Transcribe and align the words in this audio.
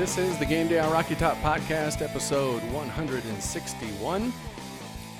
This 0.00 0.16
is 0.16 0.38
the 0.38 0.46
Game 0.46 0.66
Day 0.66 0.78
on 0.78 0.90
Rocky 0.90 1.14
Top 1.14 1.36
podcast, 1.42 2.00
episode 2.00 2.62
161. 2.72 4.32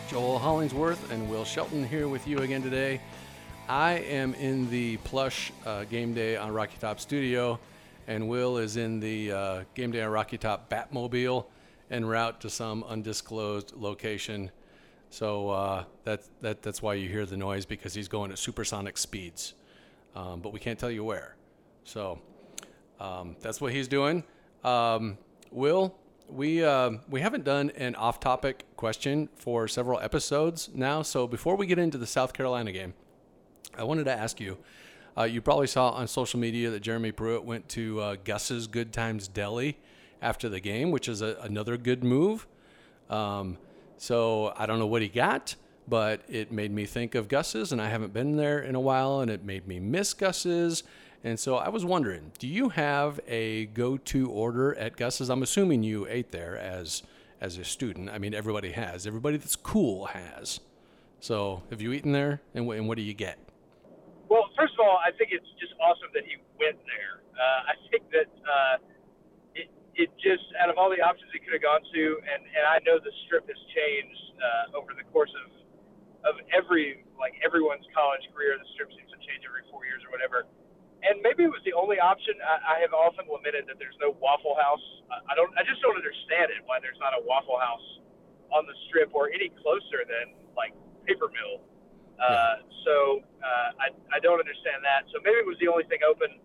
Joel 0.09 0.39
Hollingsworth 0.39 1.13
and 1.13 1.29
Will 1.29 1.45
Shelton 1.45 1.87
here 1.87 2.09
with 2.09 2.27
you 2.27 2.39
again 2.39 2.63
today. 2.63 2.99
I 3.69 3.99
am 3.99 4.33
in 4.33 4.71
the 4.71 4.97
plush 5.05 5.53
uh, 5.67 5.85
Game 5.85 6.15
Day 6.15 6.39
on 6.39 6.55
Rocky 6.55 6.79
Top 6.81 6.99
studio, 6.99 7.61
and 8.07 8.27
Will 8.27 8.57
is 8.57 8.79
in 8.79 9.01
the 9.01 9.33
uh, 9.33 9.65
Game 9.75 9.91
Day 9.91 10.01
on 10.01 10.11
Rocky 10.13 10.39
Top 10.39 10.71
Batmobile 10.71 11.45
en 11.91 12.07
route 12.07 12.41
to 12.41 12.49
some 12.49 12.83
undisclosed 12.85 13.75
location. 13.77 14.51
So 15.11 15.51
uh, 15.51 15.85
that, 16.05 16.23
that, 16.41 16.63
that's 16.63 16.81
why 16.81 16.95
you 16.95 17.07
hear 17.11 17.27
the 17.27 17.37
noise 17.37 17.67
because 17.67 17.93
he's 17.93 18.09
going 18.09 18.33
at 18.33 18.39
supersonic 18.39 18.97
speeds. 18.97 19.53
Um, 20.17 20.41
but 20.41 20.55
we 20.55 20.59
can't 20.59 20.79
tell 20.79 20.91
you 20.91 21.05
where. 21.05 21.37
So 21.85 22.19
um, 22.99 23.37
that's 23.43 23.61
what 23.61 23.75
he's 23.75 23.87
doing. 23.87 24.25
Um, 24.65 25.19
Will, 25.51 25.97
we 26.29 26.65
uh, 26.65 26.93
we 27.09 27.21
haven't 27.21 27.45
done 27.45 27.71
an 27.71 27.95
off-topic 27.95 28.65
question 28.77 29.29
for 29.35 29.67
several 29.67 29.99
episodes 30.01 30.71
now. 30.75 31.03
So 31.03 31.27
before 31.27 31.57
we 31.57 31.67
get 31.67 31.79
into 31.79 31.99
the 31.99 32.07
South 32.07 32.33
Carolina 32.33 32.73
game, 32.73 32.95
I 33.77 33.85
wanted 33.85 34.05
to 34.05 34.13
ask 34.13 34.41
you. 34.41 34.59
Uh, 35.19 35.25
you 35.25 35.41
probably 35.41 35.67
saw 35.67 35.91
on 35.91 36.07
social 36.07 36.39
media 36.39 36.71
that 36.71 36.81
Jeremy 36.81 37.11
Pruitt 37.11 37.45
went 37.45 37.69
to 37.71 38.01
uh, 38.01 38.17
Gus's 38.23 38.69
Good 38.69 38.93
Times 38.93 39.27
Deli 39.27 39.77
after 40.23 40.49
the 40.49 40.61
game, 40.61 40.93
which 40.93 41.09
is 41.09 41.21
a, 41.21 41.37
another 41.43 41.77
good 41.77 42.05
move. 42.05 42.47
Um, 43.09 43.59
so 43.97 44.55
I 44.57 44.67
don't 44.67 44.79
know 44.79 44.87
what 44.87 45.03
he 45.03 45.09
got, 45.09 45.57
but 45.89 46.23
it 46.29 46.53
made 46.53 46.71
me 46.71 46.87
think 46.87 47.17
of 47.17 47.27
Gus's, 47.27 47.73
and 47.73 47.83
I 47.83 47.89
haven't 47.89 48.13
been 48.13 48.37
there 48.37 48.61
in 48.61 48.77
a 48.77 48.81
while, 48.81 49.21
and 49.21 49.31
it 49.31 49.45
made 49.45 49.67
me 49.67 49.81
miss 49.81 50.15
Gus's. 50.15 50.85
And 51.23 51.39
so 51.39 51.57
I 51.57 51.69
was 51.69 51.85
wondering, 51.85 52.33
do 52.39 52.49
you 52.49 52.71
have 52.71 53.21
a 53.29 53.67
go-to 53.67 54.31
order 54.31 54.75
at 54.77 54.97
Gus's? 54.97 55.29
I'm 55.29 55.43
assuming 55.43 55.83
you 55.83 56.07
ate 56.09 56.33
there 56.33 56.57
as 56.57 57.03
as 57.41 57.57
a 57.57 57.65
student. 57.65 58.11
I 58.11 58.19
mean, 58.19 58.35
everybody 58.35 58.73
has. 58.73 59.07
Everybody 59.07 59.37
that's 59.37 59.57
cool 59.57 60.07
has. 60.13 60.61
So 61.21 61.63
have 61.71 61.81
you 61.81 61.93
eaten 61.93 62.13
there, 62.13 62.41
and, 62.53 62.69
wh- 62.69 62.77
and 62.77 62.89
what 62.89 62.97
do 62.97 63.03
you 63.03 63.13
get? 63.13 63.39
Well, 64.29 64.49
first 64.57 64.77
of 64.77 64.81
all, 64.85 65.01
I 65.01 65.13
think 65.17 65.33
it's 65.33 65.49
just 65.57 65.73
awesome 65.81 66.13
that 66.13 66.25
he 66.25 66.37
went 66.61 66.77
there. 66.85 67.25
Uh, 67.33 67.73
I 67.73 67.75
think 67.89 68.05
that 68.13 68.29
uh, 68.45 68.77
it, 69.57 69.69
it 69.97 70.09
just, 70.21 70.45
out 70.61 70.69
of 70.69 70.77
all 70.77 70.93
the 70.93 71.01
options 71.01 71.33
he 71.33 71.41
could 71.41 71.57
have 71.57 71.65
gone 71.65 71.81
to, 71.81 72.05
and, 72.29 72.45
and 72.45 72.65
I 72.69 72.81
know 72.85 73.01
the 73.01 73.13
strip 73.25 73.49
has 73.49 73.61
changed 73.73 74.21
uh, 74.37 74.77
over 74.81 74.93
the 74.97 75.05
course 75.13 75.33
of 75.45 75.61
of 76.21 76.37
every 76.53 77.05
like 77.17 77.33
everyone's 77.41 77.89
college 77.97 78.21
career. 78.37 78.53
The 78.61 78.69
strip 78.77 78.93
seems 78.93 79.09
to 79.09 79.21
change 79.25 79.41
every 79.49 79.65
four 79.73 79.89
years 79.89 80.05
or 80.05 80.13
whatever. 80.13 80.45
And 81.01 81.25
maybe 81.25 81.49
it 81.49 81.53
was 81.53 81.65
the 81.65 81.73
only 81.73 81.97
option. 81.97 82.37
I, 82.45 82.77
I 82.77 82.85
have 82.85 82.93
often 82.93 83.25
lamented 83.25 83.65
that 83.73 83.81
there's 83.81 83.97
no 84.01 84.13
Waffle 84.21 84.57
House. 84.61 84.85
I, 85.09 85.33
I 85.33 85.35
don't. 85.35 85.49
I 85.57 85.65
just 85.65 85.81
don't 85.81 85.97
understand 85.97 86.53
it 86.53 86.61
why 86.69 86.77
there's 86.81 87.01
not 87.01 87.17
a 87.17 87.23
Waffle 87.25 87.57
House 87.57 87.85
on 88.53 88.67
the 88.67 88.77
strip 88.89 89.15
or 89.17 89.33
any 89.33 89.49
closer 89.63 90.05
than 90.05 90.37
like 90.53 90.77
Paper 91.09 91.33
Mill. 91.33 91.65
Uh, 92.21 92.61
so 92.85 93.25
uh, 93.41 93.81
I, 93.81 93.89
I 94.13 94.19
don't 94.21 94.37
understand 94.37 94.85
that. 94.85 95.09
So 95.09 95.25
maybe 95.25 95.41
it 95.41 95.49
was 95.49 95.57
the 95.57 95.73
only 95.73 95.89
thing 95.89 96.05
open. 96.05 96.37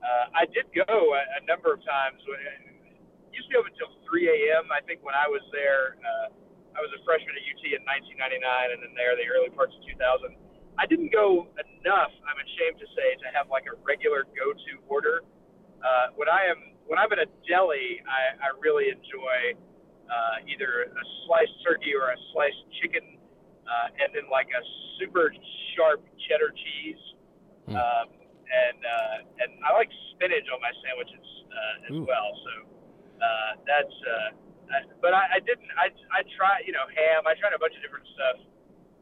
Uh, 0.00 0.32
I 0.32 0.48
did 0.48 0.72
go 0.72 0.88
a, 0.88 1.22
a 1.36 1.40
number 1.44 1.68
of 1.68 1.84
times. 1.84 2.24
When, 2.24 2.40
it 2.40 3.36
used 3.36 3.52
to 3.52 3.52
be 3.52 3.58
open 3.60 3.76
until 3.76 3.92
3 4.08 4.24
a.m. 4.24 4.72
I 4.72 4.80
think 4.88 5.04
when 5.04 5.12
I 5.12 5.28
was 5.28 5.44
there, 5.52 6.00
uh, 6.00 6.32
I 6.72 6.80
was 6.80 6.88
a 6.96 7.00
freshman 7.04 7.36
at 7.36 7.44
UT 7.44 7.60
in 7.60 7.84
1999, 7.84 8.40
and 8.72 8.80
then 8.80 8.92
there 8.96 9.12
the 9.20 9.28
early 9.28 9.52
parts 9.52 9.76
of 9.76 9.84
2000. 9.84 10.32
I 10.78 10.86
didn't 10.86 11.10
go 11.10 11.50
enough. 11.58 12.14
I'm 12.22 12.38
ashamed 12.38 12.78
to 12.78 12.88
say 12.94 13.18
to 13.18 13.26
have 13.34 13.50
like 13.50 13.66
a 13.66 13.74
regular 13.82 14.30
go-to 14.30 14.78
order. 14.86 15.26
Uh, 15.82 16.14
when 16.14 16.30
I 16.30 16.46
am 16.46 16.78
when 16.86 16.96
I'm 16.96 17.10
at 17.12 17.18
a 17.18 17.28
deli, 17.44 18.00
I, 18.06 18.38
I 18.38 18.48
really 18.62 18.88
enjoy 18.88 19.58
uh, 20.08 20.36
either 20.48 20.88
a 20.88 21.04
sliced 21.26 21.52
turkey 21.66 21.92
or 21.92 22.14
a 22.14 22.18
sliced 22.32 22.62
chicken, 22.80 23.18
uh, 23.66 24.00
and 24.00 24.08
then 24.14 24.30
like 24.30 24.48
a 24.54 24.62
super 24.96 25.34
sharp 25.74 26.00
cheddar 26.30 26.54
cheese. 26.54 27.02
Mm. 27.68 27.76
Um, 27.76 28.06
and 28.48 28.78
uh, 28.80 29.42
and 29.44 29.50
I 29.66 29.74
like 29.74 29.90
spinach 30.14 30.46
on 30.48 30.62
my 30.62 30.72
sandwiches 30.80 31.26
uh, 31.50 31.86
as 31.90 31.94
Ooh. 31.98 32.06
well. 32.06 32.30
So 32.46 32.52
uh, 33.18 33.50
that's. 33.66 33.96
Uh, 34.06 34.30
I, 34.68 34.78
but 35.00 35.12
I, 35.16 35.36
I 35.36 35.40
didn't. 35.42 35.68
I 35.74 35.90
I 36.14 36.22
tried. 36.38 36.70
You 36.70 36.72
know, 36.72 36.86
ham. 36.86 37.26
I 37.26 37.34
tried 37.34 37.52
a 37.52 37.60
bunch 37.60 37.74
of 37.74 37.82
different 37.82 38.06
stuff 38.14 38.38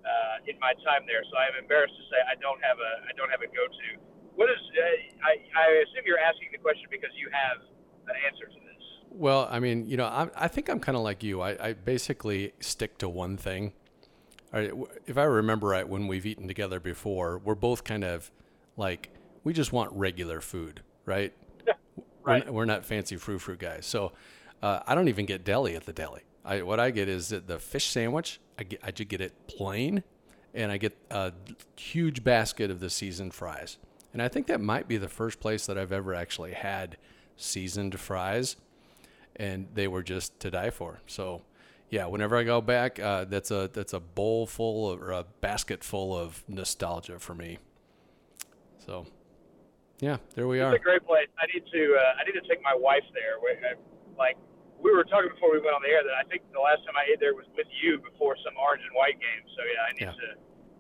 uh, 0.06 0.49
in 0.50 0.56
my 0.62 0.72
time 0.87 1.03
there. 1.11 1.27
So 1.27 1.34
I'm 1.37 1.59
embarrassed 1.59 1.99
to 1.99 2.05
say 2.06 2.19
I 2.22 2.39
don't 2.39 2.62
have 2.62 2.78
a 2.78 2.93
I 3.11 3.12
don't 3.19 3.31
have 3.31 3.43
a 3.43 3.50
go-to. 3.50 3.91
What 4.39 4.49
is? 4.49 4.62
Uh, 4.71 5.27
I 5.27 5.33
I 5.59 5.67
assume 5.83 6.06
you're 6.06 6.22
asking 6.22 6.55
the 6.55 6.62
question 6.62 6.87
because 6.91 7.11
you 7.19 7.28
have 7.34 7.59
an 8.06 8.17
answer 8.25 8.47
to 8.47 8.59
this. 8.62 8.84
Well, 9.11 9.49
I 9.50 9.59
mean, 9.59 9.87
you 9.87 9.97
know, 9.97 10.06
I, 10.06 10.28
I 10.37 10.49
think 10.49 10.69
I'm 10.69 10.81
kind 10.81 10.97
of 10.97 11.03
like 11.03 11.22
you. 11.22 11.41
I, 11.41 11.69
I 11.69 11.72
basically 11.72 12.53
stick 12.61 12.99
to 12.99 13.09
one 13.09 13.37
thing. 13.37 13.72
Right, 14.53 14.71
if 15.06 15.19
I 15.19 15.25
remember 15.25 15.69
right, 15.69 15.87
when 15.87 16.06
we've 16.06 16.25
eaten 16.25 16.47
together 16.47 16.81
before, 16.81 17.38
we're 17.38 17.56
both 17.56 17.83
kind 17.83 18.05
of 18.05 18.31
like 18.77 19.11
we 19.43 19.53
just 19.53 19.73
want 19.73 19.93
regular 19.93 20.41
food, 20.41 20.83
right? 21.05 21.33
Right. 22.23 22.47
We're, 22.47 22.53
we're 22.53 22.65
not 22.65 22.84
fancy 22.84 23.17
frou 23.17 23.38
frou 23.38 23.56
guys. 23.56 23.87
So 23.87 24.12
uh, 24.62 24.81
I 24.87 24.94
don't 24.94 25.09
even 25.09 25.27
get 25.27 25.44
deli 25.44 25.77
at 25.77 25.84
the 25.84 25.93
deli. 25.93 26.23
I, 26.44 26.62
what 26.62 26.81
I 26.81 26.91
get 26.91 27.09
is 27.09 27.28
that 27.28 27.47
the 27.47 27.59
fish 27.59 27.87
sandwich. 27.87 28.41
I 28.59 28.65
get 28.65 28.81
I 28.83 28.91
just 28.91 29.09
get 29.09 29.21
it 29.21 29.33
plain, 29.49 30.03
and 30.55 30.72
I 30.72 30.77
get 30.78 30.97
a 31.11 31.33
huge 31.77 32.25
basket 32.25 32.71
of 32.71 32.81
the 32.81 32.91
seasoned 32.91 33.34
fries. 33.34 33.78
And 34.12 34.22
I 34.22 34.28
think 34.28 34.47
that 34.47 34.61
might 34.61 34.89
be 34.89 34.97
the 34.97 35.09
first 35.09 35.41
place 35.41 35.67
that 35.67 35.77
I've 35.77 35.93
ever 35.93 36.15
actually 36.15 36.53
had 36.53 36.97
seasoned 37.37 37.99
fries, 38.00 38.56
and 39.37 39.69
they 39.75 39.89
were 39.89 40.03
just 40.03 40.39
to 40.41 40.50
die 40.50 40.71
for. 40.71 41.00
So. 41.06 41.43
Yeah, 41.89 42.06
whenever 42.06 42.37
I 42.37 42.43
go 42.43 42.61
back, 42.61 42.99
uh, 42.99 43.27
that's 43.27 43.53
a 43.53 43.71
that's 43.72 43.93
a 43.93 44.00
bowl 44.00 44.44
full 44.49 44.91
of, 44.91 45.00
or 45.00 45.12
a 45.12 45.25
basket 45.41 45.84
full 45.84 46.19
of 46.19 46.43
nostalgia 46.49 47.21
for 47.21 47.33
me. 47.33 47.59
So, 48.84 49.06
yeah, 50.00 50.17
there 50.34 50.49
we 50.49 50.59
It's 50.59 50.65
are. 50.65 50.75
a 50.75 50.81
great 50.81 51.06
place. 51.06 51.28
I 51.38 51.47
need 51.47 51.65
to 51.71 51.94
uh, 51.94 52.21
I 52.21 52.25
need 52.25 52.33
to 52.41 52.49
take 52.49 52.61
my 52.61 52.75
wife 52.75 53.05
there. 53.15 53.38
Like 54.19 54.37
we 54.86 54.94
were 54.94 55.02
talking 55.02 55.34
before 55.34 55.50
we 55.50 55.58
went 55.58 55.74
on 55.74 55.82
the 55.82 55.91
air 55.91 56.06
that 56.06 56.14
I 56.14 56.22
think 56.30 56.47
the 56.54 56.62
last 56.62 56.86
time 56.86 56.94
I 56.94 57.10
ate 57.10 57.19
there 57.19 57.34
was 57.34 57.50
with 57.58 57.66
you 57.82 57.98
before 57.98 58.38
some 58.47 58.54
orange 58.54 58.86
and 58.86 58.94
white 58.94 59.19
game. 59.19 59.42
So 59.58 59.60
yeah, 59.66 59.82
I 59.82 59.91
need 59.98 60.06
Yeah. 60.14 60.22
to. 60.22 60.28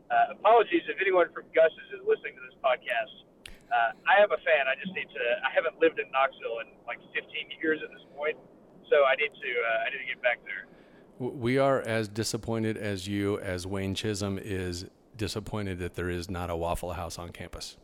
Uh, 0.06 0.38
apologies 0.38 0.86
if 0.86 0.94
anyone 1.02 1.26
from 1.34 1.50
Gus's 1.50 1.90
is 1.90 2.06
listening 2.06 2.38
to 2.38 2.42
this 2.46 2.54
podcast. 2.62 3.26
Uh, 3.66 3.98
I 4.06 4.22
am 4.22 4.30
a 4.30 4.38
fan. 4.46 4.70
I 4.70 4.78
just 4.78 4.94
need 4.94 5.10
to. 5.10 5.22
I 5.42 5.50
haven't 5.50 5.82
lived 5.82 5.98
in 5.98 6.06
Knoxville 6.14 6.62
in 6.62 6.78
like 6.86 7.02
15 7.10 7.26
years 7.58 7.82
at 7.82 7.90
this 7.90 8.06
point, 8.14 8.38
so 8.86 9.02
I 9.02 9.18
need 9.18 9.34
to. 9.34 9.50
Uh, 9.50 9.82
I 9.82 9.90
need 9.90 10.06
to 10.06 10.08
get 10.14 10.22
back 10.22 10.38
there. 10.46 10.70
We 11.18 11.58
are 11.58 11.80
as 11.82 12.06
disappointed 12.06 12.76
as 12.76 13.08
you, 13.08 13.40
as 13.40 13.66
Wayne 13.66 13.94
Chisholm 13.98 14.38
is 14.38 14.86
disappointed 15.16 15.80
that 15.80 15.94
there 15.94 16.10
is 16.10 16.30
not 16.30 16.50
a 16.50 16.56
Waffle 16.56 16.92
House 16.92 17.18
on 17.18 17.30
campus. 17.32 17.76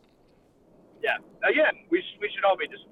Yeah. 1.03 1.17
Again, 1.43 1.83
we 1.91 1.99
sh- 2.01 2.19
we 2.21 2.31
should 2.33 2.45
all 2.45 2.57
be 2.57 2.69
disappointed. 2.69 2.92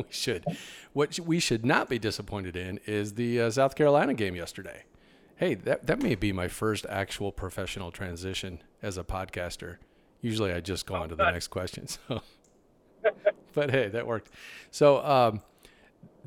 We 0.08 0.12
should. 0.12 0.44
What 0.92 1.20
we 1.20 1.40
should 1.40 1.64
not 1.64 1.88
be 1.88 1.98
disappointed 1.98 2.56
in 2.56 2.80
is 2.86 3.14
the 3.14 3.40
uh, 3.40 3.50
South 3.50 3.74
Carolina 3.74 4.14
game 4.14 4.34
yesterday. 4.34 4.84
Hey, 5.36 5.54
that 5.54 5.86
that 5.86 6.02
may 6.02 6.14
be 6.14 6.32
my 6.32 6.48
first 6.48 6.86
actual 6.88 7.32
professional 7.32 7.90
transition 7.90 8.62
as 8.82 8.98
a 8.98 9.04
podcaster. 9.04 9.76
Usually, 10.20 10.52
I 10.52 10.60
just 10.60 10.86
go 10.86 10.96
on 10.96 11.08
to 11.08 11.14
the 11.14 11.30
next 11.30 11.48
question. 11.48 11.86
So, 12.08 12.22
but 13.54 13.70
hey, 13.70 13.88
that 13.88 14.06
worked. 14.06 14.30
So 14.70 15.02
um, 15.04 15.40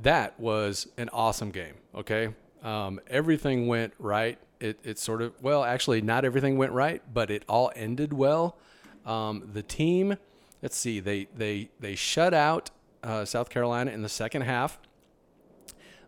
that 0.01 0.39
was 0.39 0.87
an 0.97 1.09
awesome 1.09 1.51
game. 1.51 1.75
Okay, 1.93 2.29
um, 2.63 2.99
everything 3.07 3.67
went 3.67 3.93
right. 3.99 4.39
It 4.59 4.79
it 4.83 4.97
sort 4.97 5.21
of 5.21 5.33
well, 5.41 5.63
actually, 5.63 6.01
not 6.01 6.25
everything 6.25 6.57
went 6.57 6.71
right, 6.71 7.01
but 7.13 7.29
it 7.29 7.43
all 7.47 7.71
ended 7.75 8.13
well. 8.13 8.57
Um, 9.05 9.49
the 9.53 9.61
team, 9.61 10.17
let's 10.61 10.77
see, 10.77 10.99
they 10.99 11.27
they 11.35 11.69
they 11.79 11.95
shut 11.95 12.33
out 12.33 12.71
uh, 13.03 13.25
South 13.25 13.49
Carolina 13.49 13.91
in 13.91 14.01
the 14.01 14.09
second 14.09 14.43
half. 14.43 14.79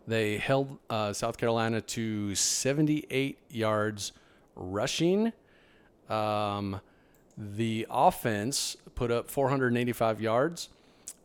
They 0.06 0.38
held 0.38 0.78
uh, 0.88 1.12
South 1.12 1.36
Carolina 1.36 1.80
to 1.80 2.34
78 2.34 3.38
yards 3.50 4.12
rushing. 4.54 5.32
Um, 6.08 6.80
the 7.36 7.86
offense 7.90 8.76
put 8.94 9.10
up 9.10 9.28
485 9.28 10.20
yards. 10.20 10.68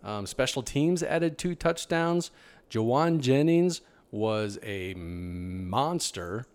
Um, 0.04 0.26
special 0.26 0.64
teams 0.64 1.04
added 1.04 1.38
two 1.38 1.56
touchdowns. 1.56 2.32
Jauan 2.70 3.20
Jennings 3.20 3.82
was 4.10 4.58
a 4.64 4.94
monster. 4.96 6.48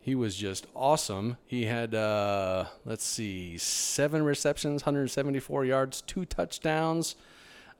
He 0.00 0.14
was 0.14 0.36
just 0.36 0.66
awesome. 0.76 1.38
He 1.46 1.64
had, 1.64 1.94
uh, 1.94 2.66
let's 2.84 3.04
see, 3.04 3.58
seven 3.58 4.22
receptions, 4.22 4.82
174 4.82 5.64
yards, 5.64 6.02
two 6.02 6.24
touchdowns. 6.24 7.16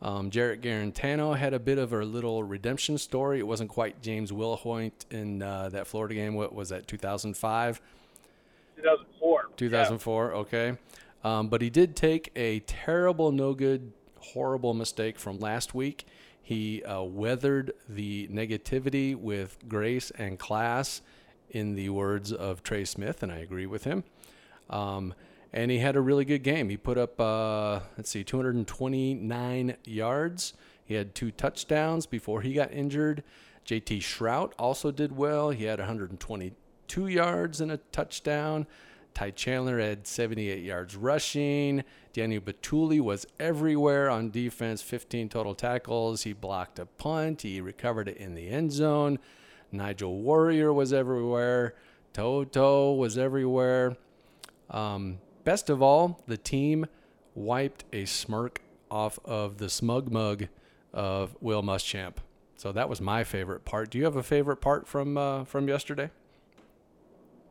Um, 0.02 0.30
Jarrett 0.30 0.60
Guarantano 0.60 1.36
had 1.36 1.54
a 1.54 1.58
bit 1.58 1.78
of 1.78 1.92
a 1.92 2.04
little 2.04 2.42
redemption 2.42 2.98
story. 2.98 3.38
It 3.38 3.46
wasn't 3.46 3.70
quite 3.70 4.02
James 4.02 4.30
Wilhoit 4.30 4.92
in 5.10 5.42
uh, 5.42 5.70
that 5.70 5.86
Florida 5.86 6.14
game. 6.14 6.34
What 6.34 6.54
was 6.54 6.68
that, 6.68 6.86
2005? 6.86 7.80
2004. 8.76 9.46
2004, 9.56 10.32
okay. 10.32 10.76
Um, 11.22 11.48
but 11.48 11.62
he 11.62 11.70
did 11.70 11.96
take 11.96 12.30
a 12.36 12.60
terrible, 12.60 13.32
no 13.32 13.54
good, 13.54 13.92
horrible 14.18 14.74
mistake 14.74 15.18
from 15.18 15.38
last 15.38 15.74
week. 15.74 16.06
He 16.42 16.82
uh, 16.84 17.02
weathered 17.02 17.72
the 17.88 18.28
negativity 18.28 19.16
with 19.16 19.56
grace 19.66 20.10
and 20.18 20.38
class, 20.38 21.00
in 21.54 21.76
the 21.76 21.88
words 21.88 22.32
of 22.32 22.62
Trey 22.62 22.84
Smith, 22.84 23.22
and 23.22 23.32
I 23.32 23.38
agree 23.38 23.64
with 23.64 23.84
him. 23.84 24.04
Um, 24.68 25.14
and 25.54 25.70
he 25.70 25.78
had 25.78 25.94
a 25.94 26.00
really 26.00 26.24
good 26.24 26.42
game. 26.42 26.68
He 26.68 26.76
put 26.76 26.98
up, 26.98 27.18
uh, 27.20 27.78
let's 27.96 28.10
see, 28.10 28.24
229 28.24 29.76
yards. 29.84 30.52
He 30.84 30.94
had 30.94 31.14
two 31.14 31.30
touchdowns 31.30 32.06
before 32.06 32.42
he 32.42 32.52
got 32.52 32.72
injured. 32.72 33.22
JT 33.64 34.00
Shrout 34.00 34.52
also 34.58 34.90
did 34.90 35.16
well. 35.16 35.50
He 35.50 35.64
had 35.64 35.78
122 35.78 37.06
yards 37.06 37.60
and 37.60 37.70
a 37.70 37.76
touchdown. 37.92 38.66
Ty 39.14 39.30
Chandler 39.30 39.78
had 39.78 40.08
78 40.08 40.64
yards 40.64 40.96
rushing. 40.96 41.84
Daniel 42.12 42.42
Bituli 42.42 43.00
was 43.00 43.24
everywhere 43.38 44.10
on 44.10 44.30
defense, 44.30 44.82
15 44.82 45.28
total 45.28 45.54
tackles. 45.54 46.24
He 46.24 46.32
blocked 46.32 46.80
a 46.80 46.86
punt. 46.86 47.42
He 47.42 47.60
recovered 47.60 48.08
it 48.08 48.16
in 48.16 48.34
the 48.34 48.48
end 48.48 48.72
zone. 48.72 49.20
Nigel 49.70 50.20
Warrior 50.20 50.72
was 50.72 50.92
everywhere. 50.92 51.76
To'oTo'o 52.12 52.98
was 52.98 53.16
everywhere. 53.16 53.96
Um, 54.68 55.18
best 55.44 55.70
of 55.70 55.82
all, 55.82 56.22
the 56.26 56.36
team 56.36 56.86
wiped 57.34 57.84
a 57.92 58.04
smirk 58.04 58.60
off 58.90 59.18
of 59.24 59.58
the 59.58 59.68
smug 59.68 60.10
mug 60.10 60.48
of 60.92 61.36
Will 61.40 61.62
Muschamp. 61.62 62.16
So 62.56 62.72
that 62.72 62.88
was 62.88 63.00
my 63.00 63.24
favorite 63.24 63.64
part. 63.64 63.90
Do 63.90 63.98
you 63.98 64.04
have 64.04 64.16
a 64.16 64.22
favorite 64.22 64.58
part 64.58 64.86
from 64.86 65.18
uh, 65.18 65.44
from 65.44 65.68
yesterday? 65.68 66.10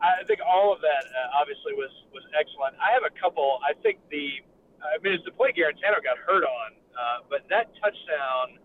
I 0.01 0.23
think 0.27 0.39
all 0.43 0.73
of 0.73 0.81
that 0.81 1.03
uh, 1.07 1.39
obviously 1.39 1.73
was 1.73 1.91
was 2.11 2.23
excellent. 2.33 2.75
I 2.79 2.91
have 2.95 3.03
a 3.03 3.13
couple. 3.19 3.59
I 3.63 3.75
think 3.83 3.99
the 4.09 4.41
I 4.83 4.99
mean, 4.99 5.15
it's 5.15 5.23
the 5.23 5.31
play 5.31 5.55
Guarantano 5.55 6.03
got 6.03 6.19
hurt 6.19 6.43
on, 6.43 6.69
uh, 6.91 7.23
but 7.31 7.47
that 7.47 7.71
touchdown, 7.79 8.59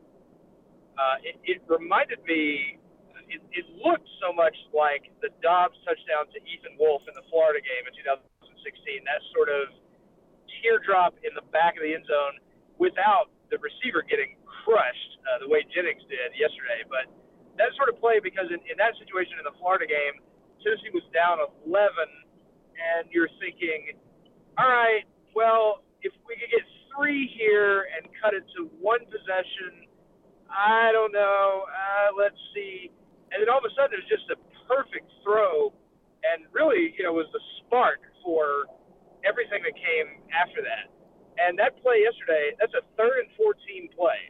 uh, 0.99 1.23
it, 1.23 1.39
it 1.47 1.59
reminded 1.71 2.19
me. 2.27 2.79
It, 3.29 3.45
it 3.53 3.69
looked 3.85 4.09
so 4.25 4.33
much 4.33 4.57
like 4.73 5.13
the 5.21 5.29
Dobbs 5.45 5.77
touchdown 5.85 6.33
to 6.33 6.39
Ethan 6.49 6.81
Wolf 6.81 7.05
in 7.05 7.13
the 7.13 7.21
Florida 7.29 7.61
game 7.61 7.85
in 7.85 7.93
2016. 8.65 9.07
That 9.07 9.23
sort 9.35 9.49
of 9.49 9.71
teardrop 10.61 11.15
in 11.23 11.33
the 11.35 11.45
back 11.55 11.79
of 11.79 11.83
the 11.87 11.95
end 11.95 12.07
zone 12.07 12.43
without 12.79 13.31
the 13.51 13.59
receiver 13.59 14.05
getting 14.05 14.37
crushed 14.45 15.13
uh, 15.25 15.41
the 15.45 15.49
way 15.49 15.65
Jennings 15.73 16.03
did 16.09 16.35
yesterday. 16.37 16.85
But 16.87 17.09
that 17.57 17.75
sort 17.75 17.91
of 17.91 17.99
play, 17.99 18.23
because 18.23 18.51
in, 18.51 18.61
in 18.69 18.77
that 18.79 18.95
situation 19.01 19.41
in 19.41 19.45
the 19.47 19.57
Florida 19.59 19.87
game, 19.89 20.23
Tennessee 20.63 20.91
was 20.91 21.07
down 21.15 21.39
11, 21.67 21.87
and 22.77 23.07
you're 23.11 23.31
thinking, 23.39 23.95
all 24.59 24.67
right, 24.67 25.07
well, 25.35 25.87
if 26.03 26.11
we 26.27 26.35
could 26.39 26.51
get 26.51 26.67
three 26.95 27.31
here 27.35 27.87
and 27.95 28.11
cut 28.19 28.35
it 28.35 28.43
to 28.59 28.71
one 28.83 29.03
possession, 29.07 29.87
I 30.51 30.91
don't 30.91 31.13
know. 31.13 31.67
Uh, 31.67 32.09
let's 32.19 32.39
see. 32.55 32.91
And 33.31 33.43
then 33.43 33.49
all 33.51 33.63
of 33.63 33.67
a 33.69 33.75
sudden, 33.77 33.99
it's 33.99 34.09
just 34.09 34.27
a 34.33 34.39
perfect 34.67 35.07
throw, 35.23 35.71
and 36.25 36.47
really, 36.51 36.95
you 36.97 37.05
know, 37.05 37.13
was 37.13 37.29
the 37.31 37.43
spark 37.63 38.03
for 38.29 38.69
everything 39.25 39.65
that 39.65 39.73
came 39.73 40.21
after 40.37 40.61
that. 40.61 40.93
And 41.41 41.57
that 41.57 41.81
play 41.81 42.05
yesterday, 42.05 42.53
that's 42.61 42.77
a 42.77 42.85
third 43.01 43.25
and 43.25 43.33
14 43.41 43.89
play 43.97 44.29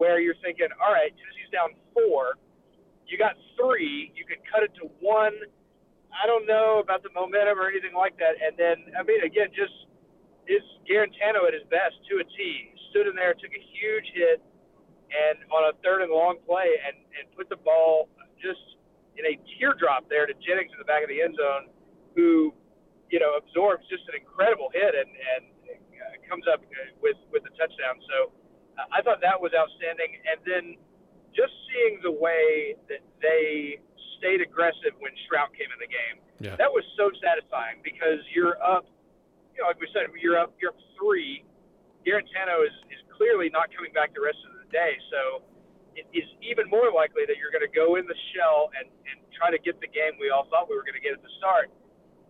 where 0.00 0.16
you're 0.16 0.38
thinking, 0.40 0.72
all 0.80 0.96
right, 0.96 1.12
Tennessee's 1.12 1.52
down 1.52 1.76
four. 1.92 2.40
You 3.04 3.20
got 3.20 3.36
three. 3.60 4.08
You 4.16 4.24
could 4.24 4.40
cut 4.48 4.64
it 4.64 4.72
to 4.80 4.88
one. 5.04 5.36
I 6.08 6.24
don't 6.24 6.48
know 6.48 6.80
about 6.80 7.04
the 7.04 7.12
momentum 7.12 7.60
or 7.60 7.68
anything 7.68 7.92
like 7.92 8.16
that. 8.16 8.40
And 8.40 8.56
then, 8.56 8.96
I 8.96 9.04
mean, 9.04 9.20
again, 9.20 9.52
just 9.52 9.74
is 10.48 10.64
Guarantano 10.88 11.44
at 11.44 11.52
his 11.52 11.66
best 11.68 12.00
to 12.08 12.24
a 12.24 12.24
T. 12.24 12.72
Stood 12.88 13.04
in 13.04 13.12
there, 13.12 13.36
took 13.36 13.52
a 13.52 13.64
huge 13.76 14.08
hit, 14.16 14.40
and 15.12 15.44
on 15.52 15.68
a 15.68 15.76
third 15.84 16.00
and 16.00 16.08
long 16.08 16.40
play, 16.48 16.72
and 16.88 16.96
and 17.20 17.28
put 17.36 17.52
the 17.52 17.60
ball 17.60 18.08
just 18.40 18.78
in 19.20 19.26
a 19.28 19.34
teardrop 19.58 20.08
there 20.08 20.24
to 20.24 20.32
Jennings 20.40 20.72
in 20.72 20.78
the 20.78 20.88
back 20.88 21.02
of 21.02 21.10
the 21.10 21.20
end 21.20 21.36
zone, 21.36 21.68
who, 22.14 22.54
you 23.10 23.18
know, 23.18 23.36
absorbs 23.36 23.84
just 23.88 24.04
an 24.12 24.16
incredible 24.20 24.68
hit 24.72 24.94
and 24.94 25.10
and 25.10 25.44
uh, 25.68 26.14
comes 26.28 26.44
up 26.48 26.60
with 27.02 27.18
with 27.32 27.42
the 27.44 27.52
touchdown. 27.56 28.00
So 28.08 28.32
uh, 28.76 28.94
I 28.94 29.02
thought 29.02 29.20
that 29.20 29.38
was 29.40 29.52
outstanding, 29.56 30.16
and 30.28 30.38
then 30.44 30.64
just 31.36 31.52
seeing 31.68 32.00
the 32.02 32.12
way 32.12 32.76
that 32.88 33.04
they 33.20 33.80
stayed 34.18 34.42
aggressive 34.42 34.96
when 34.98 35.14
Shrout 35.28 35.54
came 35.54 35.70
in 35.70 35.78
the 35.78 35.90
game. 35.90 36.16
Yeah. 36.38 36.56
That 36.58 36.70
was 36.70 36.82
so 36.98 37.10
satisfying 37.22 37.82
because 37.82 38.22
you're 38.34 38.58
up 38.62 38.86
you 39.58 39.66
know, 39.66 39.74
like 39.74 39.82
we 39.82 39.90
said, 39.90 40.06
you're 40.22 40.38
up, 40.38 40.54
you're 40.62 40.70
up 40.70 40.78
three. 40.94 41.42
Guarantano 42.06 42.62
is, 42.62 42.70
is 42.94 43.02
clearly 43.18 43.50
not 43.50 43.74
coming 43.74 43.90
back 43.90 44.14
the 44.14 44.22
rest 44.22 44.38
of 44.46 44.54
the 44.54 44.70
day, 44.70 44.94
so 45.10 45.42
it 45.98 46.06
is 46.14 46.30
even 46.46 46.70
more 46.70 46.94
likely 46.94 47.26
that 47.26 47.34
you're 47.42 47.50
going 47.50 47.66
to 47.66 47.74
go 47.74 47.98
in 47.98 48.06
the 48.06 48.14
shell 48.30 48.70
and, 48.78 48.86
and 49.10 49.18
try 49.34 49.50
to 49.50 49.58
get 49.58 49.82
the 49.82 49.90
game 49.90 50.14
we 50.22 50.30
all 50.30 50.46
thought 50.46 50.70
we 50.70 50.78
were 50.78 50.86
going 50.86 50.94
to 50.94 51.02
get 51.02 51.10
at 51.10 51.26
the 51.26 51.34
start. 51.42 51.74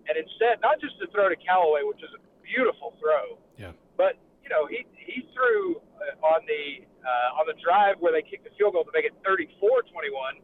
And 0.08 0.16
instead, 0.16 0.64
not 0.64 0.80
just 0.80 0.96
to 1.00 1.06
throw 1.12 1.28
to 1.28 1.36
Callaway, 1.36 1.84
which 1.84 2.00
is 2.00 2.08
a 2.16 2.20
beautiful 2.40 2.96
throw, 2.96 3.36
yeah. 3.60 3.76
but 4.00 4.16
you 4.40 4.48
know 4.48 4.64
he 4.64 4.88
he 4.96 5.28
threw 5.36 5.76
uh, 6.00 6.32
on 6.32 6.40
the 6.48 6.88
uh, 7.04 7.38
on 7.38 7.44
the 7.44 7.56
drive 7.60 8.00
where 8.00 8.12
they 8.12 8.24
kicked 8.24 8.48
the 8.48 8.54
field 8.56 8.72
goal 8.72 8.84
to 8.88 8.94
make 8.96 9.04
it 9.04 9.14
34-21. 9.20 10.40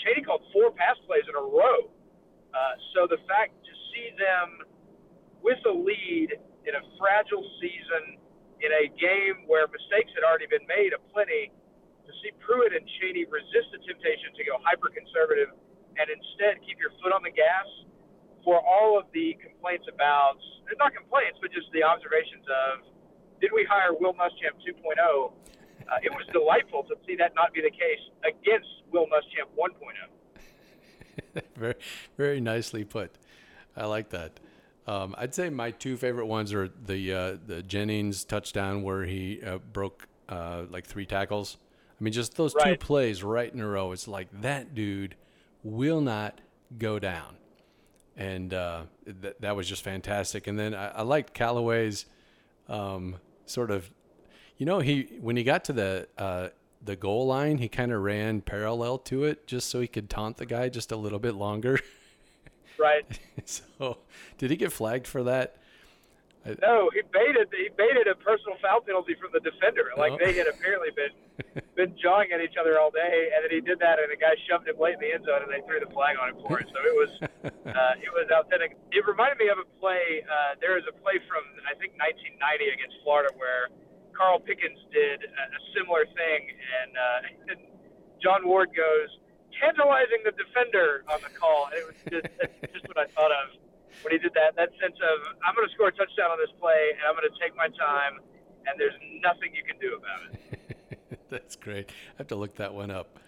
Chaney 0.00 0.24
called 0.24 0.40
four 0.52 0.72
pass 0.72 0.96
plays 1.04 1.28
in 1.28 1.36
a 1.36 1.44
row. 1.44 1.92
Uh, 2.50 2.74
so 2.96 3.06
the 3.06 3.20
fact 3.28 3.52
to 3.62 3.72
see 3.92 4.10
them 4.16 4.64
with 5.44 5.60
a 5.68 5.72
lead 5.72 6.34
in 6.64 6.72
a 6.74 6.82
fragile 6.98 7.44
season 7.60 8.20
in 8.60 8.70
a 8.76 8.92
game 8.96 9.48
where 9.48 9.64
mistakes 9.72 10.12
had 10.12 10.24
already 10.24 10.48
been 10.48 10.64
made 10.68 10.92
aplenty, 10.92 11.52
to 12.04 12.12
see 12.20 12.34
Pruitt 12.42 12.74
and 12.74 12.84
Chaney 12.98 13.24
resist 13.30 13.70
the 13.70 13.80
temptation 13.86 14.34
to 14.34 14.42
go 14.42 14.58
hyper 14.66 14.90
conservative 14.90 15.54
and 15.96 16.06
instead 16.10 16.58
keep 16.66 16.76
your 16.82 16.90
foot 16.98 17.14
on 17.14 17.22
the 17.22 17.30
gas 17.30 17.68
for 18.44 18.60
all 18.60 18.98
of 18.98 19.06
the 19.12 19.36
complaints 19.42 19.86
about, 19.92 20.38
not 20.78 20.94
complaints, 20.94 21.38
but 21.40 21.52
just 21.52 21.66
the 21.72 21.82
observations 21.82 22.44
of, 22.48 22.84
did 23.40 23.50
we 23.52 23.66
hire 23.68 23.92
Will 23.92 24.14
Muschamp 24.14 24.60
2.0? 24.62 24.76
Uh, 24.96 25.96
it 26.02 26.12
was 26.12 26.26
delightful 26.32 26.84
to 26.84 26.94
see 27.06 27.16
that 27.16 27.32
not 27.34 27.52
be 27.52 27.60
the 27.60 27.70
case 27.70 28.00
against 28.22 28.68
Will 28.92 29.06
Muschamp 29.06 29.48
1.0. 29.58 31.42
very, 31.56 31.74
very 32.16 32.40
nicely 32.40 32.84
put. 32.84 33.10
I 33.76 33.86
like 33.86 34.10
that. 34.10 34.40
Um, 34.86 35.14
I'd 35.18 35.34
say 35.34 35.50
my 35.50 35.70
two 35.70 35.96
favorite 35.96 36.26
ones 36.26 36.52
are 36.52 36.68
the 36.68 37.12
uh, 37.12 37.36
the 37.46 37.62
Jennings 37.62 38.24
touchdown 38.24 38.82
where 38.82 39.04
he 39.04 39.40
uh, 39.42 39.58
broke 39.58 40.08
uh, 40.28 40.64
like 40.68 40.86
three 40.86 41.06
tackles. 41.06 41.58
I 42.00 42.04
mean, 42.04 42.12
just 42.12 42.34
those 42.36 42.54
right. 42.54 42.78
two 42.80 42.84
plays 42.84 43.22
right 43.22 43.52
in 43.52 43.60
a 43.60 43.68
row. 43.68 43.92
It's 43.92 44.08
like 44.08 44.28
that 44.40 44.74
dude 44.74 45.16
will 45.62 46.00
not 46.00 46.40
go 46.78 46.98
down, 46.98 47.36
and 48.16 48.52
uh, 48.52 48.82
th- 49.22 49.36
that 49.40 49.56
was 49.56 49.68
just 49.68 49.82
fantastic. 49.82 50.46
And 50.46 50.58
then 50.58 50.74
I, 50.74 50.88
I 50.88 51.02
liked 51.02 51.34
Callaway's 51.34 52.06
um, 52.68 53.16
sort 53.46 53.70
of, 53.70 53.90
you 54.58 54.66
know, 54.66 54.80
he 54.80 55.16
when 55.20 55.36
he 55.36 55.44
got 55.44 55.64
to 55.64 55.72
the 55.72 56.08
uh, 56.18 56.48
the 56.82 56.96
goal 56.96 57.26
line, 57.26 57.58
he 57.58 57.68
kind 57.68 57.92
of 57.92 58.02
ran 58.02 58.40
parallel 58.40 58.98
to 58.98 59.24
it 59.24 59.46
just 59.46 59.68
so 59.68 59.80
he 59.80 59.86
could 59.88 60.08
taunt 60.08 60.36
the 60.38 60.46
guy 60.46 60.68
just 60.68 60.92
a 60.92 60.96
little 60.96 61.18
bit 61.18 61.34
longer. 61.34 61.78
Right. 62.78 63.04
so, 63.44 63.98
did 64.38 64.50
he 64.50 64.56
get 64.56 64.72
flagged 64.72 65.06
for 65.06 65.22
that? 65.24 65.56
No, 66.46 66.88
he 66.96 67.04
baited 67.12 67.52
he 67.52 67.68
baited 67.76 68.08
a 68.08 68.16
personal 68.16 68.56
foul 68.64 68.80
penalty 68.80 69.12
from 69.20 69.28
the 69.32 69.44
defender. 69.44 69.92
Like 69.96 70.16
oh. 70.16 70.18
they 70.18 70.32
had 70.32 70.48
apparently 70.48 70.88
been 70.96 71.12
been 71.76 71.92
jawing 72.00 72.32
at 72.32 72.40
each 72.40 72.56
other 72.56 72.80
all 72.80 72.90
day, 72.90 73.28
and 73.36 73.44
then 73.44 73.52
he 73.52 73.60
did 73.60 73.78
that, 73.84 74.00
and 74.00 74.08
the 74.08 74.16
guy 74.16 74.32
shoved 74.48 74.64
him 74.64 74.80
late 74.80 74.96
in 74.96 75.04
the 75.04 75.12
end 75.12 75.28
zone, 75.28 75.44
and 75.44 75.52
they 75.52 75.60
threw 75.68 75.84
the 75.84 75.92
flag 75.92 76.16
on 76.16 76.32
him 76.32 76.40
for 76.40 76.56
it. 76.56 76.66
So 76.72 76.80
it 76.80 76.96
was 76.96 77.12
uh, 77.76 77.94
it 78.00 78.08
was 78.08 78.24
outstanding. 78.32 78.72
It 78.88 79.04
reminded 79.04 79.36
me 79.36 79.52
of 79.52 79.60
a 79.60 79.68
play. 79.76 80.24
Uh, 80.24 80.56
there 80.64 80.80
is 80.80 80.84
a 80.88 80.96
play 81.04 81.20
from 81.28 81.44
I 81.68 81.76
think 81.76 82.00
1990 82.00 82.72
against 82.72 82.96
Florida 83.04 83.28
where 83.36 83.68
Carl 84.16 84.40
Pickens 84.40 84.80
did 84.92 85.24
a, 85.24 85.44
a 85.44 85.60
similar 85.76 86.04
thing, 86.12 86.40
and, 86.52 86.92
uh, 86.92 87.52
and 87.52 87.58
John 88.20 88.44
Ward 88.44 88.68
goes, 88.76 89.08
tantalizing 89.56 90.20
the 90.28 90.32
defender 90.36 91.04
on 91.08 91.20
the 91.24 91.32
call. 91.32 91.72
It 91.72 91.84
was 91.88 91.96
just, 92.04 92.28
just 92.72 92.84
what 92.84 93.00
I 93.00 93.08
thought 93.16 93.32
of 93.32 93.56
when 94.02 94.12
he 94.12 94.18
did 94.18 94.32
that. 94.34 94.56
That 94.56 94.70
sense 94.80 94.96
of 94.96 95.16
I'm 95.46 95.54
going 95.54 95.68
to 95.68 95.74
score 95.74 95.88
a 95.88 95.92
touchdown 95.92 96.30
on 96.30 96.38
this 96.38 96.52
play, 96.60 96.94
and 96.94 97.02
I'm 97.08 97.14
going 97.14 97.28
to 97.28 97.38
take 97.40 97.56
my 97.56 97.68
time, 97.76 98.20
and 98.66 98.78
there's 98.78 98.96
nothing 99.22 99.54
you 99.54 99.64
can 99.64 99.78
do 99.80 99.96
about 99.96 100.20
it. 100.30 101.20
That's 101.30 101.56
great. 101.56 101.90
I 101.90 102.18
have 102.18 102.28
to 102.28 102.36
look 102.36 102.56
that 102.56 102.74
one 102.74 102.90
up. 102.90 103.18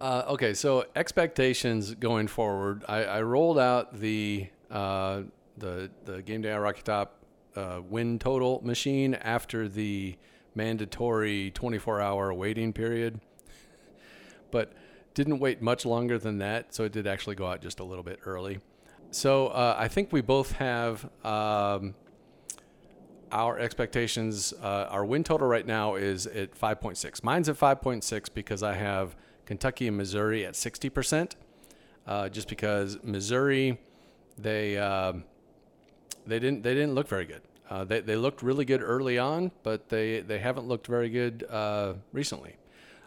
Uh, 0.00 0.24
okay, 0.28 0.54
so 0.54 0.84
expectations 0.96 1.94
going 1.94 2.26
forward. 2.26 2.84
I, 2.88 3.04
I 3.04 3.22
rolled 3.22 3.58
out 3.58 3.98
the 4.00 4.48
uh, 4.70 5.22
the 5.56 5.90
the 6.04 6.22
game 6.22 6.42
day 6.42 6.52
Rocky 6.52 6.82
Top 6.82 7.24
uh, 7.56 7.80
win 7.88 8.18
total 8.18 8.60
machine 8.64 9.14
after 9.14 9.68
the 9.68 10.16
mandatory 10.54 11.50
24 11.50 12.00
hour 12.00 12.32
waiting 12.32 12.72
period 12.72 13.20
but 14.52 14.72
didn't 15.14 15.38
wait 15.38 15.62
much 15.62 15.86
longer 15.86 16.18
than 16.18 16.38
that. 16.38 16.74
So 16.74 16.84
it 16.84 16.92
did 16.92 17.06
actually 17.06 17.36
go 17.36 17.46
out 17.46 17.62
just 17.62 17.80
a 17.80 17.84
little 17.84 18.04
bit 18.04 18.20
early. 18.26 18.58
So 19.10 19.48
uh, 19.48 19.76
I 19.78 19.88
think 19.88 20.12
we 20.12 20.20
both 20.20 20.52
have. 20.52 21.08
Um, 21.24 21.94
our 23.32 23.58
expectations, 23.58 24.54
uh, 24.62 24.86
our 24.90 25.04
win 25.04 25.24
total 25.24 25.48
right 25.48 25.66
now 25.66 25.96
is 25.96 26.28
at 26.28 26.56
5.6. 26.56 27.24
Mine's 27.24 27.48
at 27.48 27.58
5.6 27.58 28.32
because 28.32 28.62
I 28.62 28.74
have 28.74 29.16
Kentucky 29.44 29.88
and 29.88 29.96
Missouri 29.96 30.46
at 30.46 30.54
60%. 30.54 31.32
Uh, 32.06 32.28
just 32.28 32.48
because 32.48 32.98
Missouri, 33.02 33.80
they 34.38 34.76
uh, 34.76 35.14
they 36.26 36.38
didn't 36.38 36.62
they 36.62 36.74
didn't 36.74 36.94
look 36.94 37.08
very 37.08 37.24
good. 37.24 37.40
Uh, 37.70 37.82
they, 37.82 38.00
they 38.00 38.16
looked 38.16 38.42
really 38.42 38.64
good 38.64 38.82
early 38.82 39.18
on, 39.18 39.50
but 39.62 39.88
they, 39.88 40.20
they 40.20 40.38
haven't 40.38 40.68
looked 40.68 40.86
very 40.86 41.08
good 41.08 41.46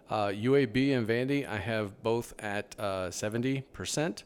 uh. 0.09 0.27
UAB 0.27 0.93
uh, 0.93 0.97
and 0.97 1.07
Vandy, 1.07 1.47
I 1.47 1.57
have 1.57 2.01
both 2.03 2.33
at 2.39 2.75
70%. 2.77 4.23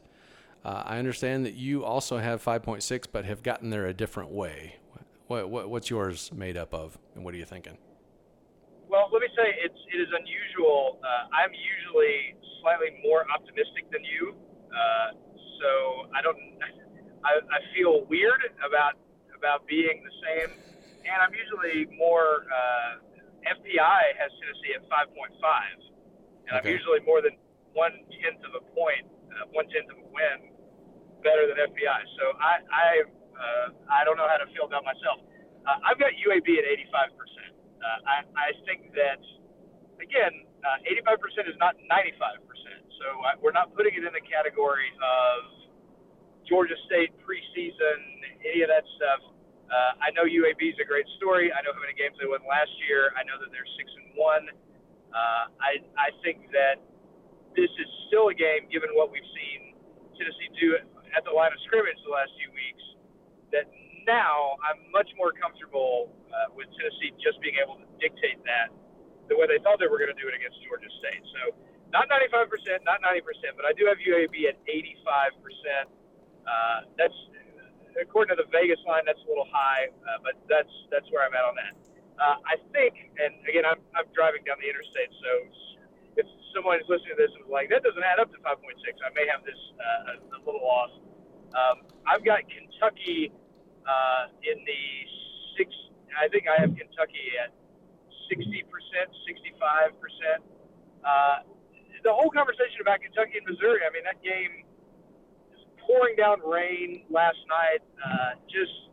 Uh, 0.64 0.84
I 0.86 1.00
understand 1.00 1.46
that 1.46 1.56
you 1.56 1.84
also 1.84 2.18
have 2.18 2.44
5.6, 2.44 3.06
but 3.12 3.26
have 3.26 3.42
gotten 3.42 3.72
there 3.72 3.88
a 3.88 3.94
different 3.94 4.30
way. 4.30 4.76
What, 5.28 5.50
what, 5.50 5.70
what's 5.70 5.90
yours 5.90 6.32
made 6.34 6.58
up 6.58 6.74
of, 6.74 6.98
and 7.16 7.24
what 7.24 7.34
are 7.34 7.38
you 7.38 7.46
thinking? 7.46 7.78
Well, 8.92 9.08
let 9.14 9.22
me 9.24 9.32
say 9.32 9.48
it's 9.64 9.80
it 9.88 10.04
is 10.04 10.12
unusual. 10.12 11.00
Uh, 11.00 11.32
I'm 11.32 11.56
usually 11.56 12.36
slightly 12.60 13.00
more 13.00 13.24
optimistic 13.32 13.88
than 13.88 14.04
you, 14.04 14.36
uh, 14.68 15.16
so 15.64 16.12
I 16.12 16.20
don't. 16.20 16.36
I, 17.24 17.40
I 17.40 17.60
feel 17.72 18.04
weird 18.12 18.44
about 18.60 19.00
about 19.32 19.64
being 19.64 20.04
the 20.04 20.12
same, 20.20 20.52
and 21.08 21.18
I'm 21.24 21.32
usually 21.32 21.88
more. 21.96 22.44
FPI 23.46 24.02
has 24.18 24.30
Tennessee 24.38 24.74
at 24.78 24.84
5.5, 24.86 25.34
and 26.48 26.54
okay. 26.54 26.62
I'm 26.62 26.66
usually 26.66 27.02
more 27.06 27.22
than 27.22 27.38
one 27.74 27.94
tenth 28.22 28.44
of 28.46 28.54
a 28.58 28.64
point, 28.76 29.08
uh, 29.32 29.50
one 29.56 29.66
tenth 29.72 29.90
of 29.90 29.98
a 29.98 30.08
win 30.12 30.52
better 31.24 31.48
than 31.48 31.58
FPI. 31.58 32.02
So 32.18 32.24
I 32.38 32.54
I 32.70 32.88
uh, 33.38 33.68
I 33.90 34.02
don't 34.04 34.18
know 34.18 34.28
how 34.30 34.38
to 34.42 34.50
feel 34.54 34.66
about 34.66 34.86
myself. 34.86 35.26
Uh, 35.66 35.88
I've 35.88 35.98
got 36.02 36.14
UAB 36.18 36.48
at 36.58 36.66
85 36.66 37.18
percent. 37.18 37.54
Uh, 37.82 38.10
I 38.10 38.16
I 38.38 38.50
think 38.66 38.94
that 38.98 39.22
again, 40.02 40.46
uh, 40.66 40.92
85 41.08 41.22
percent 41.22 41.46
is 41.50 41.58
not 41.62 41.78
95 41.90 42.46
percent. 42.46 42.82
So 43.02 43.06
I, 43.26 43.38
we're 43.42 43.56
not 43.56 43.74
putting 43.74 43.98
it 43.98 44.04
in 44.06 44.14
the 44.14 44.26
category 44.26 44.90
of 45.02 45.62
Georgia 46.46 46.78
State 46.86 47.14
preseason, 47.22 47.98
any 48.46 48.62
of 48.62 48.70
that 48.70 48.86
stuff. 48.98 49.22
Uh, 49.72 50.04
I 50.04 50.12
know 50.12 50.28
UAB 50.28 50.60
is 50.76 50.80
a 50.84 50.88
great 50.88 51.08
story. 51.16 51.48
I 51.48 51.64
know 51.64 51.72
how 51.72 51.80
many 51.80 51.96
games 51.96 52.20
they 52.20 52.28
won 52.28 52.44
last 52.44 52.72
year. 52.92 53.16
I 53.16 53.24
know 53.24 53.40
that 53.40 53.50
they're 53.56 53.68
six 53.80 53.88
and 53.96 54.12
one. 54.20 54.52
Uh, 55.16 55.44
I 55.64 55.80
I 55.96 56.10
think 56.24 56.52
that 56.52 56.84
this 57.56 57.72
is 57.80 57.88
still 58.08 58.28
a 58.32 58.36
game, 58.36 58.68
given 58.68 58.92
what 58.96 59.12
we've 59.12 59.28
seen 59.32 59.80
Tennessee 60.20 60.52
do 60.60 60.76
at 61.16 61.24
the 61.24 61.32
line 61.32 61.52
of 61.56 61.60
scrimmage 61.68 62.00
the 62.04 62.12
last 62.12 62.32
few 62.40 62.52
weeks 62.52 62.84
that 63.52 63.68
now 64.08 64.56
I'm 64.64 64.80
much 64.92 65.12
more 65.20 65.36
comfortable 65.36 66.12
uh, 66.32 66.52
with 66.56 66.72
Tennessee 66.80 67.12
just 67.20 67.40
being 67.44 67.60
able 67.60 67.80
to 67.80 67.88
dictate 68.00 68.40
that 68.48 68.72
the 69.28 69.36
way 69.36 69.48
they 69.48 69.60
thought 69.64 69.80
they 69.80 69.88
were 69.88 70.00
going 70.00 70.12
to 70.12 70.20
do 70.20 70.28
it 70.28 70.36
against 70.36 70.60
Georgia 70.68 70.92
State. 71.00 71.24
So 71.40 71.56
not 71.92 72.08
95%, 72.08 72.52
not 72.88 73.04
90%, 73.04 73.24
but 73.56 73.68
I 73.68 73.72
do 73.76 73.88
have 73.88 74.00
UAB 74.00 74.36
at 74.48 74.58
85%. 74.68 75.88
Uh, 76.42 76.88
that's 76.98 77.16
according 78.00 78.36
to 78.36 78.40
the 78.40 78.50
Vegas 78.54 78.80
line, 78.88 79.04
that's 79.04 79.22
a 79.26 79.30
little 79.30 79.48
high, 79.50 79.92
uh, 80.08 80.20
but 80.24 80.40
that's 80.48 80.72
that's 80.94 81.08
where 81.12 81.26
I'm 81.28 81.36
at 81.36 81.44
on 81.44 81.56
that. 81.60 81.74
Uh, 82.22 82.38
I 82.46 82.56
think, 82.70 82.94
and 83.18 83.34
again, 83.50 83.66
I'm, 83.66 83.82
I'm 83.98 84.06
driving 84.14 84.46
down 84.46 84.62
the 84.62 84.70
interstate, 84.70 85.10
so 85.10 85.32
if 86.22 86.28
someone 86.54 86.78
is 86.78 86.86
listening 86.86 87.18
to 87.18 87.20
this 87.20 87.34
and 87.34 87.48
is 87.48 87.52
like, 87.52 87.72
that 87.74 87.82
doesn't 87.82 88.04
add 88.04 88.22
up 88.22 88.30
to 88.30 88.38
5.6, 88.46 88.62
I 89.02 89.10
may 89.18 89.26
have 89.26 89.42
this 89.42 89.58
uh, 89.80 90.12
a, 90.12 90.14
a 90.38 90.40
little 90.46 90.62
off. 90.62 90.94
Um, 91.58 91.88
I've 92.06 92.22
got 92.22 92.46
Kentucky 92.46 93.34
uh, 93.84 94.30
in 94.46 94.62
the 94.62 94.84
six. 95.58 95.74
I 96.14 96.30
think 96.30 96.46
I 96.46 96.62
have 96.62 96.72
Kentucky 96.78 97.26
at 97.42 97.52
60 98.30 98.48
percent, 98.70 99.08
65 99.26 99.98
percent. 99.98 100.40
Uh, 101.02 101.48
the 102.04 102.14
whole 102.14 102.30
conversation 102.30 102.82
about 102.82 103.02
Kentucky 103.02 103.42
and 103.42 103.46
Missouri. 103.50 103.82
I 103.86 103.90
mean, 103.94 104.06
that 104.06 104.22
game 104.22 104.66
pouring 105.86 106.16
down 106.16 106.40
rain 106.46 107.04
last 107.10 107.40
night. 107.50 107.82
Uh, 108.00 108.38
just 108.48 108.92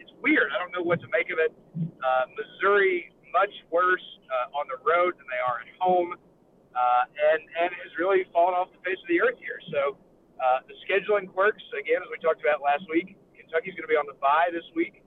it's 0.00 0.12
weird. 0.22 0.50
I 0.54 0.58
don't 0.58 0.72
know 0.72 0.84
what 0.84 1.00
to 1.00 1.08
make 1.12 1.30
of 1.30 1.38
it. 1.38 1.52
Uh, 1.76 2.24
Missouri 2.34 3.12
much 3.34 3.52
worse 3.74 4.04
uh, 4.30 4.58
on 4.58 4.70
the 4.70 4.78
road 4.86 5.18
than 5.18 5.26
they 5.26 5.42
are 5.42 5.58
at 5.66 5.70
home, 5.82 6.14
uh, 6.14 7.04
and 7.34 7.40
and 7.42 7.70
has 7.74 7.90
really 7.98 8.22
fallen 8.30 8.54
off 8.54 8.70
the 8.70 8.82
face 8.86 8.98
of 9.02 9.08
the 9.10 9.18
earth 9.18 9.38
here. 9.42 9.58
So 9.74 9.98
uh, 10.38 10.62
the 10.70 10.76
scheduling 10.86 11.26
quirks 11.26 11.62
again, 11.74 12.02
as 12.02 12.08
we 12.10 12.18
talked 12.22 12.40
about 12.40 12.62
last 12.62 12.86
week. 12.90 13.18
Kentucky's 13.34 13.76
going 13.78 13.86
to 13.86 13.92
be 13.92 14.00
on 14.00 14.08
the 14.08 14.18
bye 14.18 14.50
this 14.50 14.66
week. 14.74 15.04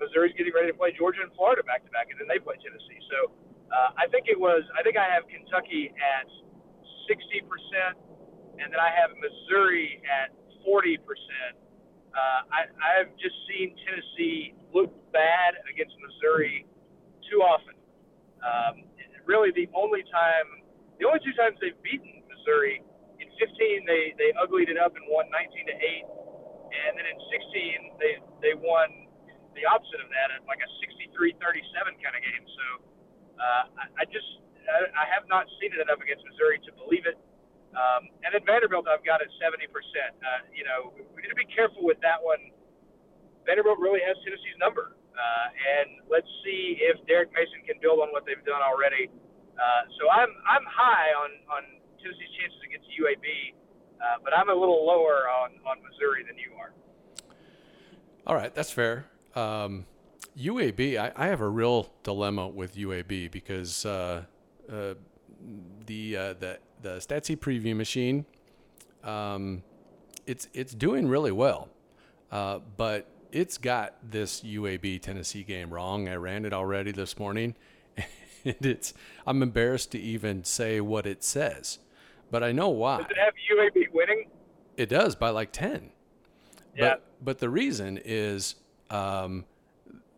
Missouri's 0.00 0.32
getting 0.34 0.54
ready 0.54 0.72
to 0.72 0.76
play 0.76 0.96
Georgia 0.96 1.20
and 1.22 1.30
Florida 1.36 1.62
back 1.62 1.84
to 1.84 1.90
back, 1.92 2.08
and 2.08 2.16
then 2.16 2.26
they 2.26 2.40
play 2.40 2.56
Tennessee. 2.58 2.98
So 3.12 3.30
uh, 3.68 3.94
I 4.00 4.08
think 4.08 4.26
it 4.26 4.38
was. 4.38 4.64
I 4.74 4.82
think 4.82 4.96
I 4.96 5.06
have 5.08 5.28
Kentucky 5.28 5.92
at 5.96 6.26
60 7.08 7.44
percent, 7.46 7.94
and 8.58 8.72
then 8.72 8.80
I 8.80 8.90
have 8.92 9.14
Missouri 9.16 10.02
at 10.04 10.34
40 10.64 10.98
percent. 11.04 11.54
Uh, 12.12 12.40
I, 12.52 12.60
I've 12.76 13.12
just 13.16 13.36
seen 13.48 13.72
Tennessee 13.88 14.52
look 14.72 14.92
bad 15.12 15.56
against 15.68 15.96
Missouri 16.00 16.68
too 17.28 17.40
often. 17.40 17.76
Um, 18.44 18.84
really, 19.24 19.54
the 19.54 19.70
only 19.72 20.04
time, 20.12 20.64
the 21.00 21.08
only 21.08 21.24
two 21.24 21.32
times 21.32 21.56
they've 21.62 21.78
beaten 21.80 22.20
Missouri 22.28 22.84
in 23.22 23.28
15, 23.38 23.88
they 23.88 24.12
they 24.18 24.30
uglied 24.36 24.68
it 24.68 24.76
up 24.76 24.92
and 24.98 25.04
won 25.08 25.30
19 25.30 25.72
to 25.72 25.76
eight, 25.78 26.06
and 26.68 26.98
then 26.98 27.06
in 27.06 27.18
16 27.32 27.96
they 28.02 28.12
they 28.42 28.54
won 28.58 29.08
the 29.54 29.64
opposite 29.68 30.00
of 30.00 30.08
that, 30.08 30.32
like 30.48 30.64
a 30.64 30.68
63-37 31.12 31.36
kind 32.00 32.16
of 32.16 32.22
game. 32.24 32.44
So 32.44 32.64
uh, 33.36 33.64
I, 33.76 33.84
I 34.00 34.04
just 34.08 34.26
I, 34.64 34.90
I 34.96 35.04
have 35.12 35.28
not 35.28 35.46
seen 35.60 35.72
it 35.76 35.80
enough 35.80 36.00
against 36.00 36.24
Missouri 36.28 36.58
to 36.66 36.70
believe 36.76 37.06
it. 37.06 37.16
Um, 37.72 38.12
and 38.24 38.36
then 38.36 38.44
Vanderbilt, 38.44 38.84
I've 38.84 39.04
got 39.04 39.24
at 39.24 39.32
70%. 39.40 39.64
Uh, 39.64 40.44
you 40.52 40.64
know, 40.64 40.92
we 41.16 41.24
need 41.24 41.32
to 41.32 41.38
be 41.38 41.48
careful 41.48 41.84
with 41.84 42.00
that 42.04 42.20
one. 42.20 42.52
Vanderbilt 43.48 43.80
really 43.80 44.00
has 44.04 44.16
Tennessee's 44.24 44.60
number. 44.60 44.96
Uh, 45.12 45.48
and 45.52 46.00
let's 46.08 46.28
see 46.44 46.80
if 46.80 46.96
Derek 47.06 47.32
Mason 47.36 47.60
can 47.68 47.76
build 47.80 48.00
on 48.00 48.08
what 48.12 48.24
they've 48.24 48.44
done 48.44 48.64
already. 48.64 49.12
Uh, 49.56 49.82
so 50.00 50.08
I'm 50.08 50.32
I'm 50.48 50.64
high 50.64 51.12
on, 51.12 51.30
on 51.52 51.62
Tennessee's 52.00 52.32
chances 52.40 52.60
against 52.64 52.88
UAB, 52.96 53.28
uh, 54.00 54.24
but 54.24 54.32
I'm 54.32 54.48
a 54.48 54.54
little 54.54 54.86
lower 54.86 55.28
on, 55.28 55.52
on 55.68 55.76
Missouri 55.84 56.24
than 56.24 56.36
you 56.40 56.56
are. 56.56 56.72
All 58.26 58.34
right, 58.34 58.54
that's 58.54 58.70
fair. 58.70 59.06
Um, 59.36 59.86
UAB, 60.38 60.96
I, 60.98 61.12
I, 61.16 61.26
have 61.26 61.40
a 61.40 61.48
real 61.48 61.90
dilemma 62.02 62.48
with 62.48 62.76
UAB 62.76 63.30
because 63.30 63.84
uh, 63.84 64.24
uh, 64.70 64.94
the 65.86 66.16
uh, 66.16 66.32
the 66.34 66.58
the 66.80 66.96
Statsy 66.96 67.36
preview 67.36 67.76
machine, 67.76 68.24
um, 69.04 69.62
it's 70.26 70.48
it's 70.52 70.74
doing 70.74 71.08
really 71.08 71.32
well, 71.32 71.68
but 72.30 73.06
it's 73.30 73.58
got 73.58 73.94
this 74.02 74.42
UAB 74.42 75.00
Tennessee 75.00 75.42
game 75.42 75.72
wrong. 75.72 76.08
I 76.08 76.16
ran 76.16 76.44
it 76.44 76.52
already 76.52 76.92
this 76.92 77.18
morning, 77.18 77.54
and 78.44 78.66
it's 78.66 78.94
I'm 79.26 79.42
embarrassed 79.42 79.92
to 79.92 79.98
even 79.98 80.44
say 80.44 80.80
what 80.80 81.06
it 81.06 81.24
says, 81.24 81.78
but 82.30 82.42
I 82.42 82.52
know 82.52 82.68
why. 82.68 82.98
Does 82.98 83.10
it 83.10 83.18
have 83.18 83.34
UAB 83.34 83.92
winning? 83.92 84.28
It 84.76 84.88
does 84.88 85.14
by 85.14 85.30
like 85.30 85.52
ten. 85.52 85.90
Yeah. 86.76 86.90
But 86.90 87.04
but 87.22 87.38
the 87.38 87.50
reason 87.50 88.00
is 88.04 88.56
um, 88.90 89.44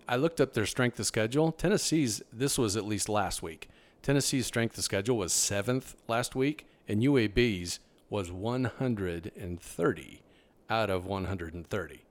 I 0.08 0.16
looked 0.16 0.40
up 0.40 0.52
their 0.52 0.66
strength 0.66 0.98
of 0.98 1.06
schedule. 1.06 1.52
Tennessee's 1.52 2.22
this 2.32 2.58
was 2.58 2.76
at 2.76 2.84
least 2.84 3.08
last 3.08 3.42
week. 3.42 3.68
Tennessee's 4.04 4.46
strength 4.46 4.76
of 4.76 4.84
schedule 4.84 5.16
was 5.16 5.32
seventh 5.32 5.96
last 6.08 6.36
week, 6.36 6.66
and 6.86 7.00
UAB's 7.00 7.80
was 8.10 8.30
130 8.30 10.22
out 10.68 10.90
of 10.90 11.06
130. 11.06 12.04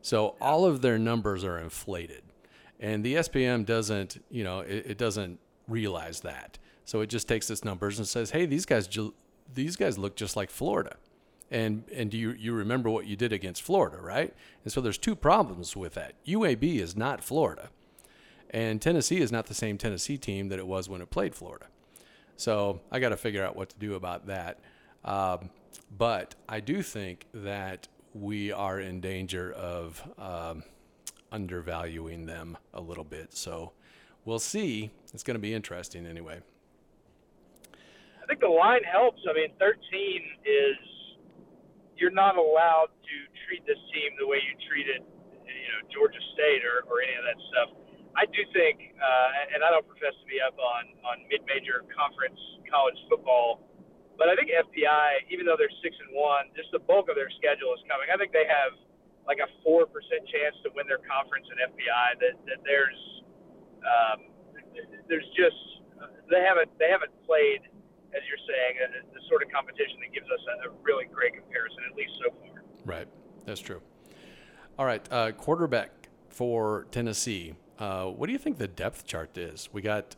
So 0.00 0.34
all 0.40 0.64
of 0.64 0.80
their 0.80 0.98
numbers 0.98 1.44
are 1.44 1.58
inflated. 1.58 2.22
And 2.80 3.04
the 3.04 3.16
SPM 3.16 3.66
doesn't, 3.66 4.24
you 4.30 4.44
know, 4.44 4.60
it, 4.60 4.86
it 4.86 4.98
doesn't 4.98 5.38
realize 5.68 6.20
that. 6.20 6.56
So 6.86 7.02
it 7.02 7.08
just 7.08 7.28
takes 7.28 7.50
its 7.50 7.64
numbers 7.64 7.98
and 7.98 8.08
says, 8.08 8.30
"Hey, 8.30 8.46
these 8.46 8.64
guys 8.64 8.88
these 9.52 9.76
guys 9.76 9.98
look 9.98 10.16
just 10.16 10.36
like 10.36 10.48
Florida." 10.48 10.96
And 11.50 11.84
and 11.92 12.10
do 12.10 12.16
you 12.16 12.30
you 12.30 12.54
remember 12.54 12.88
what 12.88 13.06
you 13.06 13.16
did 13.16 13.32
against 13.32 13.62
Florida, 13.62 13.98
right? 14.00 14.32
And 14.64 14.72
so 14.72 14.80
there's 14.80 14.98
two 14.98 15.16
problems 15.16 15.76
with 15.76 15.94
that. 15.94 16.14
UAB 16.24 16.80
is 16.80 16.96
not 16.96 17.22
Florida. 17.22 17.68
And 18.50 18.80
Tennessee 18.80 19.20
is 19.20 19.32
not 19.32 19.46
the 19.46 19.54
same 19.54 19.78
Tennessee 19.78 20.18
team 20.18 20.48
that 20.48 20.58
it 20.58 20.66
was 20.66 20.88
when 20.88 21.00
it 21.00 21.10
played 21.10 21.34
Florida. 21.34 21.66
So 22.36 22.80
I 22.90 22.98
got 22.98 23.10
to 23.10 23.16
figure 23.16 23.44
out 23.44 23.56
what 23.56 23.70
to 23.70 23.78
do 23.78 23.94
about 23.94 24.26
that. 24.26 24.60
Um, 25.04 25.50
but 25.96 26.34
I 26.48 26.60
do 26.60 26.82
think 26.82 27.26
that 27.32 27.88
we 28.14 28.52
are 28.52 28.80
in 28.80 29.00
danger 29.00 29.52
of 29.52 30.02
um, 30.18 30.62
undervaluing 31.30 32.26
them 32.26 32.56
a 32.72 32.80
little 32.80 33.04
bit. 33.04 33.34
So 33.36 33.72
we'll 34.24 34.38
see. 34.38 34.90
It's 35.12 35.22
going 35.22 35.34
to 35.34 35.40
be 35.40 35.54
interesting 35.54 36.06
anyway. 36.06 36.40
I 38.22 38.26
think 38.26 38.40
the 38.40 38.48
line 38.48 38.82
helps. 38.82 39.22
I 39.28 39.34
mean, 39.34 39.52
13 39.58 39.78
is 40.44 40.76
you're 41.96 42.10
not 42.10 42.36
allowed 42.36 42.90
to 42.90 43.16
treat 43.46 43.64
this 43.66 43.78
team 43.94 44.12
the 44.18 44.26
way 44.26 44.36
you 44.42 44.54
treated, 44.68 45.02
you 45.46 45.70
know 45.70 45.80
Georgia 45.94 46.20
State 46.34 46.66
or, 46.66 46.84
or 46.90 47.00
any 47.00 47.14
of 47.16 47.24
that 47.24 47.38
stuff. 47.48 47.85
I 48.16 48.24
do 48.24 48.40
think, 48.56 48.96
uh, 48.96 49.52
and 49.52 49.60
I 49.60 49.68
don't 49.68 49.84
profess 49.84 50.16
to 50.16 50.26
be 50.26 50.40
up 50.40 50.56
on 50.56 50.96
on 51.04 51.28
mid-major 51.28 51.84
conference 51.92 52.40
college 52.66 52.96
football, 53.12 53.60
but 54.16 54.32
I 54.32 54.34
think 54.34 54.48
FPI, 54.48 55.28
even 55.28 55.44
though 55.44 55.60
they're 55.60 55.72
six 55.84 55.92
and 56.00 56.16
one, 56.16 56.48
just 56.56 56.72
the 56.72 56.80
bulk 56.80 57.12
of 57.12 57.16
their 57.20 57.28
schedule 57.36 57.76
is 57.76 57.84
coming. 57.84 58.08
I 58.08 58.16
think 58.16 58.32
they 58.32 58.48
have 58.48 58.72
like 59.28 59.38
a 59.44 59.48
four 59.60 59.84
percent 59.84 60.24
chance 60.32 60.56
to 60.64 60.72
win 60.72 60.88
their 60.88 61.04
conference 61.04 61.44
in 61.52 61.60
FPI. 61.60 62.08
That 62.24 62.34
that 62.48 62.60
there's 62.64 63.00
um, 63.84 64.18
there's 65.12 65.28
just 65.36 65.60
they 66.32 66.40
haven't 66.40 66.72
they 66.80 66.88
haven't 66.88 67.12
played 67.28 67.68
as 68.16 68.24
you're 68.24 68.44
saying 68.48 69.04
the 69.12 69.20
sort 69.28 69.44
of 69.44 69.52
competition 69.52 70.00
that 70.00 70.08
gives 70.16 70.26
us 70.32 70.40
a, 70.56 70.68
a 70.68 70.76
really 70.80 71.04
great 71.04 71.36
comparison 71.36 71.84
at 71.84 71.92
least 71.92 72.16
so 72.24 72.32
far. 72.40 72.64
Right, 72.88 73.08
that's 73.44 73.60
true. 73.60 73.82
All 74.78 74.86
right, 74.86 75.04
uh, 75.12 75.32
quarterback 75.32 76.08
for 76.28 76.86
Tennessee. 76.90 77.54
Uh, 77.78 78.06
what 78.06 78.26
do 78.26 78.32
you 78.32 78.38
think 78.38 78.58
the 78.58 78.68
depth 78.68 79.06
chart 79.06 79.36
is? 79.36 79.68
We 79.72 79.82
got 79.82 80.16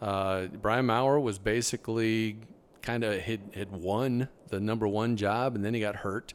uh, 0.00 0.46
Brian 0.46 0.86
Maurer 0.86 1.20
was 1.20 1.38
basically 1.38 2.36
kind 2.82 3.04
of 3.04 3.20
had, 3.20 3.40
had 3.54 3.72
won 3.72 4.28
the 4.48 4.60
number 4.60 4.86
one 4.86 5.16
job 5.16 5.54
and 5.54 5.64
then 5.64 5.74
he 5.74 5.80
got 5.80 5.96
hurt. 5.96 6.34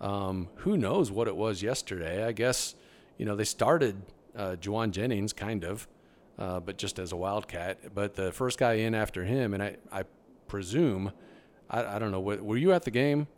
Um, 0.00 0.48
who 0.56 0.76
knows 0.76 1.10
what 1.10 1.28
it 1.28 1.36
was 1.36 1.62
yesterday? 1.62 2.24
I 2.24 2.32
guess, 2.32 2.74
you 3.18 3.26
know, 3.26 3.36
they 3.36 3.44
started 3.44 4.02
uh, 4.36 4.56
Jauan 4.60 4.90
Jennings 4.90 5.32
kind 5.32 5.64
of, 5.64 5.86
uh, 6.38 6.60
but 6.60 6.76
just 6.76 6.98
as 6.98 7.12
a 7.12 7.16
wildcat. 7.16 7.94
But 7.94 8.14
the 8.14 8.32
first 8.32 8.58
guy 8.58 8.74
in 8.74 8.94
after 8.94 9.24
him, 9.24 9.54
and 9.54 9.62
I, 9.62 9.76
I 9.92 10.04
presume, 10.48 11.12
I, 11.70 11.96
I 11.96 11.98
don't 11.98 12.10
know, 12.10 12.20
were 12.20 12.56
you 12.56 12.72
at 12.72 12.82
the 12.82 12.90
game? 12.90 13.28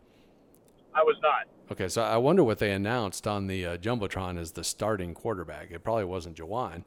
I 0.95 1.03
was 1.03 1.17
not. 1.21 1.45
Okay, 1.71 1.87
so 1.87 2.03
I 2.03 2.17
wonder 2.17 2.43
what 2.43 2.59
they 2.59 2.71
announced 2.71 3.25
on 3.25 3.47
the 3.47 3.65
uh, 3.65 3.77
jumbotron 3.77 4.39
as 4.39 4.51
the 4.51 4.63
starting 4.63 5.15
quarterback. 5.15 5.71
It 5.71 5.83
probably 5.83 6.05
wasn't 6.05 6.37
Jauan. 6.37 6.83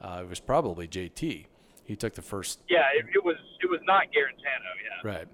Uh, 0.00 0.20
it 0.22 0.28
was 0.28 0.40
probably 0.40 0.88
JT. 0.88 1.46
He 1.84 1.96
took 1.96 2.14
the 2.14 2.22
first. 2.22 2.60
Yeah, 2.68 2.86
it, 2.96 3.04
it 3.14 3.22
was. 3.22 3.36
It 3.62 3.70
was 3.70 3.80
not 3.86 4.04
Guarantano. 4.04 4.72
Yeah. 4.82 5.10
Right, 5.10 5.28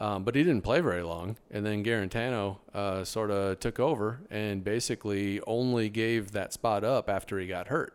um, 0.00 0.24
but 0.24 0.34
he 0.34 0.42
didn't 0.42 0.62
play 0.62 0.80
very 0.80 1.02
long, 1.02 1.36
and 1.52 1.64
then 1.64 1.84
Guarantano 1.84 2.58
uh, 2.74 3.04
sort 3.04 3.30
of 3.30 3.60
took 3.60 3.78
over 3.78 4.20
and 4.30 4.64
basically 4.64 5.40
only 5.46 5.88
gave 5.88 6.32
that 6.32 6.52
spot 6.52 6.82
up 6.82 7.08
after 7.08 7.38
he 7.38 7.46
got 7.46 7.68
hurt. 7.68 7.94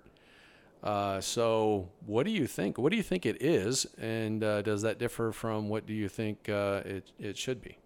Uh, 0.81 1.19
so, 1.19 1.89
what 2.05 2.25
do 2.25 2.31
you 2.31 2.47
think? 2.47 2.77
What 2.77 2.91
do 2.91 2.97
you 2.97 3.03
think 3.03 3.25
it 3.25 3.41
is, 3.41 3.85
and 3.99 4.41
uh, 4.41 4.61
does 4.61 4.81
that 4.83 4.97
differ 4.97 5.33
from 5.33 5.67
what 5.67 5.85
do 5.85 5.93
you 5.93 6.07
think 6.07 6.47
uh, 6.47 6.81
it 6.85 7.11
it 7.19 7.37
should 7.37 7.61
be? 7.61 7.77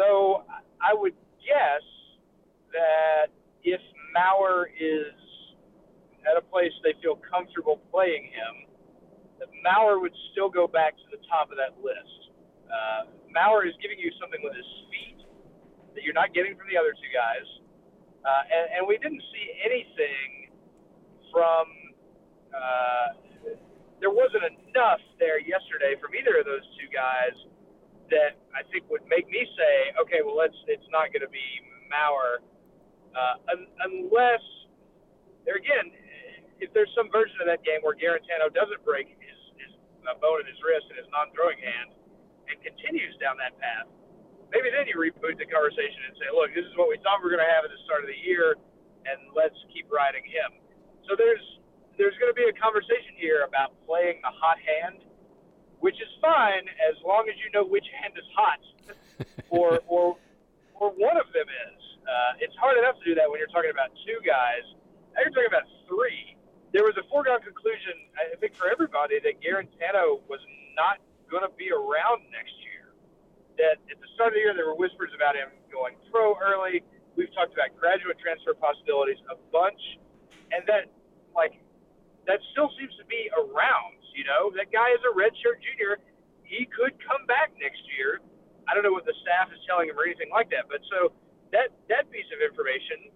So 0.00 0.48
I 0.80 0.96
would 0.96 1.12
guess 1.44 1.84
that 2.72 3.28
if 3.60 3.80
Maurer 4.16 4.72
is 4.72 5.12
at 6.24 6.40
a 6.40 6.44
place 6.48 6.72
they 6.80 6.96
feel 7.04 7.20
comfortable 7.20 7.84
playing 7.92 8.32
him, 8.32 8.64
that 9.36 9.52
Maurer 9.60 10.00
would 10.00 10.16
still 10.32 10.48
go 10.48 10.64
back 10.64 10.96
to 10.96 11.06
the 11.12 11.20
top 11.28 11.52
of 11.52 11.60
that 11.60 11.76
list. 11.84 12.32
Uh, 12.64 13.12
Maurer 13.28 13.68
is 13.68 13.76
giving 13.84 14.00
you 14.00 14.08
something 14.16 14.40
with 14.40 14.56
his 14.56 14.70
feet 14.88 15.20
that 15.92 16.00
you're 16.00 16.16
not 16.16 16.32
getting 16.32 16.56
from 16.56 16.72
the 16.72 16.80
other 16.80 16.96
two 16.96 17.12
guys. 17.12 17.44
Uh, 18.24 18.56
and, 18.56 18.64
and 18.80 18.82
we 18.88 18.96
didn't 19.04 19.24
see 19.36 19.46
anything 19.60 20.56
from. 21.28 21.68
Uh, 22.56 23.08
there 24.00 24.08
wasn't 24.08 24.48
enough 24.48 25.04
there 25.20 25.36
yesterday 25.36 25.92
from 26.00 26.16
either 26.16 26.40
of 26.40 26.48
those 26.48 26.64
two 26.80 26.88
guys 26.88 27.36
that 28.10 28.38
I 28.54 28.66
think 28.70 28.86
would 28.90 29.06
make 29.06 29.26
me 29.30 29.46
say, 29.56 29.74
okay, 30.02 30.20
well, 30.22 30.36
let's. 30.36 30.56
It's 30.66 30.86
not 30.90 31.10
going 31.14 31.24
to 31.24 31.32
be 31.32 31.46
Maurer, 31.90 32.42
uh, 33.14 33.36
un- 33.50 33.70
unless 33.86 34.42
there 35.44 35.58
again, 35.58 35.90
if 36.60 36.70
there's 36.76 36.90
some 36.94 37.08
version 37.10 37.40
of 37.40 37.48
that 37.48 37.64
game 37.64 37.80
where 37.82 37.96
Guarantano 37.96 38.52
doesn't 38.52 38.84
break 38.84 39.08
his, 39.08 39.38
his 39.58 39.72
bone 40.20 40.44
in 40.44 40.46
his 40.46 40.60
wrist 40.60 40.86
and 40.92 41.00
his 41.00 41.08
non-throwing 41.08 41.58
hand 41.58 41.96
and 42.52 42.60
continues 42.60 43.16
down 43.16 43.40
that 43.40 43.56
path, 43.56 43.88
maybe 44.52 44.68
then 44.68 44.84
you 44.86 45.00
reboot 45.00 45.40
the 45.40 45.48
conversation 45.48 46.00
and 46.10 46.14
say, 46.20 46.28
look, 46.30 46.52
this 46.52 46.66
is 46.66 46.74
what 46.76 46.92
we 46.92 47.00
thought 47.00 47.24
we 47.24 47.30
were 47.30 47.34
going 47.34 47.42
to 47.42 47.52
have 47.52 47.64
at 47.64 47.72
the 47.72 47.80
start 47.88 48.04
of 48.04 48.10
the 48.12 48.20
year, 48.20 48.60
and 49.08 49.32
let's 49.32 49.56
keep 49.72 49.88
riding 49.88 50.22
him. 50.26 50.60
So 51.08 51.16
there's 51.16 51.42
there's 51.98 52.16
going 52.16 52.32
to 52.32 52.38
be 52.38 52.48
a 52.48 52.56
conversation 52.56 53.12
here 53.20 53.44
about 53.44 53.76
playing 53.84 54.24
the 54.24 54.32
hot 54.32 54.56
hand 54.56 55.04
which 55.80 55.96
is 55.96 56.08
fine 56.20 56.68
as 56.84 56.96
long 57.04 57.26
as 57.28 57.36
you 57.40 57.48
know 57.52 57.64
which 57.64 57.84
hand 58.00 58.14
is 58.16 58.28
hot, 58.36 58.62
or 59.50 59.80
or 59.88 60.16
or 60.76 60.88
one 60.96 61.16
of 61.16 61.28
them 61.32 61.48
is. 61.48 61.80
Uh, 62.04 62.42
it's 62.44 62.56
hard 62.56 62.76
enough 62.80 62.96
to 63.00 63.04
do 63.04 63.14
that 63.14 63.28
when 63.28 63.38
you're 63.38 63.52
talking 63.52 63.70
about 63.72 63.92
two 64.04 64.16
guys. 64.24 64.64
Now 65.12 65.24
you're 65.24 65.34
talking 65.34 65.52
about 65.52 65.68
three. 65.84 66.36
There 66.72 66.86
was 66.86 66.94
a 66.96 67.04
foregone 67.10 67.42
conclusion, 67.42 67.98
I 68.14 68.34
think, 68.38 68.54
for 68.54 68.70
everybody 68.70 69.18
that 69.20 69.42
Guarantano 69.42 70.22
was 70.30 70.40
not 70.78 71.02
going 71.30 71.42
to 71.42 71.52
be 71.58 71.70
around 71.70 72.26
next 72.30 72.54
year. 72.62 72.94
That 73.58 73.78
at 73.90 73.98
the 74.00 74.08
start 74.16 74.32
of 74.32 74.38
the 74.38 74.42
year 74.42 74.54
there 74.56 74.66
were 74.66 74.78
whispers 74.78 75.12
about 75.14 75.36
him 75.36 75.52
going 75.70 75.94
pro 76.10 76.34
early. 76.40 76.82
We've 77.14 77.30
talked 77.34 77.52
about 77.52 77.74
graduate 77.76 78.16
transfer 78.18 78.54
possibilities 78.56 79.20
a 79.28 79.36
bunch, 79.52 79.80
and 80.50 80.64
that 80.66 80.88
like 81.36 81.60
that 82.26 82.40
still 82.52 82.70
seems 82.80 82.94
to 82.96 83.06
be 83.06 83.28
around. 83.36 83.99
You 84.14 84.24
know, 84.24 84.50
that 84.56 84.70
guy 84.72 84.90
is 84.94 85.02
a 85.06 85.12
redshirt 85.12 85.62
junior. 85.62 85.98
He 86.44 86.66
could 86.66 86.98
come 87.02 87.26
back 87.30 87.54
next 87.58 87.80
year. 87.94 88.20
I 88.66 88.74
don't 88.74 88.82
know 88.82 88.94
what 88.94 89.06
the 89.06 89.16
staff 89.22 89.50
is 89.50 89.58
telling 89.66 89.90
him 89.90 89.98
or 89.98 90.06
anything 90.06 90.30
like 90.30 90.50
that. 90.50 90.66
But 90.66 90.82
so 90.90 91.14
that 91.54 91.74
that 91.90 92.10
piece 92.10 92.26
of 92.34 92.42
information, 92.42 93.10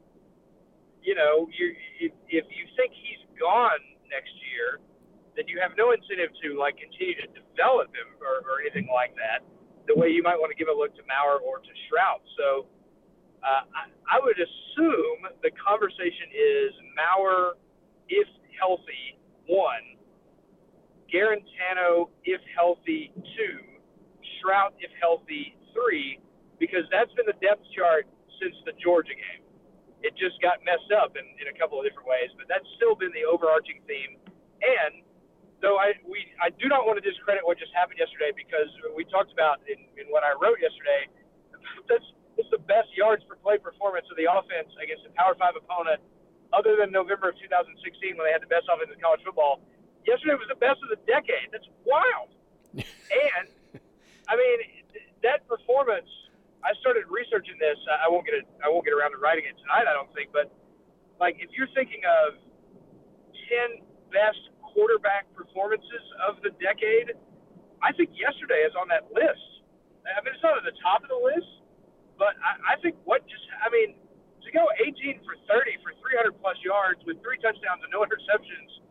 you 1.03 1.15
know, 1.15 1.47
you 1.51 1.75
if, 1.99 2.13
if 2.31 2.47
you 2.51 2.65
think 2.79 2.95
he's 2.95 3.23
gone 3.39 3.83
next 4.11 4.35
year, 4.55 4.83
then 5.35 5.51
you 5.51 5.59
have 5.59 5.75
no 5.75 5.91
incentive 5.91 6.31
to 6.43 6.55
like 6.59 6.79
continue 6.79 7.19
to 7.23 7.29
develop 7.35 7.91
him 7.91 8.15
or, 8.23 8.47
or 8.47 8.63
anything 8.63 8.87
like 8.91 9.15
that. 9.19 9.43
The 9.87 9.95
way 9.95 10.09
you 10.09 10.23
might 10.23 10.39
want 10.39 10.49
to 10.55 10.59
give 10.59 10.71
a 10.71 10.77
look 10.77 10.95
to 10.97 11.05
Maurer 11.05 11.43
or 11.43 11.61
to 11.61 11.73
Shrout. 11.87 12.25
So 12.39 12.71
uh, 13.45 13.69
I, 13.69 13.83
I 14.09 14.17
would 14.23 14.39
assume 14.41 15.29
the 15.45 15.53
conversation 15.61 16.33
is 16.33 16.73
Maurer, 16.97 17.61
if 18.09 18.27
healthy, 18.57 19.21
one, 19.47 20.01
Guarantano, 21.13 22.11
if 22.25 22.41
healthy, 22.55 23.13
two. 23.37 23.59
Shrout, 24.41 24.77
if 24.81 24.91
healthy, 25.01 25.57
three, 25.73 26.21
because 26.59 26.85
that's 26.93 27.13
been 27.17 27.27
the 27.27 27.39
depth 27.41 27.65
chart 27.77 28.07
since 28.41 28.55
the 28.65 28.73
Georgia 28.81 29.15
game. 29.17 29.43
It 30.05 30.13
just 30.21 30.37
got 30.45 30.61
messed 30.65 30.93
up 30.93 31.17
in, 31.17 31.25
in 31.41 31.49
a 31.49 31.57
couple 31.57 31.81
of 31.81 31.85
different 31.89 32.09
ways, 32.09 32.29
but 32.37 32.45
that's 32.45 32.67
still 32.77 32.93
been 32.93 33.13
the 33.17 33.25
overarching 33.25 33.81
theme. 33.89 34.21
And 34.61 35.05
though 35.65 35.81
I 35.81 35.97
we 36.05 36.29
I 36.45 36.53
do 36.61 36.69
not 36.69 36.85
want 36.85 37.01
to 37.01 37.05
discredit 37.05 37.41
what 37.41 37.57
just 37.57 37.73
happened 37.73 37.97
yesterday 37.97 38.37
because 38.37 38.69
we 38.93 39.09
talked 39.09 39.33
about 39.33 39.65
in, 39.65 39.81
in 39.97 40.13
what 40.13 40.21
I 40.21 40.37
wrote 40.37 40.61
yesterday. 40.61 41.09
That's 41.89 42.05
it's 42.37 42.51
the 42.53 42.61
best 42.67 42.93
yards 42.93 43.25
per 43.25 43.41
play 43.41 43.57
performance 43.57 44.05
of 44.13 44.21
the 44.21 44.29
offense 44.29 44.69
against 44.77 45.09
a 45.09 45.13
Power 45.17 45.39
Five 45.41 45.57
opponent, 45.57 46.05
other 46.53 46.77
than 46.77 46.93
November 46.93 47.33
of 47.33 47.39
2016 47.41 48.19
when 48.19 48.27
they 48.27 48.35
had 48.35 48.45
the 48.45 48.51
best 48.51 48.69
offense 48.69 48.93
in 48.93 48.99
college 49.01 49.25
football 49.25 49.65
yesterday 50.07 50.37
was 50.37 50.49
the 50.49 50.61
best 50.61 50.81
of 50.85 50.89
the 50.93 51.01
decade. 51.09 51.51
That's 51.53 51.69
wild. 51.85 52.31
and 52.77 53.47
I 54.29 54.35
mean, 54.37 54.59
that 55.23 55.47
performance. 55.49 56.09
I 56.65 56.73
started 56.81 57.05
researching 57.13 57.61
this. 57.61 57.77
I 57.93 58.09
won't 58.09 58.25
get 58.25 58.41
it. 58.41 58.49
I 58.65 58.73
won't 58.73 58.89
get 58.89 58.97
around 58.97 59.13
to 59.13 59.21
writing 59.21 59.45
it 59.45 59.53
tonight. 59.61 59.85
I 59.85 59.93
don't 59.93 60.09
think. 60.17 60.33
But 60.33 60.49
like, 61.21 61.37
if 61.37 61.53
you're 61.53 61.69
thinking 61.77 62.01
of 62.09 62.41
ten 63.53 63.85
best 64.09 64.49
quarterback 64.65 65.29
performances 65.37 66.05
of 66.25 66.41
the 66.41 66.57
decade, 66.65 67.13
I 67.85 67.93
think 67.93 68.17
yesterday 68.17 68.65
is 68.65 68.73
on 68.81 68.89
that 68.89 69.13
list. 69.13 69.45
I 70.09 70.21
mean, 70.25 70.33
it's 70.33 70.41
not 70.41 70.57
at 70.57 70.65
the 70.65 70.77
top 70.81 71.05
of 71.05 71.13
the 71.13 71.21
list, 71.21 71.49
but 72.17 72.33
I, 72.41 72.73
I 72.73 72.81
think 72.81 72.97
what 73.05 73.21
just. 73.29 73.45
I 73.61 73.69
mean, 73.69 74.01
to 74.45 74.49
go 74.53 74.65
18 74.81 75.21
for 75.25 75.37
30 75.45 75.85
for 75.85 75.93
300 76.01 76.33
plus 76.41 76.57
yards 76.65 77.01
with 77.05 77.21
three 77.21 77.37
touchdowns 77.45 77.85
and 77.85 77.93
no 77.93 78.05
interceptions 78.05 78.84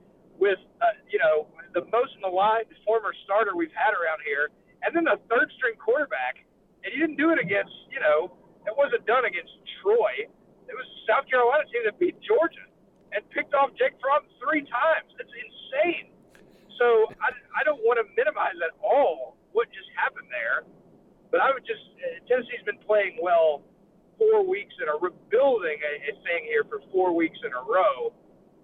with 0.44 0.60
uh, 0.84 0.92
you 1.08 1.16
know 1.16 1.48
the 1.72 1.88
most 1.88 2.12
maligned 2.20 2.68
former 2.84 3.16
starter 3.24 3.56
we've 3.56 3.72
had 3.72 3.96
around 3.96 4.20
here, 4.28 4.52
and 4.84 4.92
then 4.92 5.08
the 5.08 5.16
third 5.32 5.48
string 5.56 5.80
quarterback, 5.80 6.44
and 6.84 6.92
you 6.92 7.00
didn't 7.00 7.16
do 7.16 7.32
it 7.32 7.40
against 7.40 7.72
you 7.88 8.04
know 8.04 8.36
it 8.68 8.76
wasn't 8.76 9.08
done 9.08 9.24
against 9.24 9.56
Troy. 9.80 10.28
It 10.68 10.76
was 10.76 10.88
South 11.08 11.24
Carolina 11.32 11.64
team 11.72 11.88
that 11.88 11.96
beat 11.96 12.20
Georgia 12.20 12.68
and 13.16 13.24
picked 13.32 13.56
off 13.56 13.72
Jake 13.80 13.96
Fromm 14.04 14.28
three 14.44 14.68
times. 14.68 15.08
That's 15.16 15.32
insane. 15.32 16.12
So 16.76 17.08
I, 17.24 17.32
I 17.56 17.62
don't 17.64 17.80
want 17.88 18.04
to 18.04 18.06
minimize 18.18 18.58
at 18.60 18.76
all 18.84 19.40
what 19.56 19.72
just 19.72 19.88
happened 19.96 20.28
there, 20.28 20.68
but 21.32 21.40
I 21.40 21.56
would 21.56 21.64
just 21.64 21.88
uh, 22.04 22.20
Tennessee's 22.28 22.68
been 22.68 22.84
playing 22.84 23.16
well 23.24 23.64
four 24.20 24.44
weeks 24.44 24.76
in 24.84 24.92
a 24.92 24.96
rebuilding 25.00 25.80
a, 25.80 25.94
a 26.12 26.14
thing 26.28 26.44
here 26.52 26.68
for 26.68 26.84
four 26.92 27.16
weeks 27.16 27.40
in 27.48 27.56
a 27.56 27.64
row 27.64 28.12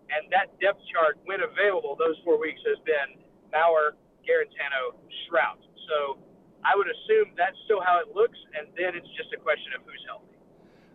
and 0.09 0.29
that 0.33 0.53
depth 0.59 0.81
chart, 0.91 1.17
when 1.25 1.41
available, 1.41 1.95
those 1.95 2.17
four 2.25 2.39
weeks 2.39 2.61
has 2.65 2.77
been 2.85 3.21
Maurer, 3.53 3.95
Guarantano, 4.25 4.97
Shrout. 5.25 5.61
So 5.89 6.17
I 6.65 6.75
would 6.75 6.87
assume 6.87 7.33
that's 7.37 7.57
still 7.65 7.81
how 7.81 8.01
it 8.01 8.13
looks, 8.13 8.37
and 8.57 8.67
then 8.77 8.97
it's 8.97 9.09
just 9.15 9.33
a 9.33 9.39
question 9.39 9.73
of 9.77 9.81
who's 9.85 10.03
healthy. 10.05 10.37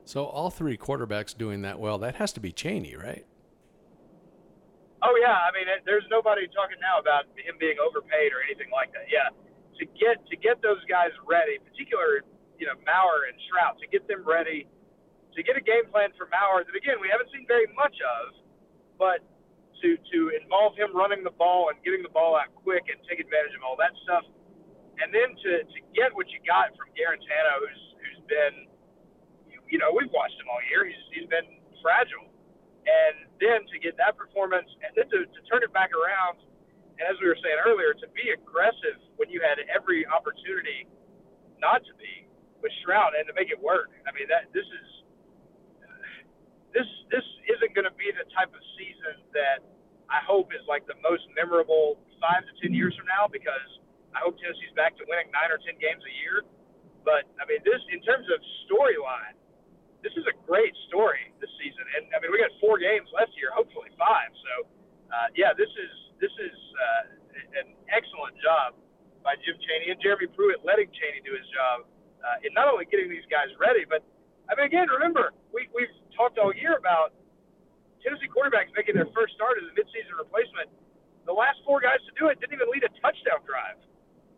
So 0.04 0.26
all 0.26 0.50
three 0.50 0.76
quarterbacks 0.76 1.36
doing 1.36 1.62
that 1.62 1.80
well, 1.80 1.98
that 1.98 2.16
has 2.16 2.32
to 2.36 2.40
be 2.40 2.52
Chaney, 2.52 2.94
right? 2.94 3.24
Oh 5.04 5.12
yeah, 5.20 5.36
I 5.36 5.52
mean, 5.52 5.68
there's 5.84 6.04
nobody 6.08 6.48
talking 6.48 6.80
now 6.80 6.96
about 6.96 7.28
him 7.36 7.60
being 7.60 7.76
overpaid 7.76 8.32
or 8.32 8.40
anything 8.40 8.72
like 8.72 8.88
that. 8.96 9.04
Yeah, 9.12 9.28
to 9.76 9.84
get 10.00 10.20
to 10.32 10.36
get 10.36 10.64
those 10.64 10.80
guys 10.88 11.12
ready, 11.28 11.60
particularly 11.60 12.24
you 12.56 12.64
know 12.64 12.76
Maurer 12.88 13.28
and 13.28 13.36
Shrout, 13.48 13.76
to 13.84 13.86
get 13.88 14.08
them 14.08 14.24
ready, 14.24 14.64
to 15.36 15.40
get 15.44 15.60
a 15.60 15.64
game 15.64 15.88
plan 15.92 16.12
for 16.16 16.24
Maurer 16.32 16.64
that 16.64 16.72
again 16.72 17.00
we 17.04 17.12
haven't 17.12 17.28
seen 17.36 17.44
very 17.44 17.68
much 17.76 17.96
of, 18.00 18.32
but 18.98 19.22
to 19.82 19.96
to 19.98 20.18
involve 20.38 20.76
him 20.78 20.94
running 20.94 21.22
the 21.22 21.34
ball 21.34 21.68
and 21.70 21.76
getting 21.82 22.02
the 22.02 22.12
ball 22.14 22.36
out 22.38 22.54
quick 22.62 22.86
and 22.88 22.98
take 23.08 23.18
advantage 23.18 23.54
of 23.56 23.62
all 23.66 23.76
that 23.76 23.92
stuff, 24.06 24.24
and 25.02 25.12
then 25.12 25.34
to 25.44 25.52
to 25.66 25.78
get 25.94 26.14
what 26.14 26.30
you 26.30 26.38
got 26.46 26.72
from 26.78 26.90
Guarantano, 26.94 27.52
who's 27.62 27.82
who's 28.00 28.20
been, 28.30 28.54
you, 29.68 29.78
know, 29.80 29.90
we've 29.92 30.12
watched 30.12 30.36
him 30.38 30.46
all 30.48 30.62
year. 30.70 30.86
He's 30.86 31.02
he's 31.12 31.28
been 31.28 31.60
fragile 31.82 32.34
and 32.84 33.28
then 33.40 33.64
to 33.72 33.76
get 33.80 33.96
that 33.96 34.16
performance, 34.16 34.68
and 34.84 34.92
then 34.96 35.08
to, 35.08 35.24
to 35.24 35.40
turn 35.48 35.64
it 35.64 35.72
back 35.72 35.90
around, 35.92 36.40
and 37.00 37.04
as 37.08 37.16
we 37.20 37.26
were 37.28 37.38
saying 37.40 37.58
earlier, 37.64 37.96
to 37.96 38.08
be 38.12 38.30
aggressive 38.32 39.00
when 39.16 39.28
you 39.32 39.40
had 39.40 39.60
every 39.72 40.04
opportunity 40.06 40.86
not 41.58 41.80
to 41.88 41.92
be 41.96 42.28
with 42.60 42.72
Shrout, 42.84 43.12
and 43.16 43.28
to 43.28 43.34
make 43.36 43.52
it 43.52 43.60
work. 43.60 43.92
I 44.08 44.12
mean, 44.12 44.28
that 44.32 44.48
this 44.56 44.64
is 44.64 44.88
this 46.74 46.86
this 47.08 47.24
isn't 47.48 47.72
going 47.72 47.86
to 47.88 47.96
be 47.96 48.10
the 48.12 48.26
type 48.34 48.50
of 48.50 48.62
season 48.76 49.22
that 49.32 49.62
I 50.10 50.20
hope 50.26 50.52
is 50.52 50.62
like 50.68 50.84
the 50.90 50.98
most 51.00 51.24
memorable 51.32 52.02
five 52.20 52.44
to 52.44 52.52
ten 52.60 52.74
years 52.74 52.92
from 52.98 53.06
now, 53.08 53.30
because 53.30 53.80
I 54.12 54.20
hope 54.20 54.36
Tennessee's 54.36 54.74
back 54.76 54.98
to 54.98 55.06
winning 55.06 55.30
nine 55.32 55.48
or 55.54 55.58
ten 55.62 55.78
games 55.80 56.02
a 56.02 56.14
year. 56.20 56.44
But 57.06 57.24
I 57.40 57.46
mean, 57.46 57.62
this 57.64 57.80
in 57.94 58.02
terms 58.02 58.26
of 58.28 58.38
storyline 58.68 59.38
this 60.04 60.12
is 60.20 60.28
a 60.28 60.36
great 60.44 60.76
story 60.92 61.32
this 61.40 61.48
season, 61.56 61.80
and 61.96 62.12
I 62.12 62.20
mean 62.20 62.28
we 62.28 62.36
got 62.36 62.52
four 62.60 62.76
games 62.76 63.08
left 63.16 63.32
here, 63.40 63.48
hopefully 63.56 63.88
five. 63.96 64.28
So 64.36 64.68
uh, 65.08 65.28
yeah, 65.32 65.56
this 65.56 65.72
is 65.72 65.92
this 66.20 66.34
is 66.36 66.56
uh, 66.76 67.64
an 67.64 67.68
excellent 67.88 68.36
job 68.44 68.76
by 69.24 69.40
Jim 69.40 69.56
Chaney 69.56 69.96
and 69.96 69.98
Jeremy 70.04 70.28
Pruitt 70.36 70.60
letting 70.60 70.92
Chaney 70.92 71.24
do 71.24 71.32
his 71.32 71.48
job 71.48 71.88
uh, 72.20 72.44
in 72.44 72.52
not 72.52 72.68
only 72.68 72.84
getting 72.84 73.08
these 73.08 73.24
guys 73.32 73.48
ready, 73.56 73.88
but 73.88 74.04
I 74.52 74.60
mean 74.60 74.68
again, 74.68 74.92
remember 74.92 75.32
we 75.56 75.72
we've 75.72 75.96
talked 76.14 76.38
all 76.38 76.54
year 76.54 76.78
about 76.78 77.12
Tennessee 78.02 78.30
quarterbacks 78.30 78.72
making 78.76 78.94
their 78.94 79.10
first 79.14 79.34
start 79.34 79.58
as 79.58 79.66
a 79.68 79.74
midseason 79.74 80.16
replacement. 80.18 80.70
The 81.26 81.32
last 81.32 81.60
four 81.64 81.80
guys 81.80 82.02
to 82.06 82.12
do 82.18 82.28
it 82.28 82.40
didn't 82.40 82.54
even 82.54 82.68
lead 82.70 82.84
a 82.84 82.92
touchdown 83.00 83.40
drive. 83.46 83.80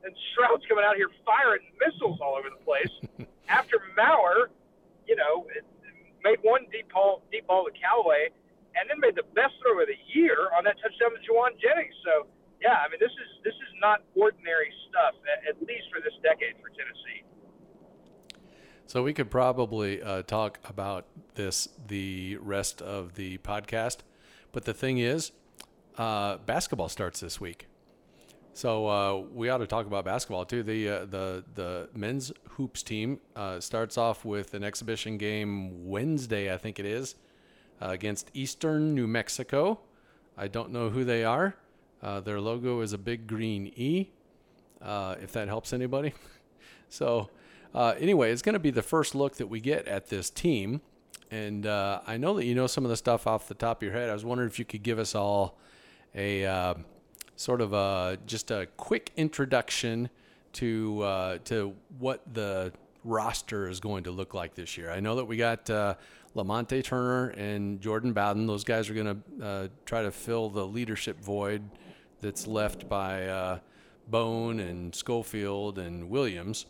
And 0.05 0.15
Shrout's 0.35 0.63
coming 0.71 0.87
out 0.87 0.95
here 0.95 1.11
firing 1.27 1.67
missiles 1.83 2.23
all 2.23 2.39
over 2.39 2.47
the 2.47 2.63
place. 2.63 2.93
After 3.49 3.83
Maurer 3.99 4.51
you 5.07 5.15
know, 5.15 5.47
made 6.23 6.43
one 6.43 6.67
deep 6.71 6.91
ball, 6.91 7.23
deep 7.31 7.47
ball 7.47 7.65
to 7.65 7.73
Callaway, 7.73 8.35
and 8.75 8.91
then 8.91 8.99
made 9.01 9.15
the 9.15 9.27
best 9.33 9.55
throw 9.63 9.79
of 9.81 9.89
the 9.89 9.99
year 10.13 10.51
on 10.53 10.67
that 10.67 10.77
touchdown 10.83 11.15
to 11.15 11.21
Jauan 11.23 11.55
Jennings. 11.57 11.95
So, 12.05 12.27
yeah, 12.61 12.83
I 12.83 12.91
mean, 12.91 13.01
this 13.01 13.15
is 13.15 13.31
this 13.47 13.57
is 13.57 13.73
not 13.81 14.03
ordinary 14.19 14.75
stuff, 14.91 15.17
at, 15.25 15.47
at 15.47 15.57
least 15.63 15.89
for 15.89 16.03
this 16.03 16.15
decade 16.21 16.59
for 16.61 16.69
Tennessee. 16.75 17.23
So 18.89 19.03
we 19.03 19.13
could 19.13 19.33
probably 19.33 20.01
uh, 20.01 20.23
talk 20.23 20.61
about 20.65 21.07
this 21.35 21.69
the 21.89 22.37
rest 22.41 22.81
of 22.81 23.15
the 23.17 23.39
podcast, 23.39 23.99
but 24.53 24.65
the 24.65 24.73
thing 24.73 24.99
is, 24.99 25.33
uh, 25.99 26.37
basketball 26.47 26.89
starts 26.89 27.19
this 27.19 27.41
week. 27.41 27.67
So 28.53 28.87
uh, 28.87 29.17
we 29.35 29.49
ought 29.49 29.59
to 29.59 29.67
talk 29.67 29.87
about 29.87 30.05
basketball 30.05 30.45
too. 30.45 30.63
The 30.63 30.89
uh, 30.89 31.05
the 31.05 31.45
the 31.57 31.89
men's 31.95 32.31
hoops 32.51 32.85
team 32.85 33.19
uh, 33.35 33.59
starts 33.59 33.99
off 33.99 34.25
with 34.25 34.55
an 34.55 34.63
exhibition 34.63 35.19
game 35.19 35.89
Wednesday, 35.89 36.55
I 36.55 36.57
think 36.57 36.79
it 36.79 36.87
is, 36.87 37.17
uh, 37.83 37.89
against 37.89 38.31
Eastern 38.35 38.95
New 38.95 39.09
Mexico. 39.09 39.81
I 40.39 40.47
don't 40.47 40.71
know 40.71 40.91
who 40.91 41.05
they 41.05 41.25
are. 41.25 41.57
Uh, 42.01 42.21
their 42.21 42.41
logo 42.41 42.81
is 42.83 42.93
a 42.93 42.99
big 42.99 43.27
green 43.27 43.73
E. 43.75 44.11
Uh, 44.81 45.17
if 45.21 45.33
that 45.33 45.49
helps 45.49 45.73
anybody. 45.73 46.15
so 46.89 47.31
anyway, 47.75 48.33
it's 48.33 48.43
going 48.43 48.55
to 48.55 48.59
be 48.59 48.71
the 48.71 48.83
first 48.83 49.15
look 49.15 49.37
that 49.37 49.49
we 49.49 49.61
get 49.61 49.87
at 49.87 50.09
this 50.09 50.31
team, 50.31 50.81
and 51.31 51.67
I 51.67 52.17
know 52.17 52.35
that 52.35 52.45
you 52.45 52.55
know 52.55 52.67
some 52.67 52.85
of 52.85 52.91
the 52.91 52.97
stuff 52.97 53.27
off 53.27 53.49
the 53.49 53.55
top 53.55 53.79
of 53.79 53.83
your 53.83 53.93
head. 53.93 54.11
I 54.11 54.13
was 54.13 54.25
wondering 54.25 54.49
if 54.49 54.59
you 54.59 54.65
could 54.65 54.83
give 54.83 54.99
us 54.99 55.15
all 55.15 55.59
a 56.15 56.75
sort 57.37 57.61
of 57.61 57.73
a, 57.73 58.19
just 58.27 58.51
a 58.51 58.67
quick 58.77 59.13
introduction 59.17 60.09
to 60.55 61.03
uh, 61.03 61.39
to 61.45 61.75
what 61.99 62.23
the 62.33 62.73
roster 63.05 63.69
is 63.69 63.79
going 63.79 64.05
to 64.05 64.11
look 64.11 64.35
like 64.35 64.55
this 64.55 64.77
year. 64.77 64.91
I 64.91 65.01
know 65.01 65.17
that 65.17 65.27
we 65.27 65.37
got 65.37 65.69
uh, 65.71 65.95
Lamonte 66.35 66.83
Turner 66.83 67.29
and 67.29 67.81
Jordan 67.81 68.13
Bowden. 68.13 68.47
Those 68.47 68.65
guys 68.65 68.91
are 68.91 68.95
going 68.95 69.23
to 69.39 69.47
uh, 69.47 69.69
try 69.85 70.03
to 70.03 70.11
fill 70.11 70.49
the 70.49 70.67
leadership 70.67 71.21
void 71.21 71.63
that's 72.21 72.47
left 72.47 72.89
by 72.89 73.27
uh, 73.27 73.59
Bone 74.09 74.59
and 74.61 74.95
Schofield 74.95 75.79
and 75.79 76.09
Williams. 76.09 76.67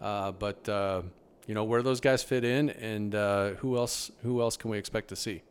Uh, 0.00 0.32
but 0.32 0.68
uh, 0.68 1.02
you 1.46 1.54
know 1.54 1.64
where 1.64 1.82
those 1.82 2.00
guys 2.00 2.22
fit 2.22 2.44
in, 2.44 2.70
and 2.70 3.14
uh, 3.14 3.50
who 3.60 3.76
else 3.76 4.10
who 4.22 4.40
else 4.40 4.56
can 4.56 4.70
we 4.70 4.78
expect 4.78 5.08
to 5.08 5.16
see? 5.16 5.42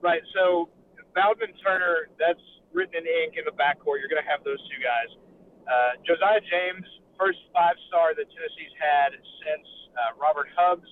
Right. 0.00 0.22
So 0.34 0.68
Bowden 1.14 1.54
Turner, 1.62 2.10
that's 2.18 2.42
written 2.74 2.98
in 2.98 3.06
ink 3.06 3.38
in 3.38 3.44
the 3.46 3.54
backcourt. 3.54 4.02
You're 4.02 4.10
going 4.10 4.22
to 4.22 4.28
have 4.28 4.42
those 4.42 4.60
two 4.66 4.80
guys. 4.82 5.10
Uh, 5.64 5.96
Josiah 6.02 6.42
James, 6.42 6.84
first 7.16 7.38
five 7.54 7.78
star 7.88 8.12
that 8.18 8.26
Tennessee's 8.28 8.74
had 8.76 9.14
since 9.14 9.66
uh, 9.94 10.18
Robert 10.18 10.50
Hubbs. 10.52 10.90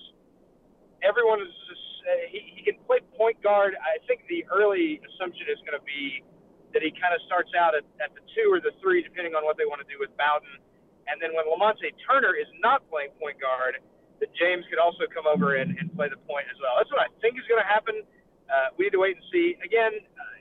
Everyone 1.03 1.43
is 1.43 1.51
just, 1.67 1.87
uh, 2.07 2.11
he, 2.31 2.39
he 2.55 2.61
can 2.63 2.79
play 2.87 3.03
point 3.19 3.35
guard. 3.43 3.75
I 3.75 3.99
think 4.07 4.23
the 4.31 4.47
early 4.47 5.03
assumption 5.03 5.45
is 5.51 5.59
going 5.67 5.75
to 5.75 5.83
be 5.83 6.23
that 6.71 6.81
he 6.81 6.89
kind 6.95 7.11
of 7.13 7.21
starts 7.27 7.51
out 7.53 7.75
at, 7.75 7.83
at 7.99 8.15
the 8.15 8.23
two 8.33 8.49
or 8.49 8.63
the 8.63 8.73
three, 8.81 9.03
depending 9.03 9.35
on 9.35 9.43
what 9.43 9.59
they 9.59 9.67
want 9.67 9.83
to 9.83 9.89
do 9.91 9.99
with 9.99 10.09
Bowden. 10.15 10.63
And 11.07 11.19
then 11.19 11.35
when 11.35 11.45
Lamonte 11.47 11.91
Turner 12.07 12.33
is 12.35 12.47
not 12.63 12.83
playing 12.87 13.11
point 13.19 13.39
guard, 13.39 13.79
that 14.23 14.31
James 14.39 14.63
could 14.71 14.79
also 14.79 15.03
come 15.11 15.27
over 15.27 15.59
and, 15.59 15.75
and 15.75 15.91
play 15.91 16.07
the 16.07 16.19
point 16.23 16.47
as 16.47 16.57
well. 16.63 16.79
That's 16.79 16.91
what 16.93 17.03
I 17.03 17.09
think 17.19 17.35
is 17.35 17.43
going 17.51 17.59
to 17.59 17.67
happen. 17.67 18.07
Uh, 18.47 18.71
we 18.79 18.87
need 18.87 18.95
to 18.95 19.03
wait 19.03 19.19
and 19.19 19.25
see. 19.33 19.59
Again, 19.59 19.91
uh, 19.99 20.33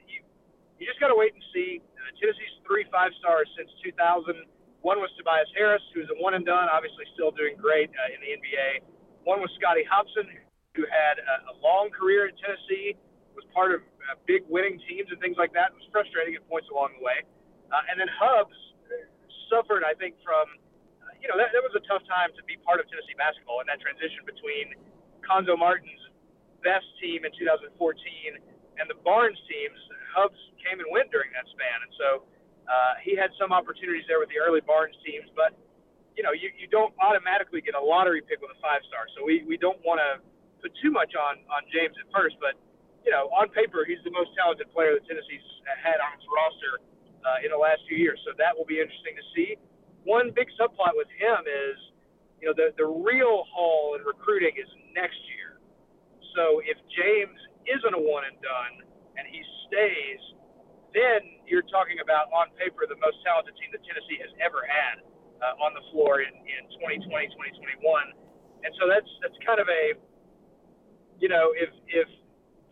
you 0.78 0.90
just 0.90 0.98
got 0.98 1.14
to 1.14 1.18
wait 1.18 1.34
and 1.34 1.42
see. 1.54 1.78
Uh, 1.94 2.10
Tennessee's 2.18 2.58
three 2.66 2.86
five 2.90 3.14
stars 3.18 3.46
since 3.54 3.70
2000. 3.86 4.34
One 4.82 4.98
was 4.98 5.14
Tobias 5.14 5.46
Harris, 5.54 5.82
who's 5.94 6.10
a 6.10 6.18
one 6.18 6.34
and 6.34 6.42
done, 6.42 6.66
obviously 6.66 7.06
still 7.14 7.30
doing 7.30 7.54
great 7.54 7.86
uh, 7.94 8.14
in 8.14 8.18
the 8.18 8.34
NBA. 8.34 8.82
One 9.22 9.38
was 9.38 9.50
Scotty 9.54 9.86
Hopson, 9.86 10.26
who 10.74 10.82
had 10.90 11.22
a, 11.22 11.34
a 11.50 11.54
long 11.62 11.94
career 11.94 12.26
at 12.26 12.34
Tennessee, 12.42 12.98
was 13.38 13.46
part 13.54 13.70
of 13.70 13.86
uh, 14.10 14.18
big 14.26 14.42
winning 14.50 14.82
teams 14.90 15.06
and 15.14 15.22
things 15.22 15.38
like 15.38 15.54
that. 15.54 15.70
It 15.70 15.78
was 15.78 15.86
frustrating 15.94 16.34
at 16.34 16.42
points 16.50 16.66
along 16.74 16.98
the 16.98 17.02
way. 17.06 17.22
Uh, 17.70 17.90
and 17.90 17.96
then 18.02 18.10
Hubbs 18.10 18.58
suffered, 19.52 19.84
I 19.84 19.92
think, 20.00 20.16
from, 20.24 20.48
uh, 21.04 21.12
you 21.20 21.28
know, 21.28 21.36
that, 21.36 21.52
that 21.52 21.60
was 21.60 21.76
a 21.76 21.84
tough 21.84 22.00
time 22.08 22.32
to 22.32 22.42
be 22.48 22.56
part 22.64 22.80
of 22.80 22.88
Tennessee 22.88 23.12
basketball 23.20 23.60
and 23.60 23.68
that 23.68 23.84
transition 23.84 24.24
between 24.24 24.72
Cuonzo 25.20 25.60
Martin's 25.60 26.00
best 26.64 26.88
team 26.96 27.28
in 27.28 27.32
2014 27.36 27.68
and 27.76 28.86
the 28.88 28.96
Barnes 29.04 29.36
teams. 29.44 29.76
Hubbs 30.16 30.40
came 30.64 30.80
and 30.80 30.88
went 30.88 31.12
during 31.12 31.28
that 31.36 31.44
span. 31.52 31.78
And 31.84 31.92
so 32.00 32.08
uh, 32.64 32.96
he 33.04 33.12
had 33.12 33.28
some 33.36 33.52
opportunities 33.52 34.08
there 34.08 34.22
with 34.22 34.32
the 34.32 34.40
early 34.40 34.64
Barnes 34.64 34.96
teams, 35.04 35.28
but 35.36 35.52
you 36.16 36.20
know, 36.20 36.36
you, 36.36 36.52
you 36.60 36.68
don't 36.68 36.92
automatically 37.00 37.64
get 37.64 37.72
a 37.72 37.80
lottery 37.80 38.20
pick 38.20 38.40
with 38.44 38.52
a 38.52 38.60
five 38.60 38.84
star. 38.84 39.08
So 39.16 39.24
we, 39.24 39.44
we 39.48 39.56
don't 39.56 39.80
want 39.80 39.96
to 40.00 40.20
put 40.60 40.72
too 40.84 40.92
much 40.92 41.16
on, 41.16 41.40
on 41.48 41.64
James 41.72 41.96
at 41.96 42.04
first, 42.12 42.36
but 42.36 42.56
you 43.02 43.10
know, 43.10 43.32
on 43.34 43.48
paper, 43.50 43.82
he's 43.88 43.98
the 44.04 44.14
most 44.14 44.30
talented 44.36 44.70
player 44.70 44.94
that 44.94 45.02
Tennessee's 45.08 45.42
had 45.80 45.98
on 45.98 46.14
its 46.14 46.26
roster 46.28 46.84
uh, 47.22 47.44
in 47.44 47.50
the 47.50 47.58
last 47.58 47.82
few 47.88 47.98
years. 47.98 48.18
So 48.26 48.34
that 48.38 48.52
will 48.54 48.66
be 48.66 48.82
interesting 48.82 49.14
to 49.14 49.24
see. 49.34 49.56
One 50.04 50.34
big 50.34 50.50
subplot 50.58 50.98
with 50.98 51.10
him 51.14 51.46
is, 51.46 51.78
you 52.42 52.50
know, 52.50 52.54
the, 52.58 52.74
the 52.74 52.86
real 52.86 53.46
haul 53.50 53.94
in 53.94 54.02
recruiting 54.02 54.54
is 54.58 54.66
next 54.94 55.18
year. 55.30 55.62
So 56.34 56.58
if 56.66 56.78
James 56.90 57.38
isn't 57.70 57.94
a 57.94 58.02
one 58.02 58.26
and 58.26 58.34
done 58.42 58.74
and 59.14 59.24
he 59.30 59.40
stays, 59.70 60.22
then 60.92 61.40
you're 61.46 61.64
talking 61.70 62.02
about 62.02 62.28
on 62.34 62.52
paper 62.58 62.84
the 62.84 62.98
most 63.00 63.20
talented 63.24 63.56
team 63.56 63.70
that 63.72 63.80
Tennessee 63.86 64.20
has 64.20 64.32
ever 64.42 64.64
had 64.66 65.06
uh, 65.40 65.64
on 65.64 65.72
the 65.72 65.84
floor 65.94 66.20
in, 66.20 66.32
in 66.32 66.62
2020, 66.82 67.06
2021. 67.08 67.80
And 68.62 68.70
so 68.78 68.86
that's 68.86 69.08
that's 69.18 69.34
kind 69.42 69.58
of 69.58 69.66
a, 69.66 69.98
you 71.18 71.26
know, 71.26 71.50
if 71.56 71.70
if 71.90 72.08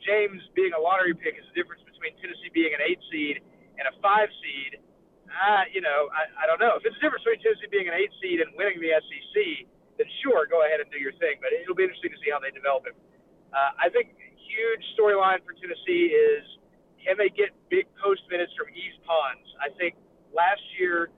James 0.05 0.41
being 0.55 0.73
a 0.73 0.81
lottery 0.81 1.17
pick 1.17 1.35
is 1.37 1.45
the 1.51 1.57
difference 1.57 1.83
between 1.83 2.15
Tennessee 2.23 2.51
being 2.55 2.73
an 2.73 2.83
eight 2.85 3.01
seed 3.11 3.43
and 3.81 3.89
a 3.89 3.95
five 4.05 4.29
seed, 4.45 4.85
uh, 5.33 5.65
you 5.73 5.81
know, 5.81 6.13
I, 6.13 6.29
I 6.37 6.45
don't 6.45 6.61
know. 6.61 6.77
If 6.77 6.85
it's 6.85 7.01
a 7.01 7.03
difference 7.03 7.25
between 7.25 7.41
Tennessee 7.41 7.73
being 7.73 7.89
an 7.89 7.97
eight 7.97 8.13
seed 8.21 8.45
and 8.45 8.53
winning 8.55 8.77
the 8.79 8.93
SEC, 8.93 9.65
then 9.97 10.07
sure, 10.21 10.45
go 10.45 10.63
ahead 10.69 10.85
and 10.85 10.89
do 10.93 11.01
your 11.01 11.17
thing. 11.17 11.41
But 11.41 11.57
it'll 11.57 11.79
be 11.79 11.89
interesting 11.89 12.13
to 12.13 12.21
see 12.21 12.29
how 12.29 12.39
they 12.39 12.53
develop 12.53 12.85
it. 12.85 12.95
Uh, 13.51 13.73
I 13.81 13.89
think 13.89 14.13
huge 14.37 14.85
storyline 14.99 15.41
for 15.47 15.57
Tennessee 15.57 16.13
is 16.13 16.45
can 17.01 17.17
they 17.17 17.33
get 17.33 17.57
big 17.73 17.89
post 17.97 18.21
minutes 18.29 18.53
from 18.53 18.69
Yves 18.77 19.01
Pons? 19.09 19.47
I 19.57 19.73
think 19.81 19.97
last 20.37 20.61
year, 20.77 21.09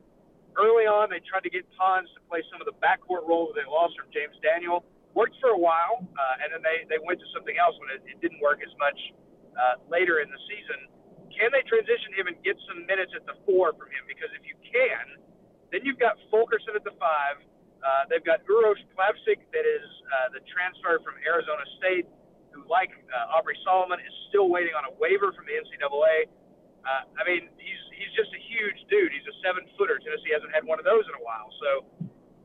early 0.54 0.86
on, 0.86 1.10
they 1.10 1.18
tried 1.26 1.42
to 1.42 1.50
get 1.50 1.66
Pons 1.74 2.06
to 2.14 2.20
play 2.30 2.44
some 2.52 2.62
of 2.62 2.70
the 2.70 2.76
backcourt 2.78 3.26
roles 3.26 3.50
they 3.58 3.66
lost 3.66 3.98
from 3.98 4.06
James 4.14 4.38
Daniel. 4.44 4.86
worked 5.18 5.34
for 5.42 5.50
a 5.52 5.58
while, 5.58 6.06
uh, 6.14 6.42
and 6.44 6.54
then 6.54 6.62
they, 6.62 6.86
they 6.86 7.00
went 7.02 7.18
to 7.18 7.28
something 7.34 7.58
else 7.58 7.74
when 7.82 7.90
it, 7.98 8.00
it 8.06 8.18
didn't 8.22 8.38
work 8.38 8.62
as 8.62 8.70
much 8.78 8.96
uh, 9.58 9.76
later 9.90 10.22
in 10.22 10.30
the 10.30 10.40
season. 10.46 10.88
Can 11.32 11.48
they 11.50 11.64
transition 11.64 12.12
him 12.14 12.28
and 12.28 12.36
get 12.44 12.56
some 12.68 12.84
minutes 12.84 13.12
at 13.16 13.24
the 13.24 13.36
four 13.48 13.72
from 13.74 13.88
him? 13.88 14.04
Because 14.04 14.28
if 14.36 14.44
you 14.44 14.56
can, 14.60 15.20
then 15.72 15.80
you've 15.82 16.00
got 16.00 16.20
Fulkerson 16.28 16.76
at 16.76 16.84
the 16.84 16.94
five. 17.00 17.40
Uh, 17.82 18.06
they've 18.06 18.22
got 18.22 18.44
Uros 18.46 18.78
Plavsic, 18.94 19.42
that 19.50 19.66
is 19.66 19.84
uh, 20.06 20.30
the 20.30 20.42
transfer 20.46 21.02
from 21.02 21.18
Arizona 21.26 21.66
State, 21.82 22.06
who, 22.54 22.62
like 22.70 22.94
uh, 23.10 23.34
Aubrey 23.34 23.58
Solomon, 23.66 23.98
is 23.98 24.14
still 24.30 24.46
waiting 24.46 24.76
on 24.76 24.86
a 24.86 24.92
waiver 25.02 25.34
from 25.34 25.48
the 25.50 25.56
NCAA. 25.58 26.30
Uh, 26.82 27.02
I 27.18 27.22
mean, 27.26 27.50
he's 27.58 27.82
he's 27.94 28.12
just 28.14 28.30
a 28.34 28.40
huge 28.42 28.78
dude. 28.90 29.10
He's 29.10 29.26
a 29.26 29.36
seven 29.42 29.66
footer. 29.74 29.98
Tennessee 29.98 30.30
hasn't 30.34 30.50
had 30.54 30.62
one 30.62 30.78
of 30.78 30.86
those 30.86 31.06
in 31.10 31.14
a 31.18 31.22
while, 31.22 31.50
so 31.58 31.68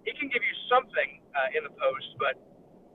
he 0.06 0.13
can 0.13 0.30
give 0.30 0.41
you 0.41 0.56
something 0.69 1.21
uh, 1.34 1.58
in 1.58 1.65
the 1.65 1.73
post. 1.73 2.10
But 2.17 2.38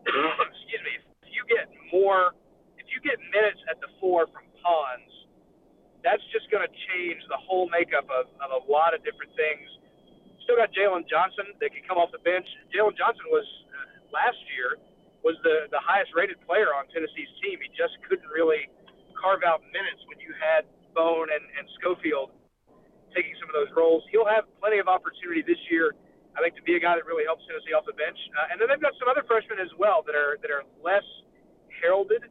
excuse 0.06 0.82
me, 0.82 0.98
if 0.98 1.30
you 1.30 1.42
get 1.46 1.70
more, 1.90 2.34
if 2.78 2.86
you 2.90 2.98
get 3.02 3.18
minutes 3.30 3.58
at 3.70 3.78
the 3.82 3.90
four 3.98 4.26
from 4.30 4.46
Pons, 4.62 5.21
that's 6.02 6.22
just 6.34 6.50
going 6.50 6.66
to 6.66 6.72
change 6.92 7.22
the 7.30 7.38
whole 7.38 7.70
makeup 7.70 8.06
of, 8.10 8.26
of 8.42 8.50
a 8.50 8.60
lot 8.66 8.94
of 8.94 9.02
different 9.06 9.30
things 9.38 9.66
still 10.44 10.58
got 10.58 10.74
Jalen 10.74 11.06
Johnson 11.06 11.54
that 11.62 11.70
can 11.72 11.82
come 11.86 11.96
off 11.96 12.10
the 12.10 12.22
bench. 12.22 12.46
Jalen 12.74 12.98
Johnson 12.98 13.26
was 13.30 13.46
uh, 13.72 14.12
last 14.12 14.38
year 14.52 14.78
was 15.22 15.38
the 15.46 15.70
the 15.70 15.80
highest 15.80 16.10
rated 16.12 16.38
player 16.44 16.74
on 16.74 16.90
Tennessee's 16.90 17.30
team. 17.40 17.62
He 17.62 17.70
just 17.72 17.94
couldn't 18.04 18.28
really 18.28 18.68
carve 19.14 19.46
out 19.46 19.62
minutes 19.70 20.02
when 20.10 20.18
you 20.18 20.34
had 20.34 20.66
Bone 20.92 21.30
and, 21.30 21.44
and 21.56 21.64
Schofield 21.78 22.34
taking 23.14 23.32
some 23.38 23.48
of 23.48 23.54
those 23.54 23.70
roles. 23.72 24.02
He'll 24.10 24.28
have 24.28 24.44
plenty 24.58 24.82
of 24.82 24.90
opportunity 24.90 25.40
this 25.46 25.60
year. 25.70 25.94
I 26.32 26.40
think 26.40 26.56
to 26.56 26.64
be 26.64 26.80
a 26.80 26.82
guy 26.82 26.96
that 26.96 27.04
really 27.04 27.28
helps 27.28 27.44
Tennessee 27.44 27.76
off 27.76 27.84
the 27.84 27.92
bench. 27.92 28.16
Uh, 28.32 28.50
and 28.50 28.56
then 28.56 28.72
they've 28.72 28.80
got 28.80 28.96
some 28.96 29.04
other 29.08 29.20
freshmen 29.28 29.60
as 29.60 29.68
well 29.76 30.00
that 30.04 30.16
are 30.16 30.40
that 30.42 30.50
are 30.50 30.64
less 30.82 31.04
heralded, 31.80 32.24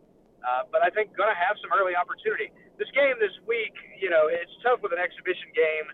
uh, 0.45 0.67
but 0.69 0.81
I 0.85 0.89
think 0.93 1.15
going 1.15 1.31
to 1.31 1.37
have 1.37 1.57
some 1.61 1.71
early 1.73 1.95
opportunity. 1.97 2.53
This 2.79 2.89
game 2.93 3.17
this 3.19 3.35
week, 3.47 3.73
you 3.99 4.09
know, 4.09 4.29
it's 4.31 4.51
tough 4.63 4.81
with 4.81 4.91
an 4.91 5.01
exhibition 5.01 5.49
game 5.55 5.91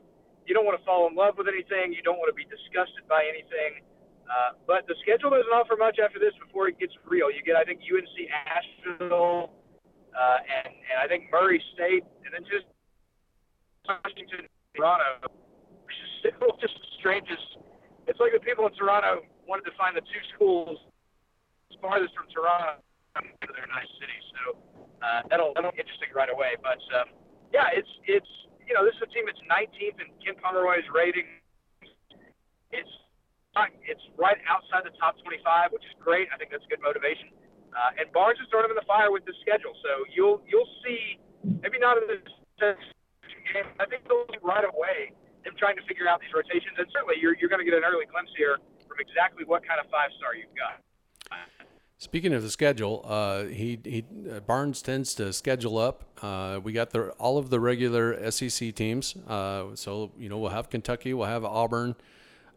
you 0.47 0.55
don't 0.55 0.63
want 0.63 0.79
to 0.79 0.85
fall 0.87 1.11
in 1.11 1.13
love 1.13 1.35
with 1.35 1.51
anything. 1.51 1.91
You 1.91 2.01
don't 2.01 2.17
want 2.17 2.31
to 2.31 2.37
be 2.39 2.47
disgusted 2.47 3.03
by 3.11 3.27
anything. 3.27 3.83
Uh, 4.27 4.55
but 4.63 4.87
the 4.87 4.95
schedule 5.03 5.35
doesn't 5.35 5.51
offer 5.51 5.75
much 5.75 5.99
after 5.99 6.19
this 6.19 6.31
before 6.39 6.71
it 6.71 6.79
gets 6.79 6.95
real. 7.03 7.27
You 7.27 7.43
get, 7.43 7.59
I 7.59 7.67
think, 7.67 7.83
UNC 7.83 8.15
Asheville, 8.47 9.51
uh, 10.15 10.39
and, 10.39 10.71
and 10.71 10.97
I 11.03 11.05
think 11.07 11.27
Murray 11.31 11.59
State, 11.75 12.07
and 12.23 12.31
then 12.31 12.47
just 12.47 12.67
Washington, 13.87 14.47
Toronto, 14.75 15.27
which 15.83 15.99
is 15.99 16.11
still 16.23 16.55
just 16.63 16.75
the 16.79 16.87
strangest. 16.99 17.59
It's 18.07 18.19
like 18.19 18.31
the 18.31 18.43
people 18.43 18.63
in 18.67 18.73
Toronto 18.75 19.27
wanted 19.43 19.67
to 19.67 19.75
find 19.75 19.95
the 19.95 20.03
two 20.07 20.23
schools 20.35 20.79
farthest 21.77 22.09
from 22.17 22.25
Toronto 22.33 22.81
to 23.21 23.49
their 23.53 23.69
nice 23.69 23.85
city. 24.01 24.17
So 24.33 24.57
uh, 25.01 25.21
that'll 25.29 25.53
that'll 25.53 25.71
be 25.71 25.81
interesting 25.81 26.09
right 26.15 26.29
away. 26.29 26.57
But 26.61 26.81
um, 26.97 27.13
yeah, 27.53 27.69
it's 27.73 27.89
it's 28.05 28.31
you 28.67 28.75
know, 28.75 28.83
this 28.83 28.93
is 28.99 29.07
a 29.07 29.11
team 29.15 29.23
that's 29.23 29.39
19th 29.47 29.97
in 30.03 30.11
Ken 30.19 30.35
Pomeroy's 30.43 30.87
rating. 30.91 31.25
It's 32.75 32.91
it's 33.89 34.05
right 34.21 34.37
outside 34.45 34.85
the 34.85 34.93
top 35.01 35.17
25, 35.25 35.73
which 35.73 35.81
is 35.81 35.95
great. 35.97 36.29
I 36.29 36.37
think 36.37 36.53
that's 36.53 36.67
good 36.69 36.77
motivation. 36.77 37.33
Uh, 37.73 37.97
and 37.97 38.05
Barnes 38.13 38.37
is 38.37 38.45
throwing 38.53 38.69
them 38.69 38.77
in 38.77 38.79
the 38.79 38.85
fire 38.85 39.09
with 39.09 39.25
this 39.25 39.33
schedule, 39.41 39.73
so 39.81 40.05
you'll 40.13 40.45
you'll 40.45 40.69
see 40.85 41.17
maybe 41.41 41.81
not 41.81 41.97
in 41.97 42.05
this 42.05 42.21
game. 43.49 43.65
I 43.81 43.89
think 43.89 44.05
they'll 44.05 44.29
see 44.29 44.37
right 44.45 44.65
away 44.65 45.09
them 45.41 45.57
trying 45.57 45.79
to 45.81 45.85
figure 45.89 46.05
out 46.05 46.21
these 46.21 46.33
rotations, 46.37 46.77
and 46.77 46.85
certainly 46.93 47.17
you're 47.17 47.33
you're 47.41 47.49
going 47.49 47.63
to 47.63 47.67
get 47.67 47.73
an 47.73 47.81
early 47.81 48.05
glimpse 48.05 48.33
here 48.37 48.61
from 48.85 49.01
exactly 49.01 49.41
what 49.41 49.65
kind 49.65 49.81
of 49.81 49.89
five 49.89 50.13
star 50.21 50.37
you've 50.37 50.53
got. 50.53 50.77
Speaking 51.99 52.31
of 52.35 52.43
the 52.43 52.51
schedule, 52.51 53.03
uh, 53.07 53.45
he 53.45 53.79
he 53.83 54.05
uh, 54.31 54.39
Barnes 54.41 54.83
tends 54.83 55.15
to 55.15 55.33
schedule 55.33 55.79
up. 55.79 56.03
Uh, 56.21 56.59
we 56.61 56.71
got 56.71 56.91
the 56.91 57.09
all 57.13 57.39
of 57.39 57.49
the 57.49 57.59
regular 57.59 58.29
SEC 58.29 58.75
teams, 58.75 59.15
uh, 59.27 59.65
so 59.73 60.11
you 60.15 60.29
know 60.29 60.37
we'll 60.37 60.51
have 60.51 60.69
Kentucky, 60.69 61.15
we'll 61.15 61.25
have 61.25 61.43
Auburn, 61.43 61.95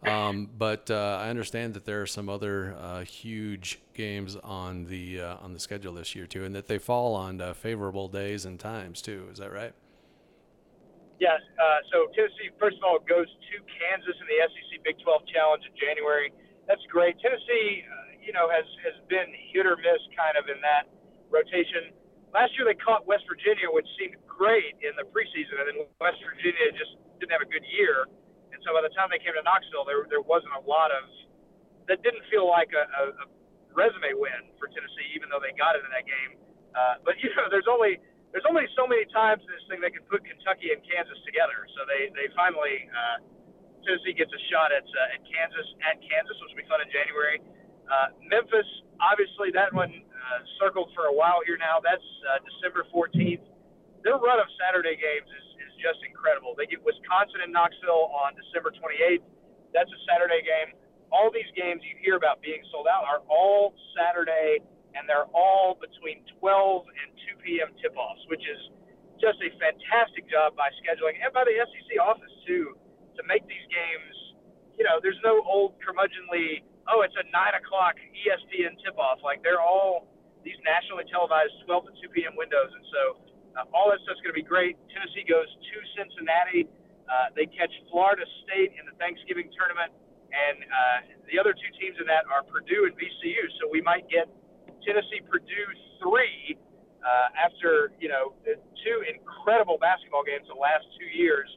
um, 0.06 0.50
but 0.58 0.90
uh, 0.90 1.18
I 1.22 1.30
understand 1.30 1.72
that 1.72 1.86
there 1.86 2.02
are 2.02 2.06
some 2.06 2.28
other 2.28 2.76
uh, 2.78 3.00
huge 3.00 3.80
games 3.94 4.36
on 4.36 4.84
the 4.84 5.22
on 5.22 5.54
the 5.54 5.60
schedule 5.60 5.94
this 5.94 6.14
year 6.14 6.26
too, 6.26 6.44
and 6.44 6.54
that 6.54 6.66
they 6.66 6.76
fall 6.76 7.14
on 7.14 7.40
favorable 7.54 8.08
days 8.08 8.44
and 8.44 8.60
times 8.60 9.00
too. 9.00 9.26
Is 9.32 9.38
that 9.38 9.52
right? 9.52 9.72
Yeah. 11.18 11.38
so 11.90 12.12
Tennessee, 12.14 12.52
first 12.58 12.76
of 12.76 12.84
all, 12.84 12.98
goes 13.08 13.26
to 13.26 13.56
Kansas 13.64 14.16
in 14.20 14.26
the 14.28 14.38
SEC 14.52 14.84
Big 14.84 14.96
12 15.02 15.22
Challenge 15.32 15.62
in 15.64 15.72
January. 15.80 16.30
That's 16.68 16.84
great. 16.92 17.18
Tennessee 17.20 17.84
you 18.20 18.32
know, 18.32 18.48
has 18.52 18.66
has 18.86 18.96
been 19.08 19.28
hit 19.52 19.66
or 19.66 19.76
miss 19.80 20.02
kind 20.16 20.36
of 20.36 20.46
in 20.48 20.60
that 20.62 20.88
rotation. 21.32 21.92
Last 22.30 22.54
year 22.54 22.68
they 22.68 22.78
caught 22.78 23.08
West 23.10 23.26
Virginia, 23.26 23.66
which 23.72 23.88
seemed 23.98 24.14
great 24.28 24.78
in 24.80 24.94
the 24.94 25.04
preseason, 25.10 25.58
and 25.58 25.66
then 25.66 25.78
West 25.98 26.22
Virginia 26.22 26.70
just 26.76 26.94
didn't 27.18 27.34
have 27.34 27.42
a 27.42 27.50
good 27.50 27.66
year. 27.74 28.06
And 28.54 28.60
so 28.62 28.72
by 28.76 28.82
the 28.84 28.92
time 28.94 29.10
they 29.10 29.18
came 29.18 29.34
to 29.34 29.42
Knoxville, 29.42 29.84
there 29.88 30.06
there 30.08 30.22
wasn't 30.22 30.54
a 30.54 30.62
lot 30.62 30.94
of 30.94 31.04
that 31.90 32.02
didn't 32.06 32.22
feel 32.30 32.46
like 32.46 32.70
a, 32.70 32.84
a, 32.86 33.02
a 33.10 33.24
resume 33.74 34.14
win 34.14 34.52
for 34.62 34.70
Tennessee, 34.70 35.10
even 35.16 35.26
though 35.26 35.42
they 35.42 35.50
got 35.58 35.74
into 35.74 35.90
that 35.90 36.06
game. 36.06 36.38
Uh, 36.74 37.02
but 37.02 37.18
you 37.22 37.30
know, 37.34 37.50
there's 37.50 37.68
only 37.70 37.98
there's 38.30 38.46
only 38.46 38.66
so 38.78 38.86
many 38.86 39.06
times 39.10 39.42
in 39.42 39.50
this 39.50 39.64
thing 39.66 39.82
they 39.82 39.90
can 39.90 40.06
put 40.06 40.22
Kentucky 40.22 40.70
and 40.70 40.78
Kansas 40.86 41.18
together. 41.26 41.66
So 41.74 41.82
they 41.90 42.10
they 42.14 42.30
finally 42.38 42.86
uh, 42.90 43.16
Tennessee 43.82 44.14
gets 44.14 44.30
a 44.30 44.42
shot 44.52 44.70
at 44.70 44.86
uh, 44.86 45.14
at 45.16 45.20
Kansas 45.26 45.68
at 45.82 45.96
Kansas, 45.98 46.36
which 46.44 46.54
will 46.54 46.62
be 46.62 46.68
fun 46.70 46.80
in 46.84 46.90
January. 46.92 47.42
Uh, 47.90 48.14
Memphis, 48.22 48.66
obviously, 49.02 49.50
that 49.50 49.74
one 49.74 49.90
uh, 49.90 50.40
circled 50.62 50.94
for 50.94 51.10
a 51.10 51.14
while 51.14 51.42
here 51.42 51.58
now. 51.58 51.82
That's 51.82 52.06
uh, 52.30 52.38
December 52.46 52.86
14th. 52.94 53.42
Their 54.06 54.16
run 54.16 54.38
of 54.38 54.46
Saturday 54.62 54.94
games 54.94 55.26
is, 55.26 55.46
is 55.66 55.72
just 55.82 55.98
incredible. 56.06 56.54
They 56.54 56.70
get 56.70 56.78
Wisconsin 56.86 57.42
and 57.42 57.50
Knoxville 57.50 58.14
on 58.14 58.38
December 58.38 58.70
28th. 58.78 59.26
That's 59.74 59.90
a 59.90 60.00
Saturday 60.06 60.40
game. 60.46 60.78
All 61.10 61.34
these 61.34 61.50
games 61.58 61.82
you 61.82 61.98
hear 61.98 62.14
about 62.14 62.38
being 62.38 62.62
sold 62.70 62.86
out 62.86 63.02
are 63.02 63.26
all 63.26 63.74
Saturday, 63.98 64.62
and 64.94 65.10
they're 65.10 65.26
all 65.34 65.74
between 65.82 66.22
12 66.38 66.86
and 66.86 67.08
2 67.34 67.42
p.m. 67.42 67.74
tip 67.82 67.98
offs, 67.98 68.22
which 68.30 68.46
is 68.46 68.60
just 69.18 69.42
a 69.42 69.50
fantastic 69.58 70.30
job 70.30 70.54
by 70.54 70.70
scheduling 70.78 71.18
and 71.18 71.34
by 71.34 71.42
the 71.42 71.58
SEC 71.58 71.98
office, 71.98 72.30
too, 72.46 72.78
to 73.18 73.22
make 73.26 73.42
these 73.50 73.66
games. 73.66 74.14
You 74.78 74.86
know, 74.86 75.02
there's 75.02 75.18
no 75.26 75.42
old 75.42 75.74
curmudgeonly 75.82 76.62
oh, 76.90 77.06
it's 77.06 77.16
a 77.16 77.26
nine 77.30 77.54
o'clock 77.54 77.96
ESPN 78.12 78.74
tip 78.82 78.98
off. 78.98 79.22
Like 79.22 79.42
they're 79.46 79.62
all 79.62 80.10
these 80.42 80.58
nationally 80.64 81.06
televised 81.06 81.52
12 81.68 81.90
to 81.90 81.92
2 82.08 82.16
p.m. 82.16 82.34
windows, 82.34 82.72
and 82.72 82.84
so 82.90 83.02
uh, 83.56 83.76
all 83.76 83.90
that 83.92 84.00
stuff's 84.06 84.20
going 84.24 84.34
to 84.34 84.40
be 84.40 84.46
great. 84.46 84.76
Tennessee 84.90 85.26
goes 85.26 85.46
to 85.46 85.74
Cincinnati. 85.94 86.64
Uh, 87.10 87.34
they 87.34 87.46
catch 87.50 87.72
Florida 87.90 88.22
State 88.46 88.72
in 88.78 88.86
the 88.86 88.94
Thanksgiving 88.96 89.50
tournament, 89.52 89.90
and 90.30 90.56
uh, 90.64 90.98
the 91.26 91.36
other 91.36 91.52
two 91.52 91.70
teams 91.78 91.98
in 91.98 92.06
that 92.06 92.24
are 92.30 92.46
Purdue 92.46 92.86
and 92.86 92.94
VCU. 92.94 93.42
So 93.58 93.66
we 93.68 93.82
might 93.82 94.06
get 94.06 94.30
Tennessee 94.86 95.20
Purdue 95.26 95.68
three 95.98 96.56
uh, 97.02 97.28
after 97.36 97.92
you 98.00 98.08
know 98.08 98.32
two 98.84 98.96
incredible 99.10 99.76
basketball 99.76 100.24
games 100.24 100.46
the 100.48 100.58
last 100.58 100.86
two 100.96 101.10
years. 101.10 101.50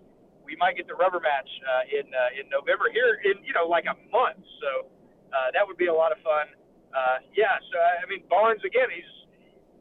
We 0.44 0.60
might 0.60 0.76
get 0.76 0.92
the 0.92 0.98
rubber 1.00 1.24
match 1.24 1.48
uh, 1.64 1.98
in 1.98 2.06
uh, 2.12 2.40
in 2.40 2.50
November 2.52 2.92
here 2.92 3.22
in 3.24 3.40
you 3.46 3.54
know 3.54 3.70
like 3.70 3.86
a 3.88 3.96
month. 4.12 4.44
So 4.60 4.90
uh, 5.34 5.50
that 5.58 5.66
would 5.66 5.78
be 5.82 5.90
a 5.90 5.94
lot 5.94 6.14
of 6.14 6.22
fun. 6.22 6.48
Uh, 6.94 7.26
yeah, 7.34 7.58
so 7.74 7.76
I 7.82 8.06
mean 8.06 8.22
Barnes 8.30 8.62
again. 8.62 8.88
He's 8.94 9.10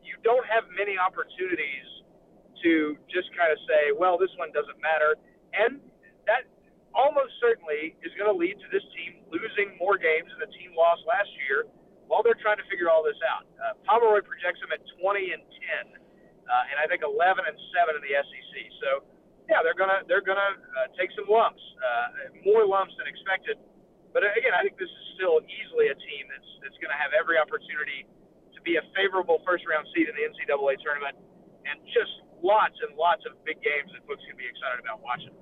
you 0.00 0.16
don't 0.24 0.44
have 0.48 0.64
many 0.72 0.96
opportunities 0.96 1.88
to 2.64 2.96
just 3.12 3.28
kind 3.36 3.52
of 3.52 3.58
say, 3.68 3.92
well, 3.92 4.16
this 4.16 4.30
one 4.40 4.50
doesn't 4.50 4.80
matter, 4.80 5.18
and 5.52 5.78
that 6.26 6.48
almost 6.94 7.32
certainly 7.40 7.96
is 8.04 8.12
going 8.16 8.28
to 8.28 8.36
lead 8.36 8.56
to 8.60 8.68
this 8.68 8.84
team 8.92 9.24
losing 9.32 9.76
more 9.80 9.96
games 9.96 10.28
than 10.32 10.40
the 10.44 10.52
team 10.56 10.76
lost 10.76 11.00
last 11.08 11.28
year 11.48 11.64
while 12.06 12.20
they're 12.20 12.38
trying 12.44 12.60
to 12.60 12.66
figure 12.68 12.92
all 12.92 13.00
this 13.00 13.16
out. 13.24 13.48
Uh, 13.56 13.72
Pomeroy 13.88 14.20
projects 14.20 14.60
them 14.60 14.68
at 14.72 14.84
20 15.00 15.32
and 15.32 15.42
10, 15.88 15.96
uh, 15.96 16.70
and 16.70 16.76
I 16.76 16.84
think 16.84 17.00
11 17.00 17.16
and 17.48 17.56
7 17.56 17.96
in 17.96 18.02
the 18.04 18.12
SEC. 18.12 18.52
So 18.84 18.88
yeah, 19.50 19.64
they're 19.64 19.76
gonna 19.76 20.06
they're 20.06 20.24
gonna 20.24 20.54
uh, 20.54 20.88
take 20.94 21.10
some 21.18 21.26
lumps, 21.26 21.60
uh, 21.82 22.30
more 22.46 22.62
lumps 22.68 22.94
than 23.00 23.10
expected. 23.10 23.58
But 24.12 24.22
again, 24.25 24.53
I 24.53 24.62
think 24.62 24.77
this 24.77 24.88
is 24.92 25.05
still 25.16 25.40
easily 25.44 25.88
a 25.88 25.96
team 25.96 26.29
that's 26.29 26.51
that's 26.61 26.79
going 26.79 26.92
to 26.92 27.01
have 27.01 27.16
every 27.16 27.40
opportunity 27.40 28.05
to 28.55 28.61
be 28.61 28.77
a 28.77 28.85
favorable 28.94 29.40
first 29.44 29.64
round 29.64 29.88
seed 29.96 30.09
in 30.09 30.14
the 30.14 30.25
NCAA 30.29 30.77
tournament, 30.85 31.16
and 31.64 31.81
just 31.88 32.12
lots 32.44 32.77
and 32.87 32.96
lots 32.96 33.25
of 33.25 33.38
big 33.44 33.57
games 33.64 33.90
that 33.92 34.05
folks 34.07 34.22
can 34.29 34.37
be 34.37 34.44
excited 34.44 34.81
about 34.85 35.01
watching. 35.01 35.33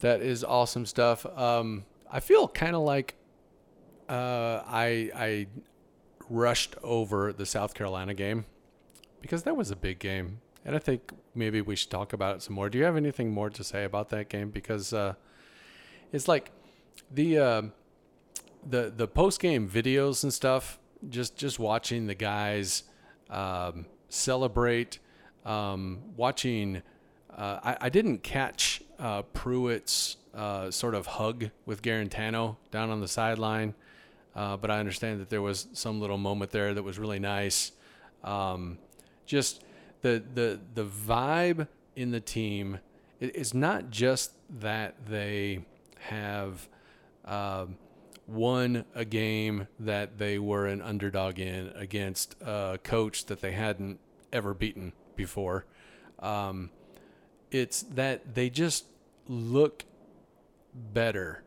That 0.00 0.22
is 0.22 0.42
awesome 0.42 0.86
stuff. 0.86 1.26
Um, 1.26 1.84
I 2.10 2.20
feel 2.20 2.48
kind 2.48 2.74
of 2.74 2.82
like 2.82 3.14
uh, 4.08 4.62
I 4.66 5.10
I 5.14 5.46
rushed 6.28 6.76
over 6.82 7.32
the 7.32 7.46
South 7.46 7.74
Carolina 7.74 8.14
game 8.14 8.46
because 9.20 9.42
that 9.44 9.56
was 9.56 9.70
a 9.70 9.76
big 9.76 9.98
game, 9.98 10.40
and 10.64 10.74
I 10.74 10.78
think 10.78 11.12
maybe 11.34 11.60
we 11.60 11.76
should 11.76 11.90
talk 11.90 12.12
about 12.12 12.36
it 12.36 12.42
some 12.42 12.54
more. 12.54 12.68
Do 12.68 12.78
you 12.78 12.84
have 12.84 12.96
anything 12.96 13.30
more 13.30 13.50
to 13.50 13.62
say 13.62 13.84
about 13.84 14.08
that 14.10 14.28
game? 14.28 14.50
Because 14.50 14.92
uh, 14.92 15.14
it's 16.12 16.28
like 16.28 16.50
the 17.10 17.38
uh, 17.38 17.62
the 18.68 18.92
the 18.94 19.06
post 19.06 19.40
game 19.40 19.68
videos 19.68 20.22
and 20.22 20.32
stuff. 20.32 20.78
Just 21.08 21.36
just 21.36 21.58
watching 21.58 22.06
the 22.06 22.14
guys 22.14 22.84
um, 23.30 23.86
celebrate, 24.08 24.98
um, 25.44 26.00
watching. 26.16 26.82
Uh, 27.34 27.58
I, 27.62 27.76
I 27.82 27.88
didn't 27.88 28.22
catch 28.22 28.82
uh, 28.98 29.22
Pruitt's 29.22 30.16
uh, 30.34 30.70
sort 30.70 30.94
of 30.94 31.06
hug 31.06 31.50
with 31.64 31.80
Guarantano 31.80 32.56
down 32.70 32.90
on 32.90 33.00
the 33.00 33.08
sideline, 33.08 33.74
uh, 34.34 34.56
but 34.56 34.70
I 34.70 34.78
understand 34.78 35.20
that 35.20 35.30
there 35.30 35.40
was 35.40 35.68
some 35.72 36.00
little 36.00 36.18
moment 36.18 36.50
there 36.50 36.74
that 36.74 36.82
was 36.82 36.98
really 36.98 37.18
nice. 37.18 37.72
Um, 38.22 38.78
just 39.24 39.62
the 40.02 40.22
the 40.34 40.60
the 40.74 40.84
vibe 40.84 41.68
in 41.96 42.10
the 42.10 42.20
team. 42.20 42.80
It, 43.20 43.36
it's 43.36 43.54
not 43.54 43.90
just 43.90 44.32
that 44.60 44.94
they 45.08 45.64
have 46.08 46.68
um, 47.24 47.76
won 48.26 48.84
a 48.94 49.04
game 49.04 49.66
that 49.78 50.18
they 50.18 50.38
were 50.38 50.66
an 50.66 50.80
underdog 50.80 51.38
in 51.38 51.72
against 51.74 52.36
a 52.40 52.78
coach 52.82 53.26
that 53.26 53.40
they 53.40 53.52
hadn't 53.52 53.98
ever 54.32 54.54
beaten 54.54 54.92
before. 55.16 55.66
Um, 56.20 56.70
it's 57.50 57.82
that 57.82 58.34
they 58.34 58.50
just 58.50 58.84
look 59.26 59.84
better. 60.74 61.42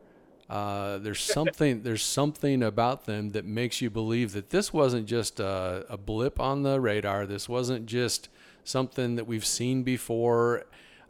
Uh, 0.48 0.98
there's 0.98 1.20
something 1.38 1.82
there's 1.82 2.02
something 2.02 2.62
about 2.62 3.06
them 3.06 3.30
that 3.30 3.44
makes 3.44 3.80
you 3.80 3.90
believe 3.90 4.32
that 4.32 4.50
this 4.50 4.72
wasn't 4.72 5.06
just 5.06 5.40
a, 5.40 5.86
a 5.88 5.96
blip 5.96 6.38
on 6.38 6.62
the 6.62 6.80
radar. 6.80 7.26
This 7.26 7.48
wasn't 7.48 7.86
just 7.86 8.28
something 8.62 9.16
that 9.16 9.26
we've 9.26 9.46
seen 9.46 9.82
before. 9.82 10.64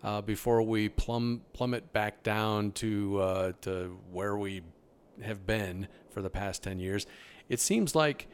Uh, 0.04 0.20
before 0.20 0.60
we 0.60 0.90
plumb 0.90 1.40
plummet 1.54 1.90
back 1.94 2.22
down 2.22 2.70
to 2.72 3.18
uh, 3.20 3.52
to 3.62 3.98
where 4.12 4.36
we 4.36 4.60
have 5.22 5.46
been 5.46 5.88
for 6.10 6.20
the 6.20 6.28
past 6.28 6.62
ten 6.62 6.78
years, 6.78 7.06
it 7.48 7.58
seems 7.58 7.94
like 7.94 8.28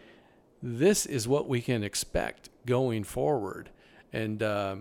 this 0.61 1.07
is 1.07 1.29
what 1.29 1.49
we 1.49 1.61
can 1.61 1.85
expect 1.85 2.49
going 2.67 3.05
forward. 3.05 3.71
And 4.13 4.43
uh, 4.43 4.77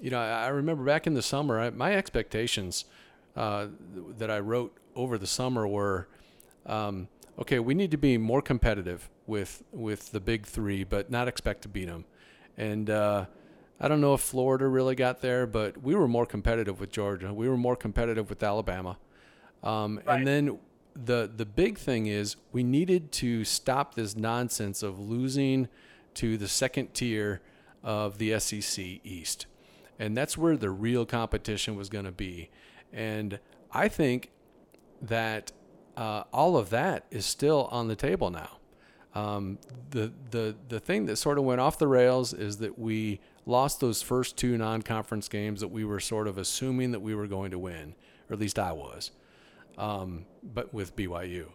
you 0.00 0.10
know, 0.10 0.18
I, 0.18 0.44
I, 0.44 0.48
remember 0.48 0.84
back 0.84 1.06
in 1.06 1.14
the 1.14 1.22
summer, 1.22 1.58
I, 1.58 1.70
my 1.70 1.94
expectations 1.94 2.84
uh, 3.34 3.68
that 4.18 4.30
I 4.30 4.38
wrote 4.40 4.76
over 4.94 5.16
the 5.16 5.26
summer 5.26 5.66
were, 5.66 6.06
um, 6.66 7.08
okay, 7.38 7.58
we 7.58 7.74
need 7.74 7.90
to 7.92 7.96
be 7.96 8.18
more 8.18 8.42
competitive 8.42 9.08
with 9.26 9.62
with 9.72 10.12
the 10.12 10.20
big 10.20 10.44
three, 10.44 10.84
but 10.84 11.10
not 11.10 11.28
expect 11.28 11.62
to 11.62 11.68
beat 11.68 11.86
them. 11.86 12.04
And 12.58 12.90
uh, 12.90 13.26
I 13.78 13.88
don't 13.88 14.00
know 14.00 14.14
if 14.14 14.20
Florida 14.20 14.66
really 14.66 14.94
got 14.94 15.20
there, 15.20 15.46
but 15.46 15.82
we 15.82 15.94
were 15.94 16.08
more 16.08 16.26
competitive 16.26 16.80
with 16.80 16.90
Georgia. 16.90 17.32
We 17.34 17.48
were 17.48 17.58
more 17.58 17.76
competitive 17.76 18.30
with 18.30 18.42
Alabama. 18.42 18.98
Um, 19.62 20.00
right. 20.06 20.18
And 20.18 20.26
then 20.26 20.58
the 20.94 21.30
the 21.34 21.44
big 21.44 21.76
thing 21.76 22.06
is 22.06 22.36
we 22.52 22.62
needed 22.62 23.12
to 23.12 23.44
stop 23.44 23.94
this 23.94 24.16
nonsense 24.16 24.82
of 24.82 24.98
losing 24.98 25.68
to 26.14 26.38
the 26.38 26.48
second 26.48 26.94
tier 26.94 27.42
of 27.82 28.18
the 28.18 28.38
SEC 28.40 28.84
East. 29.04 29.46
And 29.98 30.16
that's 30.16 30.36
where 30.36 30.56
the 30.56 30.70
real 30.70 31.04
competition 31.06 31.76
was 31.76 31.88
going 31.88 32.04
to 32.04 32.12
be. 32.12 32.50
And 32.92 33.38
I 33.72 33.88
think 33.88 34.30
that 35.02 35.52
uh, 35.96 36.24
all 36.32 36.56
of 36.56 36.70
that 36.70 37.04
is 37.10 37.26
still 37.26 37.68
on 37.70 37.88
the 37.88 37.96
table 37.96 38.30
now. 38.30 38.58
Um, 39.14 39.58
the 39.90 40.12
the 40.30 40.56
the 40.68 40.80
thing 40.80 41.06
that 41.06 41.16
sort 41.16 41.38
of 41.38 41.44
went 41.44 41.60
off 41.60 41.78
the 41.78 41.88
rails 41.88 42.34
is 42.34 42.58
that 42.58 42.78
we 42.78 43.20
lost 43.46 43.80
those 43.80 44.02
first 44.02 44.36
two 44.36 44.58
non-conference 44.58 45.28
games 45.28 45.60
that 45.60 45.68
we 45.68 45.84
were 45.84 46.00
sort 46.00 46.26
of 46.26 46.36
assuming 46.36 46.90
that 46.90 47.00
we 47.00 47.14
were 47.14 47.28
going 47.28 47.52
to 47.52 47.58
win, 47.58 47.94
or 48.28 48.34
at 48.34 48.40
least 48.40 48.58
I 48.58 48.72
was, 48.72 49.12
um, 49.78 50.26
but 50.42 50.74
with 50.74 50.96
BYU, 50.96 51.46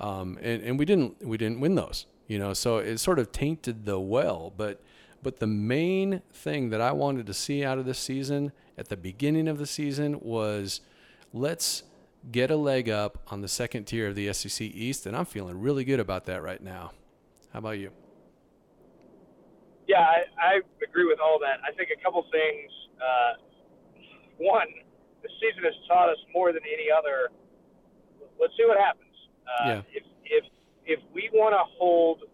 um, 0.00 0.38
and 0.42 0.62
and 0.62 0.78
we 0.78 0.84
didn't 0.84 1.24
we 1.24 1.36
didn't 1.36 1.60
win 1.60 1.74
those, 1.74 2.06
you 2.26 2.38
know, 2.38 2.54
so 2.54 2.78
it 2.78 2.98
sort 2.98 3.18
of 3.18 3.30
tainted 3.30 3.84
the 3.84 4.00
well. 4.00 4.52
But 4.56 4.80
but 5.22 5.38
the 5.38 5.46
main 5.46 6.22
thing 6.32 6.70
that 6.70 6.80
I 6.80 6.92
wanted 6.92 7.26
to 7.26 7.34
see 7.34 7.64
out 7.64 7.78
of 7.78 7.86
this 7.86 7.98
season 7.98 8.52
at 8.76 8.88
the 8.88 8.96
beginning 8.96 9.48
of 9.48 9.58
the 9.58 9.66
season 9.66 10.20
was 10.20 10.80
let's 11.32 11.84
get 12.30 12.50
a 12.50 12.56
leg 12.56 12.88
up 12.88 13.22
on 13.30 13.40
the 13.42 13.48
second 13.48 13.84
tier 13.84 14.08
of 14.08 14.14
the 14.14 14.32
SEC 14.32 14.62
East, 14.62 15.06
and 15.06 15.16
I'm 15.16 15.26
feeling 15.26 15.60
really 15.60 15.84
good 15.84 16.00
about 16.00 16.24
that 16.26 16.42
right 16.42 16.62
now. 16.62 16.92
How 17.52 17.58
about 17.58 17.78
you? 17.78 17.90
Yeah, 19.86 20.00
I, 20.00 20.24
I 20.40 20.52
agree 20.80 21.04
with 21.04 21.20
all 21.20 21.38
that. 21.40 21.60
I 21.60 21.72
think 21.76 21.90
a 21.92 22.00
couple 22.00 22.24
things. 22.32 22.70
Uh, 22.96 23.32
one, 24.38 24.68
the 25.22 25.28
season 25.40 25.64
has 25.64 25.76
taught 25.88 26.08
us 26.08 26.20
more 26.32 26.52
than 26.52 26.62
any 26.64 26.88
other. 26.88 27.28
Let's 28.40 28.56
see 28.56 28.64
what 28.64 28.80
happens. 28.80 29.16
Uh, 29.44 29.68
yeah. 29.68 29.80
If 29.92 30.04
if 30.24 30.44
if 30.84 31.00
we 31.12 31.28
want 31.32 31.52
to 31.52 31.64
hold, 31.76 32.24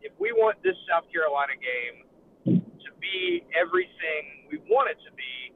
if 0.00 0.12
we 0.18 0.32
want 0.32 0.60
this 0.64 0.76
South 0.88 1.04
Carolina 1.12 1.56
game 1.60 1.96
to 2.48 2.90
be 3.00 3.44
everything 3.52 4.48
we 4.48 4.60
want 4.68 4.88
it 4.92 5.00
to 5.04 5.12
be, 5.12 5.52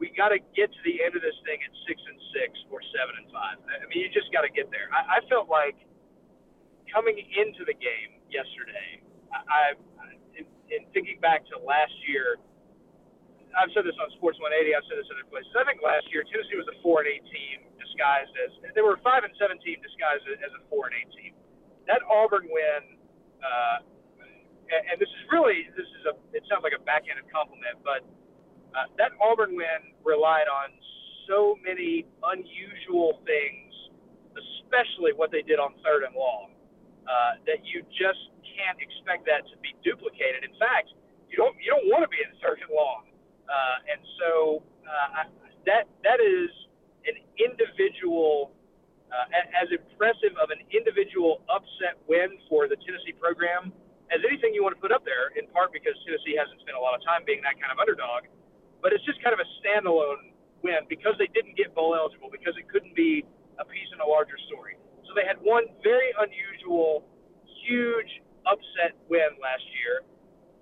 we 0.00 0.12
got 0.16 0.34
to 0.34 0.40
get 0.56 0.72
to 0.72 0.80
the 0.84 1.00
end 1.04 1.16
of 1.16 1.22
this 1.22 1.36
thing 1.46 1.60
at 1.62 1.72
six 1.88 2.00
and 2.04 2.18
six 2.34 2.50
or 2.72 2.80
seven 2.92 3.22
and 3.22 3.28
five. 3.32 3.60
I 3.64 3.86
mean, 3.88 4.04
you 4.04 4.10
just 4.12 4.32
got 4.32 4.42
to 4.42 4.52
get 4.52 4.68
there. 4.72 4.90
I, 4.92 5.20
I 5.20 5.28
felt 5.28 5.48
like 5.48 5.76
coming 6.90 7.16
into 7.16 7.64
the 7.64 7.76
game 7.76 8.20
yesterday, 8.28 9.00
I, 9.32 9.40
I 9.46 10.12
in 10.72 10.88
thinking 10.96 11.20
back 11.20 11.44
to 11.52 11.60
last 11.60 11.92
year, 12.08 12.40
I've 13.52 13.68
said 13.76 13.84
this 13.84 13.96
on 14.00 14.08
Sports 14.16 14.40
180. 14.40 14.72
I've 14.72 14.86
said 14.88 14.96
this 14.96 15.08
other 15.12 15.28
places. 15.28 15.52
I 15.52 15.64
think 15.68 15.84
last 15.84 16.08
year 16.08 16.24
Tennessee 16.24 16.56
was 16.56 16.68
a 16.72 16.76
four 16.80 17.04
and 17.04 17.08
eight 17.12 17.24
team 17.28 17.68
disguised 17.76 18.32
as 18.40 18.50
they 18.72 18.80
were 18.80 18.96
a 18.96 19.02
five 19.04 19.28
and 19.28 19.32
seven 19.36 19.60
team 19.60 19.76
disguised 19.84 20.24
as 20.40 20.52
a 20.56 20.62
four 20.72 20.88
and 20.88 20.96
eight 20.96 21.10
team. 21.12 21.36
That 21.84 22.00
Auburn 22.08 22.48
win, 22.48 22.96
uh, 23.44 23.84
and, 24.72 24.82
and 24.88 24.96
this 24.96 25.10
is 25.12 25.22
really 25.28 25.68
this 25.76 25.84
is 26.00 26.02
a 26.08 26.14
it 26.32 26.48
sounds 26.48 26.64
like 26.64 26.72
a 26.72 26.80
backhanded 26.80 27.28
compliment, 27.28 27.76
but 27.84 28.00
uh, 28.72 28.88
that 28.96 29.12
Auburn 29.20 29.52
win 29.52 29.92
relied 30.00 30.48
on 30.48 30.72
so 31.28 31.60
many 31.60 32.08
unusual 32.24 33.20
things, 33.28 33.68
especially 34.32 35.12
what 35.12 35.28
they 35.28 35.44
did 35.44 35.60
on 35.60 35.76
third 35.84 36.08
and 36.08 36.16
long, 36.16 36.56
uh, 37.04 37.36
that 37.44 37.60
you 37.68 37.84
just 37.92 38.31
can't 38.56 38.78
expect 38.78 39.24
that 39.26 39.48
to 39.50 39.56
be 39.60 39.72
duplicated. 39.82 40.44
In 40.44 40.54
fact, 40.60 40.92
you 41.28 41.36
don't 41.40 41.56
you 41.60 41.72
don't 41.72 41.88
want 41.88 42.04
to 42.04 42.10
be 42.12 42.20
in 42.20 42.30
and 42.32 42.72
long, 42.72 43.08
uh, 43.48 43.90
and 43.90 44.00
so 44.20 44.62
uh, 44.84 45.28
that 45.64 45.88
that 46.04 46.20
is 46.20 46.50
an 47.08 47.16
individual. 47.40 48.52
Uh, 49.12 49.60
as 49.60 49.68
impressive 49.68 50.32
of 50.40 50.48
an 50.48 50.56
individual 50.72 51.44
upset 51.52 52.00
win 52.08 52.32
for 52.48 52.64
the 52.64 52.80
Tennessee 52.80 53.12
program 53.12 53.68
as 54.12 54.20
anything 54.28 54.52
you 54.52 54.64
want 54.64 54.76
to 54.76 54.80
put 54.80 54.92
up 54.92 55.04
there, 55.04 55.32
in 55.40 55.48
part 55.52 55.72
because 55.72 55.96
Tennessee 56.04 56.36
hasn't 56.36 56.60
spent 56.64 56.76
a 56.76 56.82
lot 56.82 56.96
of 56.96 57.00
time 57.04 57.24
being 57.24 57.40
that 57.44 57.56
kind 57.56 57.72
of 57.72 57.80
underdog. 57.80 58.28
But 58.80 58.92
it's 58.92 59.04
just 59.08 59.20
kind 59.24 59.36
of 59.36 59.40
a 59.40 59.48
standalone 59.60 60.32
win 60.60 60.84
because 60.88 61.16
they 61.16 61.28
didn't 61.32 61.60
get 61.60 61.76
bowl 61.76 61.92
eligible, 61.92 62.28
because 62.28 62.56
it 62.60 62.68
couldn't 62.68 62.96
be 62.96 63.24
a 63.56 63.64
piece 63.64 63.90
in 63.92 64.00
a 64.00 64.08
larger 64.08 64.36
story. 64.48 64.76
So 65.08 65.16
they 65.16 65.24
had 65.24 65.40
one 65.40 65.68
very 65.84 66.12
unusual, 66.20 67.08
huge 67.64 68.20
upset 68.46 68.96
win 69.08 69.36
last 69.40 69.64
year. 69.76 70.02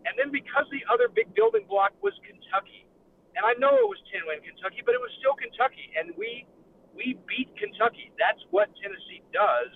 And 0.09 0.17
then 0.17 0.33
because 0.33 0.65
the 0.73 0.81
other 0.89 1.09
big 1.13 1.33
building 1.37 1.69
block 1.69 1.93
was 2.01 2.17
Kentucky, 2.25 2.89
and 3.37 3.45
I 3.45 3.55
know 3.61 3.73
it 3.77 3.89
was 3.89 4.01
10 4.11 4.27
win 4.27 4.41
Kentucky, 4.43 4.83
but 4.85 4.97
it 4.97 5.01
was 5.01 5.13
still 5.21 5.37
Kentucky, 5.37 5.93
and 5.97 6.13
we 6.17 6.47
we 6.91 7.15
beat 7.29 7.49
Kentucky. 7.55 8.11
That's 8.19 8.43
what 8.51 8.69
Tennessee 8.83 9.23
does. 9.31 9.71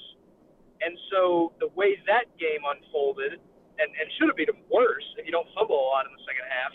And 0.82 0.98
so 1.10 1.54
the 1.62 1.70
way 1.78 1.96
that 2.10 2.26
game 2.36 2.60
unfolded, 2.66 3.38
and, 3.78 3.88
and 3.88 4.07
should 4.18 4.28
have 4.28 4.36
been 4.36 4.52
worse 4.70 5.07
if 5.16 5.26
you 5.26 5.32
don't 5.32 5.46
fumble 5.55 5.78
a 5.78 5.86
lot 5.88 6.07
in 6.07 6.12
the 6.12 6.24
second 6.26 6.46
half, 6.50 6.74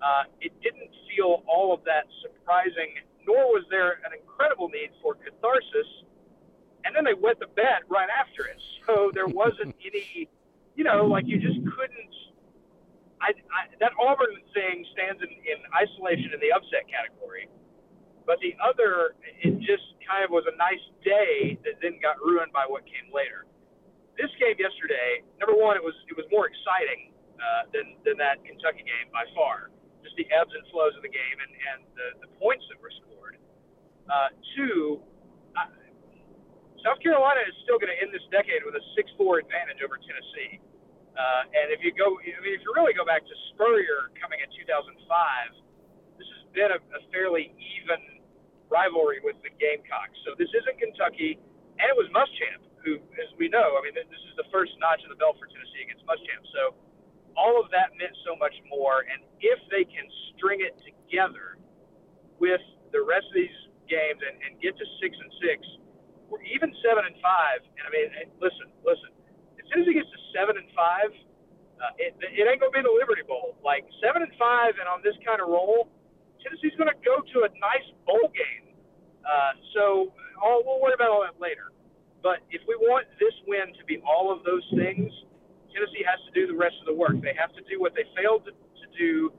uh, 0.00 0.24
it 0.40 0.52
didn't 0.60 0.90
feel 1.08 1.44
all 1.48 1.72
of 1.72 1.84
that 1.84 2.04
surprising, 2.20 2.96
nor 3.24 3.52
was 3.52 3.64
there 3.70 4.00
an 4.04 4.12
incredible 4.12 4.68
need 4.68 4.90
for 5.00 5.14
catharsis. 5.14 5.88
And 6.84 6.94
then 6.94 7.04
they 7.04 7.14
went 7.14 7.40
the 7.40 7.50
bed 7.54 7.84
right 7.88 8.08
after 8.10 8.46
it. 8.46 8.60
So 8.86 9.10
there 9.12 9.26
wasn't 9.26 9.74
any 9.84 10.28
you 10.76 10.84
know, 10.84 11.08
like 11.08 11.24
you 11.26 11.40
just 11.40 11.56
couldn't. 11.64 12.14
I, 13.16 13.32
I 13.32 13.60
that 13.80 13.96
Auburn 13.96 14.36
thing 14.52 14.84
stands 14.92 15.24
in, 15.24 15.32
in 15.32 15.58
isolation 15.72 16.36
in 16.36 16.40
the 16.44 16.52
upset 16.52 16.84
category, 16.84 17.48
but 18.28 18.36
the 18.44 18.52
other, 18.60 19.16
it 19.40 19.56
just 19.64 19.96
kind 20.04 20.20
of 20.20 20.30
was 20.30 20.44
a 20.44 20.54
nice 20.60 20.84
day 21.00 21.56
that 21.64 21.80
then 21.80 21.96
got 22.04 22.20
ruined 22.20 22.52
by 22.52 22.68
what 22.68 22.84
came 22.84 23.08
later. 23.08 23.48
This 24.20 24.28
game 24.36 24.56
yesterday, 24.60 25.24
number 25.40 25.56
one, 25.56 25.80
it 25.80 25.84
was 25.84 25.96
it 26.12 26.16
was 26.16 26.28
more 26.28 26.44
exciting 26.44 27.16
uh, 27.40 27.72
than 27.72 27.96
than 28.04 28.20
that 28.20 28.44
Kentucky 28.44 28.84
game 28.84 29.08
by 29.16 29.24
far. 29.32 29.72
Just 30.04 30.14
the 30.20 30.28
ebbs 30.28 30.52
and 30.52 30.62
flows 30.68 30.92
of 30.92 31.00
the 31.00 31.12
game 31.12 31.36
and 31.40 31.52
and 31.72 31.80
the, 31.96 32.28
the 32.28 32.30
points 32.36 32.68
that 32.68 32.76
were 32.84 32.92
scored. 32.92 33.40
Uh, 34.12 34.30
two, 34.54 35.00
Carolina 37.06 37.38
is 37.46 37.54
still 37.62 37.78
going 37.78 37.94
to 37.94 37.98
end 38.02 38.10
this 38.10 38.26
decade 38.34 38.66
with 38.66 38.74
a 38.74 38.82
6-4 38.98 39.46
advantage 39.46 39.78
over 39.78 39.94
Tennessee. 40.02 40.58
Uh, 41.14 41.46
and 41.54 41.70
if 41.70 41.78
you 41.86 41.94
go, 41.94 42.18
I 42.18 42.42
mean, 42.42 42.58
if 42.58 42.66
you 42.66 42.74
really 42.74 42.98
go 42.98 43.06
back 43.06 43.22
to 43.22 43.34
Spurrier 43.54 44.10
coming 44.18 44.42
in 44.42 44.50
2005, 44.50 44.98
this 46.18 46.26
has 46.26 46.42
been 46.50 46.74
a, 46.74 46.82
a 46.82 47.00
fairly 47.14 47.54
even 47.54 48.26
rivalry 48.66 49.22
with 49.22 49.38
the 49.46 49.54
Gamecocks. 49.54 50.18
So 50.26 50.34
this 50.34 50.50
isn't 50.50 50.82
Kentucky, 50.82 51.38
and 51.78 51.86
it 51.86 51.94
was 51.94 52.10
Muschamp 52.10 52.66
who, 52.82 52.98
as 53.22 53.30
we 53.38 53.46
know, 53.50 53.78
I 53.78 53.86
mean, 53.86 53.94
this 53.94 54.06
is 54.10 54.34
the 54.34 54.46
first 54.50 54.74
notch 54.82 55.02
in 55.06 55.10
the 55.10 55.18
belt 55.18 55.38
for 55.38 55.46
Tennessee 55.46 55.86
against 55.86 56.02
Muschamp. 56.06 56.42
So 56.54 56.74
all 57.38 57.58
of 57.58 57.70
that 57.70 57.94
meant 57.98 58.14
so 58.26 58.34
much 58.38 58.54
more. 58.66 59.06
And 59.06 59.22
if 59.42 59.58
they 59.70 59.86
can 59.86 60.06
string 60.34 60.62
it 60.62 60.74
together 60.82 61.58
with 62.42 62.62
the 62.90 63.02
rest 63.02 63.30
of 63.30 63.36
these 63.38 63.58
games 63.90 64.22
and, 64.22 64.38
and 64.42 64.58
get 64.58 64.74
to 64.74 64.86
six 65.02 65.14
and 65.18 65.30
six, 65.42 65.66
or 66.30 66.42
even 66.42 66.72
seven 66.82 67.06
and 67.06 67.16
five. 67.22 67.62
And 67.64 67.84
I 67.86 67.90
mean, 67.90 68.08
listen, 68.42 68.70
listen. 68.82 69.10
As 69.58 69.64
soon 69.70 69.82
as 69.82 69.86
he 69.88 69.94
gets 69.94 70.10
to 70.10 70.20
seven 70.34 70.58
and 70.58 70.68
five, 70.74 71.10
uh, 71.76 71.92
it, 72.00 72.16
it 72.18 72.44
ain't 72.46 72.60
gonna 72.60 72.74
be 72.74 72.82
the 72.82 72.92
Liberty 72.92 73.22
Bowl. 73.26 73.58
Like 73.62 73.84
seven 74.00 74.22
and 74.22 74.32
five, 74.40 74.78
and 74.80 74.86
on 74.88 75.02
this 75.04 75.16
kind 75.26 75.42
of 75.42 75.48
roll, 75.50 75.90
Tennessee's 76.42 76.76
gonna 76.78 76.96
go 77.04 77.20
to 77.20 77.38
a 77.46 77.50
nice 77.60 77.88
bowl 78.06 78.30
game. 78.32 78.74
Uh, 79.26 79.52
so 79.74 80.14
all, 80.38 80.62
we'll 80.64 80.80
worry 80.80 80.94
about 80.94 81.10
all 81.10 81.22
that 81.26 81.36
later. 81.42 81.74
But 82.22 82.42
if 82.50 82.62
we 82.66 82.74
want 82.78 83.06
this 83.22 83.34
win 83.46 83.74
to 83.76 83.82
be 83.86 84.02
all 84.02 84.30
of 84.34 84.42
those 84.42 84.64
things, 84.74 85.10
Tennessee 85.70 86.02
has 86.06 86.18
to 86.26 86.32
do 86.32 86.48
the 86.48 86.56
rest 86.56 86.74
of 86.80 86.86
the 86.88 86.96
work. 86.96 87.18
They 87.20 87.36
have 87.36 87.52
to 87.54 87.62
do 87.68 87.78
what 87.78 87.92
they 87.92 88.08
failed 88.16 88.48
to, 88.48 88.52
to 88.54 88.86
do 88.96 89.30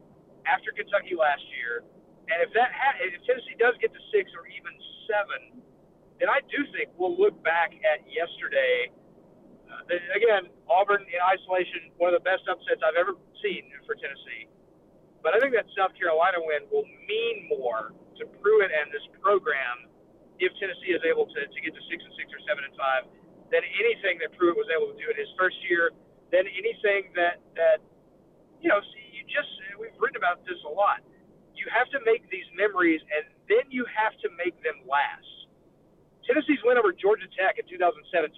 after 0.45 0.71
Kentucky 0.71 1.17
last 1.17 1.43
year. 1.57 1.83
And 2.29 2.43
if 2.43 2.51
that 2.53 2.69
ha- 2.75 2.99
if 3.01 3.17
Tennessee 3.25 3.55
does 3.57 3.75
get 3.81 3.91
to 3.95 4.01
six 4.11 4.29
or 4.35 4.45
even 4.47 4.71
seven, 5.07 5.63
then 6.19 6.29
I 6.29 6.41
do 6.49 6.65
think 6.73 6.89
we'll 6.97 7.15
look 7.15 7.37
back 7.45 7.73
at 7.85 8.01
yesterday. 8.09 8.89
Uh, 9.69 10.17
again, 10.17 10.49
Auburn 10.65 11.05
in 11.05 11.21
isolation, 11.21 11.93
one 12.01 12.13
of 12.13 12.17
the 12.17 12.25
best 12.25 12.47
upsets 12.49 12.81
I've 12.81 12.97
ever 12.97 13.13
seen 13.43 13.69
for 13.85 13.93
Tennessee. 13.93 14.49
But 15.21 15.35
I 15.35 15.43
think 15.43 15.53
that 15.53 15.67
South 15.77 15.93
Carolina 15.97 16.39
win 16.41 16.65
will 16.71 16.87
mean 17.05 17.51
more 17.51 17.93
to 18.17 18.23
Pruitt 18.41 18.71
and 18.73 18.89
this 18.89 19.03
program 19.21 19.91
if 20.37 20.53
Tennessee 20.61 20.93
is 20.93 21.01
able 21.05 21.25
to, 21.25 21.39
to 21.45 21.59
get 21.61 21.73
to 21.73 21.83
six 21.89 21.99
and 22.01 22.13
six 22.17 22.29
or 22.29 22.41
seven 22.45 22.65
and 22.65 22.73
five 22.77 23.09
than 23.49 23.65
anything 23.77 24.21
that 24.21 24.33
Pruitt 24.37 24.57
was 24.57 24.69
able 24.69 24.93
to 24.93 24.97
do 24.97 25.07
in 25.09 25.17
his 25.17 25.29
first 25.37 25.57
year, 25.65 25.93
than 26.31 26.45
anything 26.47 27.11
that 27.15 27.39
that 27.55 27.79
you 28.61 28.69
know. 28.69 28.79
See, 28.93 29.05
you 29.15 29.23
just 29.27 29.49
we've 29.79 29.95
written 29.97 30.19
about 30.19 30.43
this 30.43 30.59
a 30.67 30.71
lot. 30.71 31.01
You 31.55 31.65
have 31.73 31.89
to 31.95 31.99
make 32.05 32.27
these 32.29 32.45
memories, 32.53 33.01
and 33.09 33.25
then 33.49 33.65
you 33.71 33.87
have 33.89 34.13
to 34.21 34.27
make 34.37 34.53
them 34.61 34.77
last. 34.85 35.36
Tennessee's 36.27 36.59
win 36.67 36.77
over 36.77 36.91
Georgia 36.91 37.25
Tech 37.31 37.55
in 37.55 37.65
2017. 37.71 38.35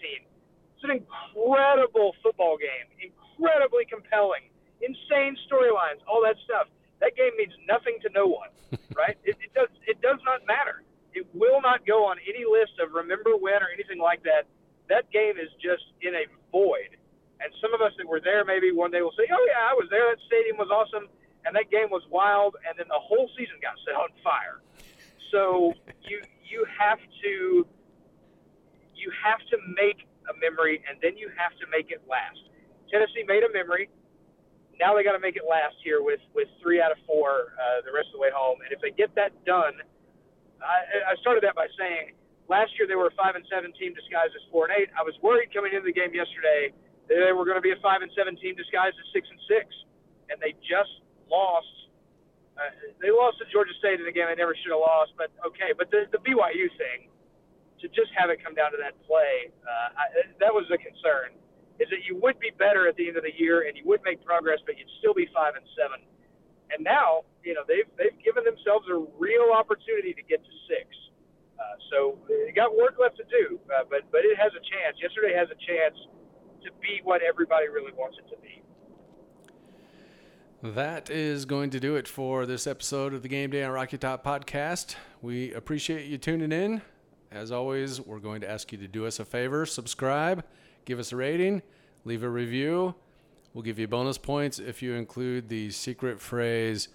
It's 0.78 0.86
an 0.86 0.94
incredible 0.94 2.16
football 2.22 2.56
game, 2.56 2.88
incredibly 3.02 3.84
compelling, 3.90 4.48
insane 4.80 5.36
storylines, 5.50 6.00
all 6.06 6.22
that 6.24 6.38
stuff. 6.46 6.70
That 7.02 7.18
game 7.18 7.34
means 7.36 7.52
nothing 7.68 7.98
to 8.06 8.10
no 8.14 8.30
one, 8.30 8.54
right? 8.96 9.18
it, 9.26 9.36
it 9.42 9.52
does. 9.58 9.68
It 9.90 10.00
does 10.00 10.22
not 10.24 10.46
matter. 10.46 10.86
It 11.18 11.26
will 11.34 11.60
not 11.60 11.84
go 11.90 12.06
on 12.06 12.22
any 12.24 12.46
list 12.46 12.78
of 12.78 12.94
remember 12.94 13.36
when 13.36 13.60
or 13.60 13.74
anything 13.74 14.00
like 14.00 14.22
that. 14.24 14.46
That 14.88 15.10
game 15.12 15.36
is 15.42 15.50
just 15.58 15.84
in 16.06 16.14
a 16.14 16.30
void. 16.54 16.96
And 17.42 17.50
some 17.64 17.74
of 17.74 17.82
us 17.82 17.96
that 17.98 18.06
were 18.06 18.20
there 18.20 18.44
maybe 18.44 18.72
one 18.72 18.92
day 18.92 19.02
will 19.02 19.16
say, 19.18 19.26
"Oh 19.32 19.46
yeah, 19.50 19.64
I 19.66 19.74
was 19.74 19.88
there. 19.90 20.06
That 20.12 20.22
stadium 20.28 20.58
was 20.60 20.70
awesome, 20.70 21.10
and 21.44 21.56
that 21.56 21.72
game 21.72 21.90
was 21.90 22.04
wild." 22.12 22.56
And 22.68 22.78
then 22.78 22.88
the 22.88 23.00
whole 23.00 23.32
season 23.36 23.58
got 23.64 23.80
set 23.88 23.96
on 23.96 24.12
fire. 24.24 24.62
So 25.32 25.74
you 26.04 26.22
you 26.44 26.66
have 26.78 27.00
to 27.24 27.66
you 29.00 29.10
have 29.24 29.40
to 29.50 29.58
make 29.74 30.06
a 30.30 30.34
memory, 30.38 30.84
and 30.86 31.00
then 31.02 31.18
you 31.18 31.32
have 31.34 31.56
to 31.58 31.66
make 31.72 31.90
it 31.90 32.04
last. 32.06 32.40
Tennessee 32.92 33.26
made 33.26 33.42
a 33.42 33.52
memory. 33.52 33.90
Now 34.78 34.96
they 34.96 35.04
got 35.04 35.18
to 35.18 35.24
make 35.24 35.36
it 35.36 35.44
last 35.44 35.76
here 35.84 36.04
with 36.04 36.24
with 36.32 36.48
three 36.62 36.80
out 36.80 36.92
of 36.92 37.00
four 37.04 37.56
uh, 37.60 37.84
the 37.84 37.92
rest 37.92 38.12
of 38.14 38.20
the 38.20 38.24
way 38.24 38.32
home. 38.32 38.64
And 38.64 38.72
if 38.72 38.80
they 38.80 38.92
get 38.96 39.12
that 39.20 39.36
done, 39.44 39.76
I, 40.64 41.12
I 41.12 41.20
started 41.20 41.44
that 41.44 41.56
by 41.56 41.68
saying 41.76 42.16
last 42.48 42.72
year 42.80 42.88
they 42.88 42.96
were 42.96 43.12
a 43.12 43.16
five 43.20 43.36
and 43.36 43.44
seven 43.48 43.76
team 43.76 43.92
disguised 43.92 44.36
as 44.36 44.44
four 44.52 44.68
and 44.68 44.74
eight. 44.76 44.90
I 44.96 45.04
was 45.04 45.16
worried 45.20 45.52
coming 45.52 45.76
into 45.76 45.88
the 45.88 45.96
game 45.96 46.16
yesterday 46.16 46.72
that 47.08 47.20
they 47.20 47.34
were 47.36 47.44
going 47.44 47.60
to 47.60 47.66
be 47.66 47.76
a 47.76 47.80
five 47.84 48.02
and 48.02 48.12
seven 48.16 48.40
team 48.40 48.56
disguised 48.56 48.96
as 48.96 49.08
six 49.12 49.28
and 49.28 49.40
six, 49.52 49.68
and 50.32 50.40
they 50.40 50.56
just 50.64 51.04
lost. 51.28 51.70
Uh, 52.60 52.72
they 53.00 53.12
lost 53.12 53.40
to 53.40 53.48
Georgia 53.52 53.72
State 53.80 54.00
in 54.00 54.08
a 54.08 54.12
game 54.12 54.28
they 54.28 54.36
never 54.36 54.56
should 54.56 54.72
have 54.72 54.84
lost, 54.84 55.16
but 55.16 55.32
okay. 55.44 55.72
But 55.76 55.92
the, 55.92 56.08
the 56.12 56.20
BYU 56.24 56.68
thing, 56.76 57.08
to 57.82 57.88
just 57.90 58.12
have 58.16 58.30
it 58.30 58.44
come 58.44 58.56
down 58.56 58.72
to 58.72 58.80
that 58.80 58.96
play, 59.08 59.52
uh, 59.64 60.00
I, 60.00 60.06
that 60.40 60.54
was 60.54 60.68
a 60.72 60.78
concern. 60.78 61.36
Is 61.80 61.88
that 61.96 62.04
you 62.04 62.20
would 62.20 62.36
be 62.44 62.52
better 62.60 62.92
at 62.92 63.00
the 63.00 63.08
end 63.08 63.16
of 63.16 63.24
the 63.24 63.32
year 63.32 63.64
and 63.64 63.78
you 63.78 63.88
would 63.88 64.04
make 64.04 64.20
progress, 64.26 64.60
but 64.68 64.76
you'd 64.76 64.92
still 65.00 65.16
be 65.16 65.32
five 65.32 65.56
and 65.56 65.64
seven. 65.80 66.04
And 66.76 66.84
now, 66.84 67.24
you 67.44 67.56
know, 67.56 67.64
they've 67.64 67.88
they've 67.96 68.20
given 68.20 68.44
themselves 68.44 68.84
a 68.92 69.00
real 69.16 69.56
opportunity 69.56 70.12
to 70.14 70.24
get 70.28 70.44
to 70.44 70.54
six. 70.68 70.92
Uh, 71.56 71.64
so 71.92 72.20
they 72.28 72.52
got 72.52 72.76
work 72.76 73.00
left 73.00 73.16
to 73.18 73.28
do, 73.32 73.60
uh, 73.72 73.88
but 73.90 74.04
but 74.12 74.28
it 74.28 74.36
has 74.36 74.52
a 74.54 74.64
chance. 74.64 75.00
Yesterday 75.00 75.32
has 75.32 75.48
a 75.50 75.60
chance 75.64 75.96
to 76.64 76.70
be 76.84 77.00
what 77.04 77.22
everybody 77.24 77.68
really 77.68 77.96
wants 77.96 78.18
it 78.20 78.28
to 78.30 78.38
be. 78.42 78.62
That 80.62 81.10
is 81.10 81.46
going 81.46 81.70
to 81.70 81.80
do 81.80 81.96
it 81.96 82.08
for 82.08 82.46
this 82.46 82.68
episode 82.68 83.14
of 83.14 83.24
the 83.24 83.30
Game 83.30 83.50
Day 83.50 83.64
on 83.64 83.72
Rocky 83.72 83.98
Top 83.98 84.26
podcast. 84.26 84.96
We 85.22 85.54
appreciate 85.54 86.08
you 86.08 86.18
tuning 86.18 86.52
in. 86.52 86.82
As 87.32 87.52
always, 87.52 88.02
we're 88.02 88.20
going 88.20 88.42
to 88.42 88.50
ask 88.50 88.72
you 88.72 88.78
to 88.80 88.88
do 88.88 89.06
us 89.06 89.20
a 89.20 89.26
favor 89.26 89.66
subscribe, 89.66 90.44
give 90.86 91.00
us 91.00 91.12
a 91.12 91.16
rating, 91.16 91.62
leave 92.06 92.24
a 92.24 92.30
review. 92.30 92.96
We'll 93.54 93.64
give 93.64 93.80
you 93.80 93.88
bonus 93.88 94.18
points 94.18 94.60
if 94.60 94.82
you 94.82 94.94
include 94.94 95.50
the 95.50 95.72
secret 95.72 96.20
phrase, 96.20 96.90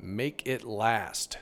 make 0.00 0.46
it 0.46 0.64
last. 0.64 1.38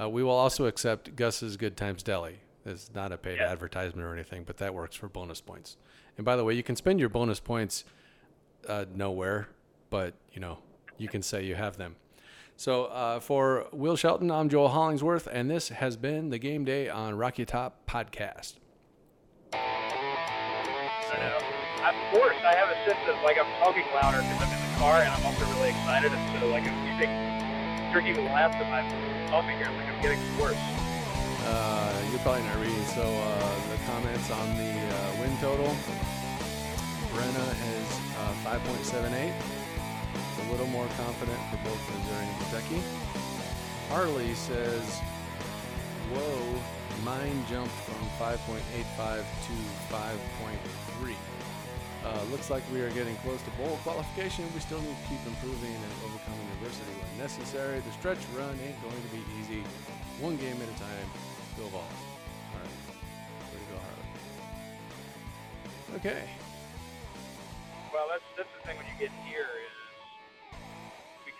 Uh, 0.00 0.08
we 0.08 0.22
will 0.22 0.30
also 0.30 0.66
accept 0.66 1.16
Gus's 1.16 1.56
Good 1.56 1.76
Times 1.76 2.02
Deli. 2.02 2.40
It's 2.64 2.90
not 2.94 3.12
a 3.12 3.18
paid 3.18 3.38
yeah. 3.38 3.50
advertisement 3.50 4.06
or 4.06 4.12
anything, 4.12 4.44
but 4.44 4.56
that 4.58 4.74
works 4.74 4.96
for 4.96 5.08
bonus 5.08 5.40
points. 5.40 5.76
And 6.16 6.24
by 6.24 6.36
the 6.36 6.44
way, 6.44 6.54
you 6.54 6.62
can 6.62 6.76
spend 6.76 7.00
your 7.00 7.08
bonus 7.08 7.40
points 7.40 7.84
uh, 8.68 8.84
nowhere, 8.94 9.48
but 9.90 10.14
you 10.32 10.40
know 10.40 10.58
you 10.96 11.08
can 11.08 11.22
say 11.22 11.44
you 11.44 11.54
have 11.54 11.76
them. 11.76 11.96
So 12.56 12.84
uh, 12.86 13.20
for 13.20 13.66
Will 13.72 13.96
Shelton, 13.96 14.30
I'm 14.30 14.48
Joel 14.48 14.68
Hollingsworth, 14.68 15.26
and 15.30 15.50
this 15.50 15.70
has 15.70 15.96
been 15.96 16.30
the 16.30 16.38
Game 16.38 16.64
Day 16.64 16.88
on 16.88 17.16
Rocky 17.16 17.44
Top 17.44 17.86
podcast. 17.88 18.54
I 19.52 21.18
know. 21.18 21.38
Of 21.82 21.94
course, 22.14 22.36
I 22.44 22.54
have 22.54 22.68
a 22.70 22.78
sense 22.88 23.02
of 23.08 23.16
like 23.24 23.36
I'm 23.38 23.50
talking 23.58 23.82
louder 23.94 24.18
because 24.18 24.42
I'm 24.42 24.52
in 24.52 24.72
the 24.72 24.78
car, 24.78 25.00
and 25.02 25.08
I'm 25.10 25.26
also 25.26 25.44
really 25.56 25.70
excited. 25.70 26.12
And 26.12 26.40
so, 26.40 26.46
like, 26.48 26.62
you 26.64 26.94
think 26.98 27.10
drinking 27.92 28.24
less 28.32 28.54
of 28.60 28.68
my 28.68 28.86
coffee 29.28 29.58
here, 29.58 29.66
like 29.66 29.88
I'm 29.88 30.00
getting 30.00 30.20
worse. 30.38 30.56
Uh, 31.44 32.02
you're 32.10 32.20
probably 32.20 32.42
not 32.42 32.56
reading. 32.60 32.84
So 32.94 33.02
uh, 33.02 33.54
the 33.70 33.78
comments 33.90 34.30
on 34.30 34.56
the 34.56 34.70
uh, 34.70 35.20
win 35.20 35.36
total. 35.38 35.74
Brenna 37.10 37.44
has 37.52 38.00
uh, 38.46 38.56
5.78. 38.56 39.34
A 40.42 40.50
little 40.50 40.66
more 40.66 40.86
confident 40.98 41.38
for 41.50 41.56
both 41.62 41.80
Missouri 41.94 42.26
and 42.26 42.36
Kentucky. 42.42 42.82
Harley 43.88 44.34
says, 44.34 44.98
"Whoa, 46.10 46.62
mine 47.04 47.44
jumped 47.48 47.74
from 47.86 48.02
5.85 48.18 49.24
to 49.46 49.54
5.3." 49.88 51.16
Uh, 52.04 52.18
looks 52.32 52.50
like 52.50 52.64
we 52.72 52.80
are 52.80 52.90
getting 52.90 53.14
close 53.22 53.40
to 53.42 53.50
bowl 53.52 53.78
qualification. 53.84 54.44
We 54.54 54.60
still 54.60 54.80
need 54.80 54.96
to 54.96 55.08
keep 55.08 55.24
improving 55.24 55.70
and 55.70 55.92
overcoming 56.02 56.48
adversity 56.58 56.90
when 56.98 57.18
necessary. 57.18 57.78
The 57.78 57.92
stretch 57.92 58.18
run 58.34 58.58
ain't 58.58 58.82
going 58.82 58.98
to 58.98 59.08
be 59.14 59.22
easy. 59.38 59.62
One 60.18 60.36
game 60.36 60.58
at 60.58 60.68
a 60.68 60.78
time. 60.82 61.08
Go 61.56 61.68
Vols. 61.70 61.84
All 61.86 62.58
right. 62.58 62.74
Way 63.54 63.58
to 63.62 63.66
go, 63.70 63.78
Harley. 63.78 64.08
Okay. 66.02 66.26
Well, 67.94 68.08
that's 68.10 68.26
that's 68.36 68.50
the 68.58 68.66
thing 68.66 68.76
when 68.78 68.86
you 68.90 68.98
get 68.98 69.12
here 69.22 69.61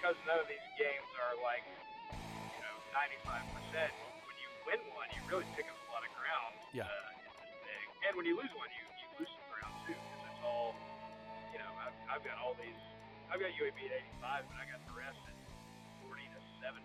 because 0.03 0.19
none 0.27 0.43
of 0.43 0.51
these 0.51 0.67
games 0.75 1.07
are 1.15 1.39
like 1.47 1.63
you 1.63 2.59
know 2.59 2.75
95 2.91 3.39
percent. 3.55 3.95
When 4.27 4.35
you 4.35 4.51
win 4.67 4.83
one, 4.99 5.07
you 5.15 5.23
really 5.31 5.47
pick 5.55 5.71
up 5.71 5.79
a 5.79 5.89
lot 5.95 6.03
of 6.03 6.11
ground. 6.19 6.59
Yeah. 6.75 6.91
Uh, 6.91 8.11
and 8.11 8.19
when 8.19 8.27
you 8.27 8.35
lose 8.35 8.51
one, 8.59 8.67
you, 8.75 8.83
you 8.99 9.07
lose 9.23 9.31
some 9.31 9.47
ground 9.55 9.71
too 9.87 9.95
because 9.95 10.23
it's 10.27 10.43
all 10.43 10.75
you 11.55 11.63
know. 11.63 11.71
I've, 11.87 12.19
I've 12.19 12.25
got 12.27 12.35
all 12.43 12.59
these. 12.59 12.83
I've 13.31 13.39
got 13.39 13.55
UAB 13.55 13.79
at 13.95 14.03
85, 14.19 14.51
but 14.51 14.59
I 14.59 14.67
got 14.75 14.83
the 14.91 14.97
rest 14.99 15.23
at 15.23 15.39
40 16.03 16.19
to 16.35 16.41
70. 16.67 16.83